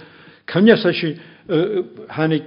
Cenne 0.47 0.77
sé 0.77 1.19
hanig 2.09 2.43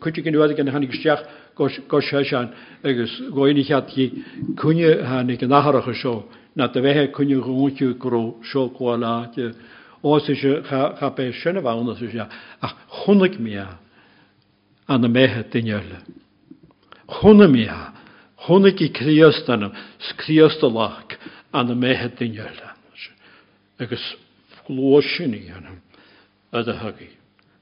chuite 0.00 0.22
gin 0.22 0.34
gan 0.54 0.68
hanig 0.68 0.92
steach 0.92 1.24
go 1.56 2.00
se 2.00 2.24
seán 2.24 2.52
agus 2.84 3.20
gáine 3.32 3.64
chatí 3.64 4.22
cune 4.54 5.02
hanig 5.02 5.42
an 5.42 5.48
nacharacha 5.48 5.94
seo, 5.94 6.28
na 6.54 6.64
a 6.64 6.68
bheitthe 6.68 7.12
cune 7.12 7.40
gúntiú 7.40 7.94
goró 7.96 8.36
seoáláte 8.52 9.54
ó 10.04 10.20
chapé 10.20 11.32
sinna 11.32 11.60
bhna 11.60 11.96
se 11.96 12.20
ach 12.60 12.74
chunig 12.88 13.38
mí 13.38 13.56
an 13.56 15.00
na 15.00 15.08
méthe 15.08 15.42
duineile. 15.50 16.04
Chna 17.08 17.48
mí 17.48 17.66
Honnig 18.48 18.80
i 18.82 18.88
kriast 18.88 19.48
anam, 19.52 19.74
skriast 20.12 20.62
alak, 20.64 21.18
anam 21.52 21.78
mehet 21.80 22.18
din 22.18 22.32
jörla. 22.32 22.72
Agus 23.78 24.04
glóisin 24.66 25.36
í 25.36 25.44
anam, 25.52 25.78
öða 26.52 26.74
hagi. 26.80 27.10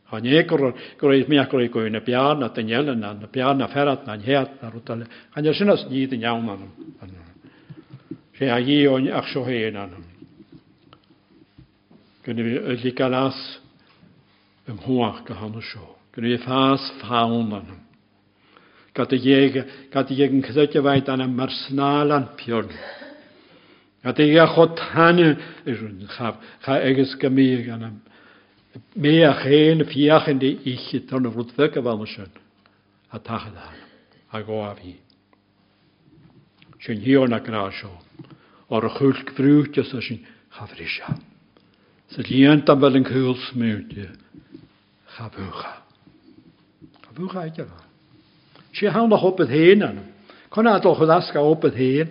Han 0.06 0.26
ekor 0.26 0.70
greit 1.00 1.28
mi 1.28 1.38
akor 1.38 1.62
ekor 1.64 1.88
na 1.90 2.00
pian 2.00 2.42
at 2.42 2.54
den 2.54 2.68
jelen 2.68 3.00
na 3.00 3.12
na 3.12 3.26
pian 3.26 3.58
na 3.58 3.66
ferat 3.66 4.06
na 4.06 4.14
het 4.16 4.62
na 4.62 4.70
rutale. 4.70 5.06
Han 5.34 5.44
ja 5.44 5.52
sinas 5.54 5.86
ni 5.90 6.06
den 6.06 6.20
jaun 6.20 6.48
anam. 6.48 6.70
Se 8.38 8.48
ha 8.48 8.60
gi 8.60 8.86
on 8.88 9.08
ach 9.12 9.32
so 9.32 9.44
hen 9.44 9.76
anam. 9.76 10.04
Kunne 12.24 12.42
vi 12.42 12.58
öllikalas 12.58 13.58
um 14.68 14.78
hoar 14.78 15.22
gehanne 15.26 15.62
sjo. 15.62 15.96
Kunne 16.14 16.28
vi 16.28 16.38
fas 16.38 16.92
faun 17.00 17.52
anam. 17.52 17.85
Gada 18.96 19.16
iegen 19.16 20.40
cysydio 20.42 20.82
faid 20.82 21.08
anna 21.12 21.26
marsnal 21.28 22.12
an 22.16 22.30
pion. 22.38 22.70
Gada 24.02 24.24
ie 24.24 24.38
a 24.40 24.46
chod 24.48 24.78
hannu 24.94 25.34
yrwn 25.68 26.06
chaf. 26.16 26.40
Cha 26.64 26.80
eges 26.80 27.16
gymig 27.20 27.68
anna. 27.68 27.92
Me 28.96 29.22
a 29.24 29.34
chen 29.42 29.84
fiach 29.84 30.30
yn 30.32 30.40
di 30.40 30.54
ichi 30.72 31.02
ton 31.08 31.28
o 31.28 31.34
frwdfeg 31.34 31.76
a 31.76 31.84
fel 31.84 32.00
mysyn. 32.00 32.32
A 33.12 33.18
tach 33.20 33.50
yda. 33.50 33.68
A 34.32 34.42
go 34.42 34.62
a 34.64 34.72
fi. 34.80 34.96
Sy'n 36.80 37.04
hi 37.04 37.16
o'n 37.20 37.36
agra 37.36 37.68
sio. 37.76 37.92
O'r 38.72 38.88
chwyll 38.96 39.24
gyfrwyd 39.28 39.76
ys 39.82 39.92
a 39.92 40.00
sy'n 40.00 40.22
chafrisia. 40.56 41.18
Sy'n 42.14 42.30
liant 42.30 42.72
am 42.72 42.80
fel 42.80 43.00
yn 43.02 43.08
cwyl 43.08 43.36
smwyd. 43.50 43.98
Chafwch 45.16 45.66
a. 45.68 45.74
Chafwch 47.04 47.36
a 47.36 47.44
eich 47.50 47.84
efo. 48.76 48.86
Si 48.86 48.86
hawn 48.86 49.12
o'ch 49.12 49.22
op 49.22 49.38
het 49.38 49.48
heen 49.48 49.80
hem. 49.80 49.98
Kon 50.48 50.66
hij 50.66 50.80
toch 50.80 51.06
dat 51.06 51.22
ska 51.22 51.42
op 51.42 51.62
het 51.62 51.74
heen? 51.74 52.08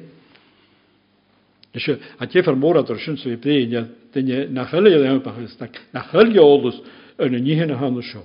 Dus 1.72 1.86
je, 1.86 2.00
je 2.30 2.44
vermoord 2.44 2.90
er 2.90 3.00
sinds 3.00 3.24
we 3.24 3.38
been, 3.38 3.70
ja, 3.70 3.88
dan 4.12 4.26
je 4.26 4.48
na 4.50 4.68
je 4.72 5.04
dan 5.04 5.22
pas, 5.22 5.58
na 5.92 6.02
gelle 6.02 6.34
je 6.34 6.40
alles 6.40 6.82
een 7.18 7.44
niet 7.44 7.60
in 7.60 7.68
de 7.68 7.74
handen 7.74 8.04
zo. 8.04 8.24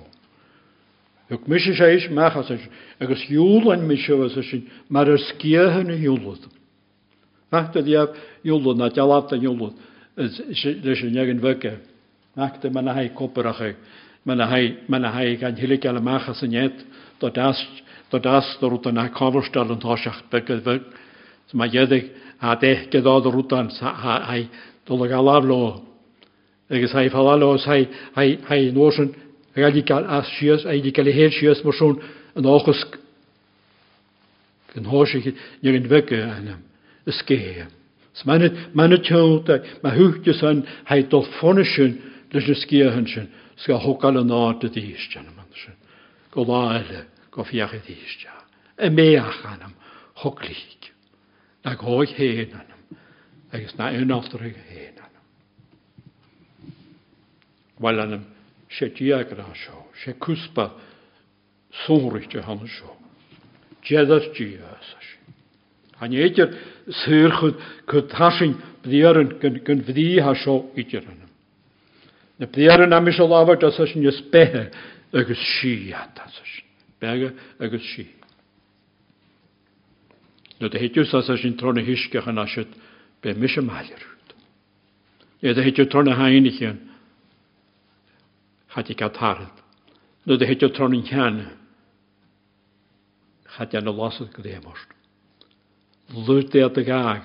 Ik 1.27 1.47
mis 1.47 1.63
je 1.63 1.85
eens 1.85 2.09
mag 2.09 2.35
als 2.35 2.49
ik 2.49 2.69
ik 2.97 3.17
joel 3.17 3.73
en 3.73 3.85
mis 3.85 4.05
je 4.05 4.15
was 4.15 4.35
als 4.35 4.55
maar 4.87 5.07
er 5.07 5.19
skie 5.19 5.57
hun 5.57 5.99
joel. 6.01 6.35
Maakt 7.49 7.73
dat 7.73 7.87
je 7.87 8.13
joel 8.41 8.75
na 8.75 8.89
je 8.93 9.03
laat 9.03 9.35
joel. 9.39 9.73
is 10.47 10.61
dus 10.81 11.01
een 11.01 11.11
jaren 11.11 11.41
wekke. 11.41 11.77
Maakt 12.33 12.61
dat 12.61 12.71
men 12.71 12.87
hij 12.87 13.09
kopperig. 13.09 13.75
Men 14.21 14.39
hij 14.39 14.77
men 14.87 15.03
hij 15.03 15.35
kan 15.35 15.53
hele 15.53 15.77
kale 15.77 15.99
als 15.99 16.41
net 16.41 16.85
dat 17.17 17.33
dat 17.33 17.55
dat 18.11 18.23
das 18.23 18.57
der 18.59 18.69
rutan 18.69 18.95
na 18.95 19.09
coverstal 19.09 19.71
und 19.71 19.83
hoschach 19.83 20.21
bekel 20.29 20.65
weg. 20.65 20.81
So 21.47 21.57
ma 21.57 21.65
jedig 21.65 22.11
ha 22.39 22.55
de 22.55 22.87
gedad 22.91 23.25
rutan 23.25 23.69
ha 23.69 24.25
hai 24.27 24.49
dol 24.85 25.07
galavlo. 25.07 25.81
Agus 26.69 26.91
hai 26.93 27.09
falalo 27.09 27.57
hai 27.65 27.87
hai 28.15 28.37
hai 28.49 28.71
notion 28.71 29.15
radical 29.55 30.05
as 30.05 30.27
shias 30.27 30.65
ai 30.65 30.81
di 30.81 30.91
kale 30.91 31.11
her 31.11 31.31
shias 31.31 31.63
mo 31.63 31.71
schon 31.71 32.01
an 32.35 32.45
hoschich 34.85 35.33
nirgend 35.61 35.89
wecke 35.89 36.23
einem. 36.23 36.63
Es 37.05 37.25
gehe. 37.25 37.67
Es 38.13 38.25
meine 38.25 38.51
meine 38.73 39.01
tjot 39.01 39.47
ma 39.81 39.91
huchte 39.91 40.33
san 40.33 40.67
hai 40.85 41.03
dol 41.03 41.23
fonischen 41.39 41.99
dus 42.31 42.47
es 42.49 42.67
gehönschen. 42.67 43.29
Ska 43.55 43.77
hokal 43.77 44.23
na 44.25 44.53
de 44.53 44.69
diestjan 44.69 45.25
man 45.35 45.45
schön. 45.53 45.75
Golaile 46.31 47.05
go 47.05 47.10
fiach 47.39 47.73
y 47.73 47.81
ddystia. 47.85 48.33
Y 48.77 48.89
meach 48.91 49.45
anam, 49.47 49.73
hoglig. 50.23 50.91
Na 51.63 51.75
goich 51.75 52.13
hen 52.17 52.53
anam. 52.53 52.81
Agus 53.51 53.75
na 53.77 53.91
un 53.91 54.11
ofdrig 54.11 54.55
hen 54.69 54.97
anam. 54.99 55.25
Wel 57.79 57.99
anam, 57.99 58.25
sé 58.69 58.89
diag 58.95 59.31
ra 59.37 59.47
sio, 59.55 59.85
sé 60.03 60.15
cwsba 60.19 60.71
sŵrich 61.85 62.29
dy 62.31 62.43
hann 62.43 62.67
sio. 62.67 62.97
Dieddar 63.85 64.27
dias 64.35 64.91
as. 64.97 65.07
Han 66.01 66.13
eidir 66.17 66.55
syrchud 67.03 67.59
cwtasin 67.89 68.57
bdiaran 68.83 69.37
gyn 69.41 69.85
fyddi 69.87 70.19
ha 70.21 70.35
sio 70.35 70.71
idir 70.75 71.05
anam. 71.05 71.29
Na 72.39 72.49
bdiaran 72.49 72.93
am 72.93 73.07
isio 73.07 73.27
lafar 73.29 73.59
das 73.59 73.79
as 73.79 73.95
agus. 75.13 76.60
beaga 77.01 77.33
agus 77.59 77.81
si. 77.95 78.07
No 80.59 80.67
a 80.67 80.77
héú 80.77 81.05
sa 81.05 81.21
sin 81.37 81.57
trna 81.57 81.81
hiiscechan 81.81 82.37
aisiid 82.37 82.69
be 83.21 83.33
mis 83.33 83.53
sem 83.53 83.65
maiirút. 83.65 84.27
Iad 85.41 85.57
a 85.57 85.61
héú 85.65 85.85
trna 85.89 86.15
hainechéan 86.15 86.77
chattí 88.73 88.93
gatarad, 88.93 89.57
nó 90.25 90.37
a 90.37 90.45
héú 90.45 90.69
tronin 90.69 91.03
cheanne 91.03 91.57
chat 93.57 93.73
an 93.73 93.85
lasad 93.85 94.31
go 94.31 94.43
démort. 94.43 94.89
Luút 96.13 96.53
é 96.55 96.63
a 96.63 96.83
gaag. 96.83 97.23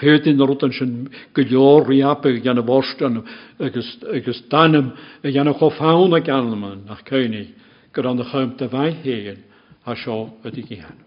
fétin 0.00 0.38
rutan 0.38 0.72
sin 0.72 1.08
go 1.32 1.42
leorríappe 1.42 2.42
gan 2.42 2.60
borstanm 2.66 3.24
agus 3.58 3.96
agus 4.12 4.42
danim 4.50 4.92
a 5.22 5.28
dhéanana 5.28 5.58
cho 5.58 5.70
fána 5.70 6.20
ganman 6.20 6.84
nach 6.84 7.04
chuinnig 7.04 7.54
gur 7.94 8.06
an 8.06 8.16
de 8.16 8.24
chuim 8.24 8.56
de 8.58 8.68
bhaid 8.68 9.02
héan 9.04 9.42
a 9.86 9.94
seo 9.94 10.34
a 10.44 10.50
dí 10.50 10.62
géan. 10.66 10.98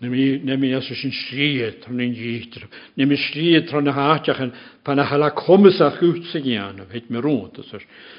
Nemi 0.00 0.72
as 0.74 0.86
sin 0.86 1.10
sríad 1.10 1.82
tron 1.82 2.00
in 2.00 2.14
dítar. 2.14 2.68
Nemi 2.96 3.16
sríad 3.16 3.68
tron 3.68 3.84
na 3.84 3.92
háteachan 3.92 4.52
pan 4.84 4.96
na 4.96 5.04
chala 5.04 5.30
commas 5.34 5.80
a 5.80 5.90
chuút 5.98 6.24
sa 6.32 6.38
géanam, 6.38 6.88
heit 6.90 7.10
me 7.10 7.20
rónta 7.20 7.62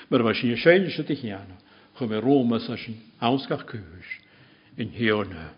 mar 0.09 0.23
bha 0.23 0.33
sin 0.33 0.55
séine 0.57 0.91
sa 0.91 1.03
chéanam, 1.03 1.57
chu 1.97 2.05
me 2.05 2.19
Rómas 2.19 2.69
a 2.69 2.77
sin 2.77 2.97
ánscach 3.21 3.65
cúis 3.65 4.09
in 4.77 4.91
hiorna 4.91 5.53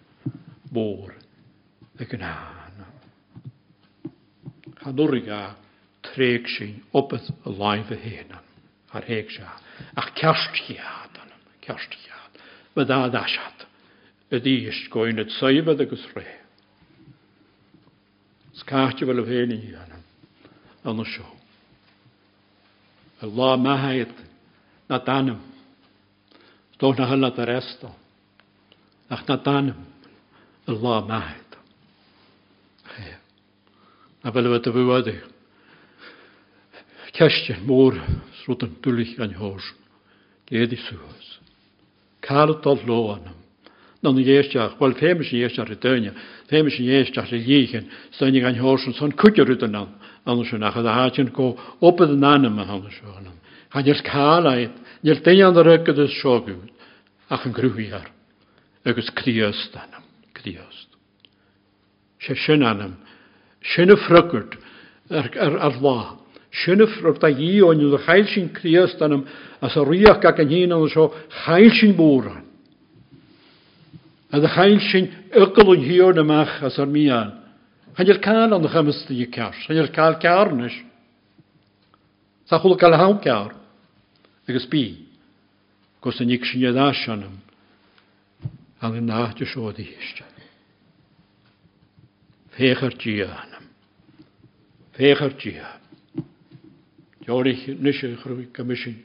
bór 0.71 1.13
ag 1.99 2.13
an 2.13 2.21
hána. 2.21 2.87
Cha 4.83 4.91
dúriga 4.91 5.55
tréig 6.01 6.47
sin 6.47 6.83
opad 6.93 7.21
a 7.45 7.49
láimh 7.49 7.89
héanam 7.89 8.50
ar 8.93 9.03
héag 9.07 9.31
se 9.31 9.43
ach 9.95 10.09
ceastchiad 10.19 11.13
anam 11.23 11.41
ceastchiad 11.63 12.33
ba 12.75 12.85
dá 12.85 13.07
daisiad 13.09 13.67
a 14.31 14.39
díist 14.39 14.89
goin 14.89 15.17
het 15.17 15.31
saibad 15.39 15.81
agus 15.81 16.03
ré. 16.15 16.27
Skáte 18.55 19.03
bhfuil 19.05 19.19
a 19.19 19.25
bhéanaí 19.27 19.71
anam 19.75 20.03
an 20.83 21.05
seo. 21.05 21.27
A 23.21 23.25
lá 23.27 23.55
mehéad 23.57 24.13
na 24.89 24.99
danam 24.99 25.41
tó 26.79 26.93
na 26.95 27.07
hela 27.07 27.31
a 27.31 27.45
resta 27.45 27.91
ach 29.09 29.27
na 29.27 29.35
danam 29.37 29.85
a 30.67 30.71
lá 30.71 31.01
mehéad. 31.11 31.51
Na 34.23 34.31
bhfuil 34.31 34.55
a 34.55 34.59
bhúadaigh. 34.59 35.30
Ceiste 37.13 37.57
mór 37.67 37.97
srút 38.41 38.63
an 38.63 38.75
dulich 38.81 39.19
an 39.19 39.33
hós, 39.35 39.63
géad 40.47 40.71
i 40.71 40.79
suas. 40.79 41.27
Cála 42.21 42.55
dal 42.63 42.79
lo 42.87 43.13
anam. 43.15 43.35
Na 44.01 44.09
dhéisteach, 44.09 44.77
bhil 44.79 44.95
féime 44.97 45.23
sin 45.23 45.41
dhéisteach 45.41 45.71
i 45.71 45.77
daine, 45.77 46.13
féime 46.49 46.71
sin 46.71 46.87
dhéisteach 46.87 47.33
i 47.35 47.41
dhéchen, 47.43 47.89
stainnig 48.15 48.45
an 48.47 48.57
hósan 48.57 48.95
son 48.95 49.11
cuiteú 49.11 49.45
an 49.63 49.75
an, 49.75 50.45
sin 50.45 50.59
nach 50.59 50.75
a 50.75 50.81
háin 50.81 51.31
go 51.33 51.57
opad 51.81 52.09
an 52.09 52.23
a 52.23 52.65
hanna 52.65 52.89
seo 52.89 53.11
anam. 53.17 53.35
Cha 53.71 53.81
níos 53.81 54.01
cálaid, 54.01 54.71
níor 55.03 55.21
daine 55.21 55.45
an 55.47 55.55
rugad 55.55 55.99
is 55.99 56.15
seoúd, 56.21 56.71
ach 57.29 57.45
an 57.45 57.53
grúhiar, 57.53 58.07
agus 58.85 59.11
críost 59.11 59.75
anam, 59.75 60.03
críost. 60.33 60.87
sé 62.21 62.35
sin 62.35 62.63
anam, 62.63 62.97
ar, 65.37 65.57
ar 65.59 65.75
lá, 65.81 66.20
Sinnaf 66.51 66.97
ro'r 66.99 67.19
da 67.21 67.29
i 67.31 67.61
o'n 67.63 67.79
yw'r 67.79 68.01
chael 68.03 68.25
sy'n 68.27 68.49
criast 68.55 68.99
dan 68.99 69.15
ym, 69.15 69.21
a 69.63 69.69
sa 69.71 69.85
riach 69.87 70.25
ac 70.27 70.41
yn 70.43 70.51
hyn 70.51 70.73
o'n 70.75 70.89
sio 70.91 71.07
chael 71.43 71.71
sy'n 71.77 71.95
bwran. 71.95 72.43
A 74.31 74.39
dy 74.43 74.51
chael 74.51 74.79
sy'n 74.83 75.07
ygl 75.31 75.71
o'n 75.71 75.85
hiwr 75.87 76.17
na 76.17 76.25
mach 76.27 76.57
a 76.59 76.71
sa'r 76.73 76.91
mian. 76.91 77.37
Hanyr 77.95 78.19
cael 78.23 78.55
o'n 78.57 78.67
chymysd 78.71 79.13
i 79.15 79.29
cars, 79.31 79.63
hanyr 79.69 79.91
cael 79.95 80.19
car 80.19 80.51
nes. 80.55 80.75
Sa 82.51 82.59
chwl 82.59 82.75
gael 82.79 82.99
hawn 82.99 83.19
car, 83.23 83.55
agos 84.47 84.67
bi, 84.67 84.85
gos 86.03 86.19
yn 86.19 86.35
ic 86.35 86.47
sy'n 86.49 86.67
edrych 86.67 87.03
sy'n 87.05 87.27
ym, 87.29 87.35
a 88.81 88.91
ddyn 88.91 89.07
na 89.07 89.29
dy 89.37 89.47
sio 89.47 89.71
di 89.71 89.87
hysdyn. 89.87 90.47
Fech 92.57 92.83
ar 92.83 92.97
dianam. 92.99 93.69
Fech 94.97 95.23
ar 95.23 95.39
dianam. 95.39 95.80
Nisje 97.79 98.15
groei 98.15 98.47
commission. 98.51 98.95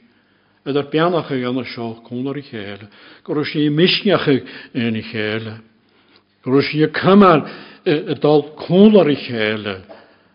Het 0.63 0.75
er 0.75 0.87
pianach 0.91 1.29
gan 1.29 1.65
seo 1.65 2.01
cónar 2.03 2.37
i 2.37 2.41
chéile. 2.41 2.89
Go 3.23 3.43
sé 3.43 3.69
misneach 3.69 4.27
in 4.73 4.95
i 4.95 5.01
chéile. 5.01 5.61
Go 6.43 6.61
sé 6.61 6.91
cumar 6.91 7.49
dal 8.19 8.53
cónar 8.55 9.09
i. 9.09 9.15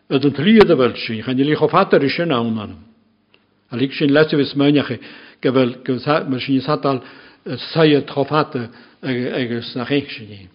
Het 0.09 0.25
een 0.25 0.33
tríad 0.33 0.71
a 0.71 0.77
bhil 0.77 0.97
sin, 0.97 1.23
chan 1.23 1.39
i 1.39 2.09
sin 2.09 2.33
ánanam. 2.33 2.77
A 3.71 3.77
lig 3.77 3.93
sin 3.93 4.13
lete 4.13 4.37
vis 4.37 4.55
mneach 4.55 4.99
go 5.41 5.53
mar 5.53 6.41
sin 6.41 6.61
satal 6.61 7.03
saie 7.73 8.05
trofate 8.05 8.71
agus 9.03 9.75
nach 9.75 9.91
éich 9.91 10.11
sin. 10.11 10.49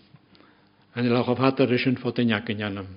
En 0.95 1.09
le 1.09 1.23
chofhat 1.23 1.59
is 1.59 1.83
sin 1.83 1.97
fo 1.97 2.11
injakenjanam. 2.11 2.88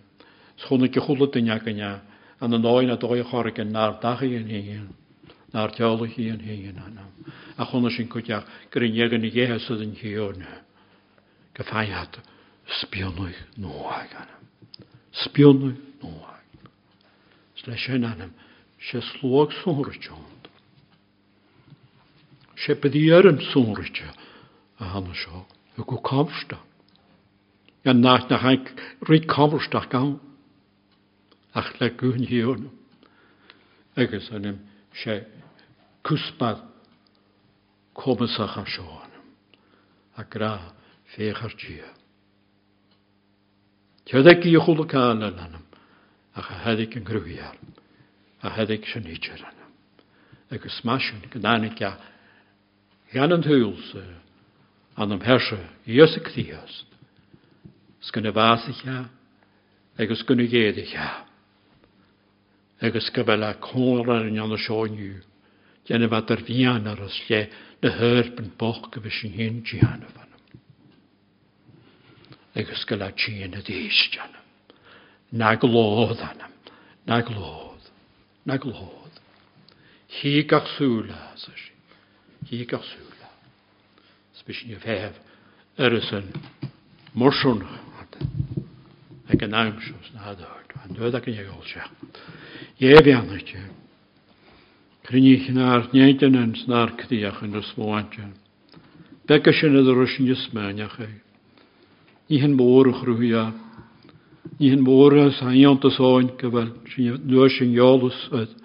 Schone 0.57 0.89
ge 0.89 1.01
choele 1.01 1.29
injakanja 1.35 2.01
an 2.41 2.55
an 2.55 2.65
áin 2.65 2.91
a 2.91 2.97
dói 2.97 3.23
chorgin 3.23 3.73
nar 3.73 4.01
dachi 4.01 4.37
an 4.37 4.49
héan. 4.49 4.89
Nar 5.53 5.71
teolach 5.71 6.17
í 6.19 6.31
an 6.33 6.41
héan 6.41 6.79
anam. 6.79 7.13
A 7.57 7.65
gur 8.71 8.83
in 8.83 8.95
jegan 8.95 9.25
i 9.25 9.31
géhe 9.31 9.59
sa 9.61 9.75
den 9.77 9.95
hiorne. 9.95 10.63
Ge 11.55 11.65
feihat 11.65 12.19
spionnuich 12.81 13.41
nóag 13.59 14.15
anam. 14.15 14.45
Spionnuich 15.13 15.77
nóag. 16.03 16.41
Sle 17.57 17.77
sin 17.77 18.05
anam 18.05 18.33
sé 18.81 19.01
slóg 19.01 19.53
sóirtjónd. 19.63 20.49
sé 22.57 22.75
bedí 22.75 23.09
ar 23.13 23.27
an 23.27 23.41
sóirte 23.53 24.09
a 24.79 25.01
seo 25.15 25.47
a 25.77 25.83
go 25.83 25.97
kamsta. 26.01 26.59
Ja 27.85 27.93
nach 27.93 28.29
nach 28.31 28.43
haik 28.43 28.67
ri 29.09 29.21
kamstach 29.21 29.89
gan. 29.91 30.30
ach 31.55 31.81
le 31.81 31.91
gún 31.91 32.27
hiíúnm. 32.27 32.71
Agus 33.97 34.31
anim 34.33 34.59
sé 34.95 35.27
cuspad 36.03 36.63
commasacha 37.95 38.65
seánm 38.67 39.11
a 40.17 40.25
gra 40.25 40.75
féchartí. 41.15 41.81
Tead 44.07 44.45
í 44.47 44.57
chulaáile 44.59 45.31
anam 45.31 45.65
a 46.35 46.43
cha 46.43 46.55
heidir 46.65 46.97
an 46.97 47.05
grúhéar 47.05 47.57
a 48.43 48.51
heidir 48.57 48.85
se 48.87 49.01
nítear 49.01 49.41
anam. 49.41 49.61
agus 50.51 50.81
smaisisin 50.81 51.23
go 51.31 51.39
dánice 51.39 51.97
gan 53.13 53.33
an 53.33 53.43
thuúilsa 53.43 54.03
anam 54.97 55.21
heirse 55.23 55.59
dhéosa 55.87 56.21
tííast, 56.27 56.87
s 58.03 58.11
gona 58.11 58.33
bhásaithe 58.33 59.09
agus 59.99 60.23
gona 60.27 60.47
géadaiche. 60.47 61.30
agus 62.81 63.11
go 63.11 63.25
bheile 63.25 63.55
córa 63.61 64.21
an 64.21 64.39
anna 64.39 64.57
seoinniu, 64.57 65.21
déanana 65.87 66.09
bheit 66.09 66.31
ar 66.33 66.43
bhíán 66.47 66.89
aras 66.89 67.19
le 67.29 67.41
na 67.83 67.91
thuirban 67.97 68.53
boch 68.59 68.91
go 68.91 69.01
bheith 69.01 69.21
sin 69.21 69.35
hén 69.37 69.63
tíhanana 69.65 70.09
fannam. 70.15 70.41
Agus 72.57 72.85
go 72.85 72.97
le 72.97 73.11
tíon 73.13 73.57
a 73.59 73.61
déisteannam, 73.61 74.47
na 75.33 75.55
go 75.57 75.69
lód 75.69 76.21
annam, 76.25 76.55
na 77.07 77.21
go 77.21 77.35
lód, 77.37 77.91
na 78.47 78.57
go 78.57 78.71
lód. 78.71 79.21
Hí 80.21 80.43
gach 80.49 80.67
súla 80.79 81.37
sa 81.37 81.53
si, 81.53 81.73
hí 82.49 82.65
gach 82.65 82.85
súla. 82.85 83.29
Sbysyn 84.41 84.73
i 84.73 84.81
fef 84.81 85.21
ar 85.79 85.95
ys 86.01 86.09
yn 86.17 86.33
morswn, 87.13 87.61
ac 89.31 89.45
yn 89.47 89.55
amsiws 89.55 90.11
na 90.17 90.33
ddor. 90.35 90.60
Yn 90.87 90.97
dod 90.97 91.17
ac 91.17 91.29
yn 91.29 91.39
ei 91.43 91.49
olsia. 91.51 91.85
Ie 92.81 93.01
fi 93.05 93.13
anna 93.13 93.39
ti. 93.45 93.61
Crinich 95.07 95.49
yn 95.51 95.59
ar 95.61 95.89
neud 95.93 96.23
yn 96.25 96.39
yn 96.39 96.55
snar 96.61 96.95
cdiach 97.01 97.43
yn 97.45 97.59
ysfwantio. 97.61 98.31
Beca 99.29 99.53
sy'n 99.53 99.77
edrych 99.81 99.99
rwysyn 99.99 100.31
ysmaniach 100.35 100.97
ei. 101.05 101.19
Ni 102.31 102.41
hyn 102.43 102.57
môr 102.59 102.93
o'ch 102.93 103.03
rwyia. 103.09 103.51
Ni 104.59 104.71
hyn 104.73 104.85
môr 104.87 105.19
a 105.19 105.27
sa'iant 105.35 105.85
os 105.85 105.99
o'n 106.01 106.33
gyfel. 106.41 106.73
Sy'n 106.95 107.21
dod 107.29 107.53
sy'n 107.57 107.75
iolus 107.77 108.23
yd. 108.41 108.57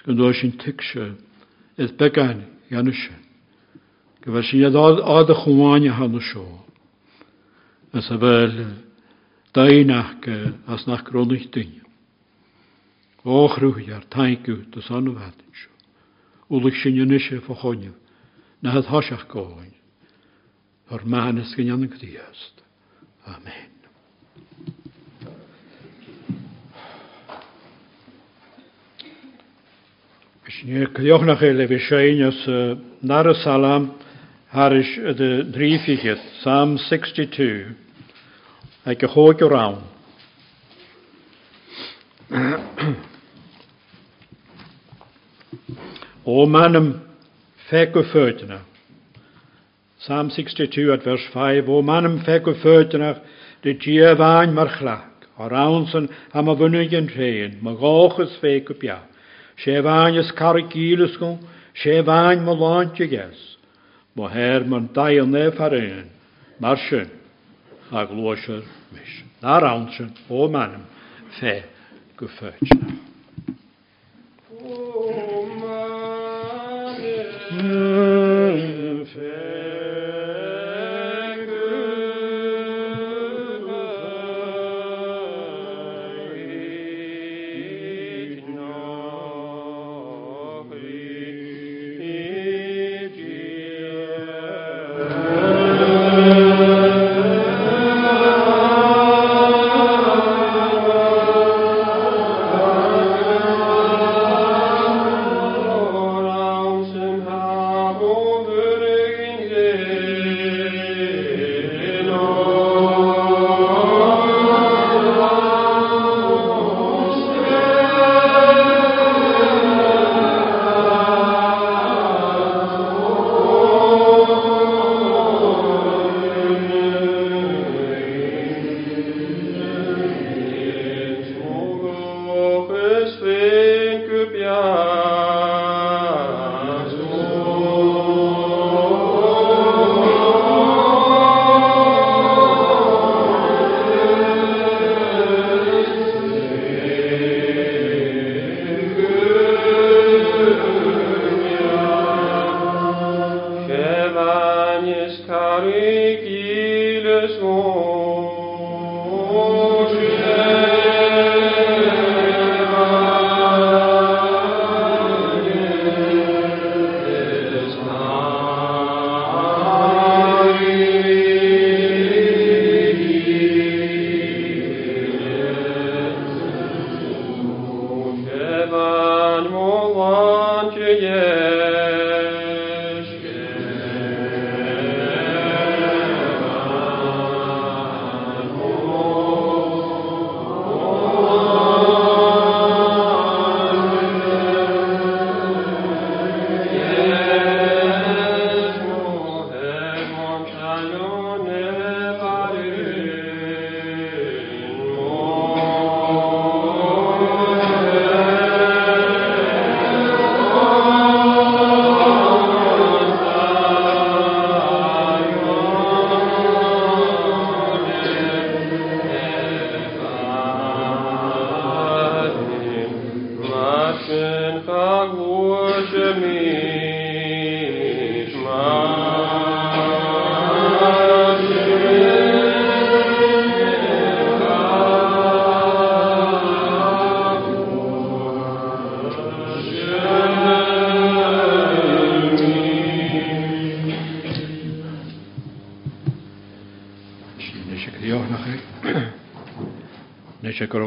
Sgan 0.00 0.18
dod 0.18 0.38
sy'n 0.38 0.56
ticsio. 0.62 1.12
Yd 1.78 1.94
beca 2.00 2.30
yn 2.34 2.42
ganysio. 2.72 3.14
Gyfel 4.24 4.48
sy'n 4.48 4.66
edrych 4.70 5.04
oed 5.04 5.30
y 5.30 5.38
chwmania 5.44 5.94
hann 6.00 6.18
o. 6.18 6.48
Ys 7.94 8.10
y 8.10 8.20
fel... 8.24 8.58
daach 9.56 10.28
as 10.68 10.86
nach 10.86 11.04
crónich 11.04 11.48
duine. 11.50 11.82
Óchrúí 13.24 13.88
ar 13.90 14.04
taú 14.12 14.60
do 14.70 14.80
san 14.82 15.08
bhhain 15.08 15.32
seo. 15.50 15.72
Úlaigh 16.52 16.76
sin 16.82 17.00
níise 17.08 17.40
fá 17.40 17.54
choineh 17.56 17.96
na 18.62 18.70
het 18.72 18.86
thoiseach 18.86 19.26
gáin, 19.32 19.72
ar 20.90 21.02
menas 21.04 21.54
go 21.56 21.62
anna. 21.62 21.88
Amen. 23.26 23.70
Snéir 30.46 30.88
goch 30.94 31.24
nach 31.26 31.42
é 31.42 31.52
le 31.52 31.66
bhí 31.66 31.78
séineas 31.88 32.38
nar 33.02 33.26
a 33.26 33.34
salam, 33.34 33.94
Harish 34.52 34.96
de 34.96 35.44
drífiget, 35.52 36.20
Psalm 36.40 36.78
62, 36.78 37.85
ag 38.86 39.00
go 39.00 39.08
hóig 39.08 39.38
go 39.38 39.48
rán. 39.50 39.82
O 46.24 46.46
manum 46.46 47.00
fe 47.68 47.86
go 47.86 48.02
fötena. 48.02 48.60
Psalm 49.98 50.30
62 50.30 50.92
at 50.92 51.02
vers 51.02 51.26
5. 51.32 51.68
O 51.68 51.82
manum 51.82 52.24
fe 52.24 52.38
go 52.38 52.54
fötena 52.54 53.20
de 53.62 53.74
dievain 53.74 54.54
mar 54.54 54.68
chlach. 54.78 55.10
O 55.38 55.48
raunsen 55.48 56.08
am 56.32 56.48
a 56.48 56.54
vunig 56.54 56.94
yn 56.94 57.08
rhein. 57.08 57.58
Ma 57.62 57.74
gochus 57.74 58.38
fe 58.40 58.60
go 58.60 58.74
bia. 58.74 59.00
Sé 59.58 59.82
vain 59.82 60.14
is 60.14 60.30
carigilus 60.30 61.18
go. 61.18 61.38
Sé 61.74 62.04
vain 62.06 62.44
ma 62.44 62.52
lantje 62.52 63.10
ges. 63.10 63.56
Mo 64.14 64.28
her 64.28 64.64
man 64.64 64.90
dail 64.94 65.26
ne 65.26 65.50
mar 66.60 66.76
a 67.90 68.04
glóisiir 68.06 68.64
mis. 68.92 69.24
Ná 69.42 69.58
ansin 69.62 70.12
ó 70.30 70.48
manam 70.50 70.84
fé 71.40 71.64
go 72.16 72.28
féitna. 72.28 72.96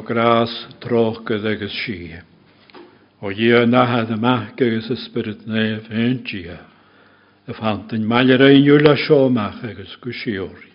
grás 0.09 0.51
tróchgad 0.81 1.45
agus 1.45 1.75
si. 1.85 1.99
ó 3.21 3.29
dhé 3.35 3.65
nachad 3.65 4.11
amach 4.11 4.57
agus 4.61 4.89
ispirit 4.95 5.45
na 5.45 5.79
bhéintí 5.85 6.41
a 6.49 7.53
fantain 7.53 8.07
meilear 8.11 8.41
aonú 8.47 8.75
le 8.79 8.95
seomach 9.05 9.61
agus 9.63 9.93
go 10.01 10.11
siúir. 10.11 10.68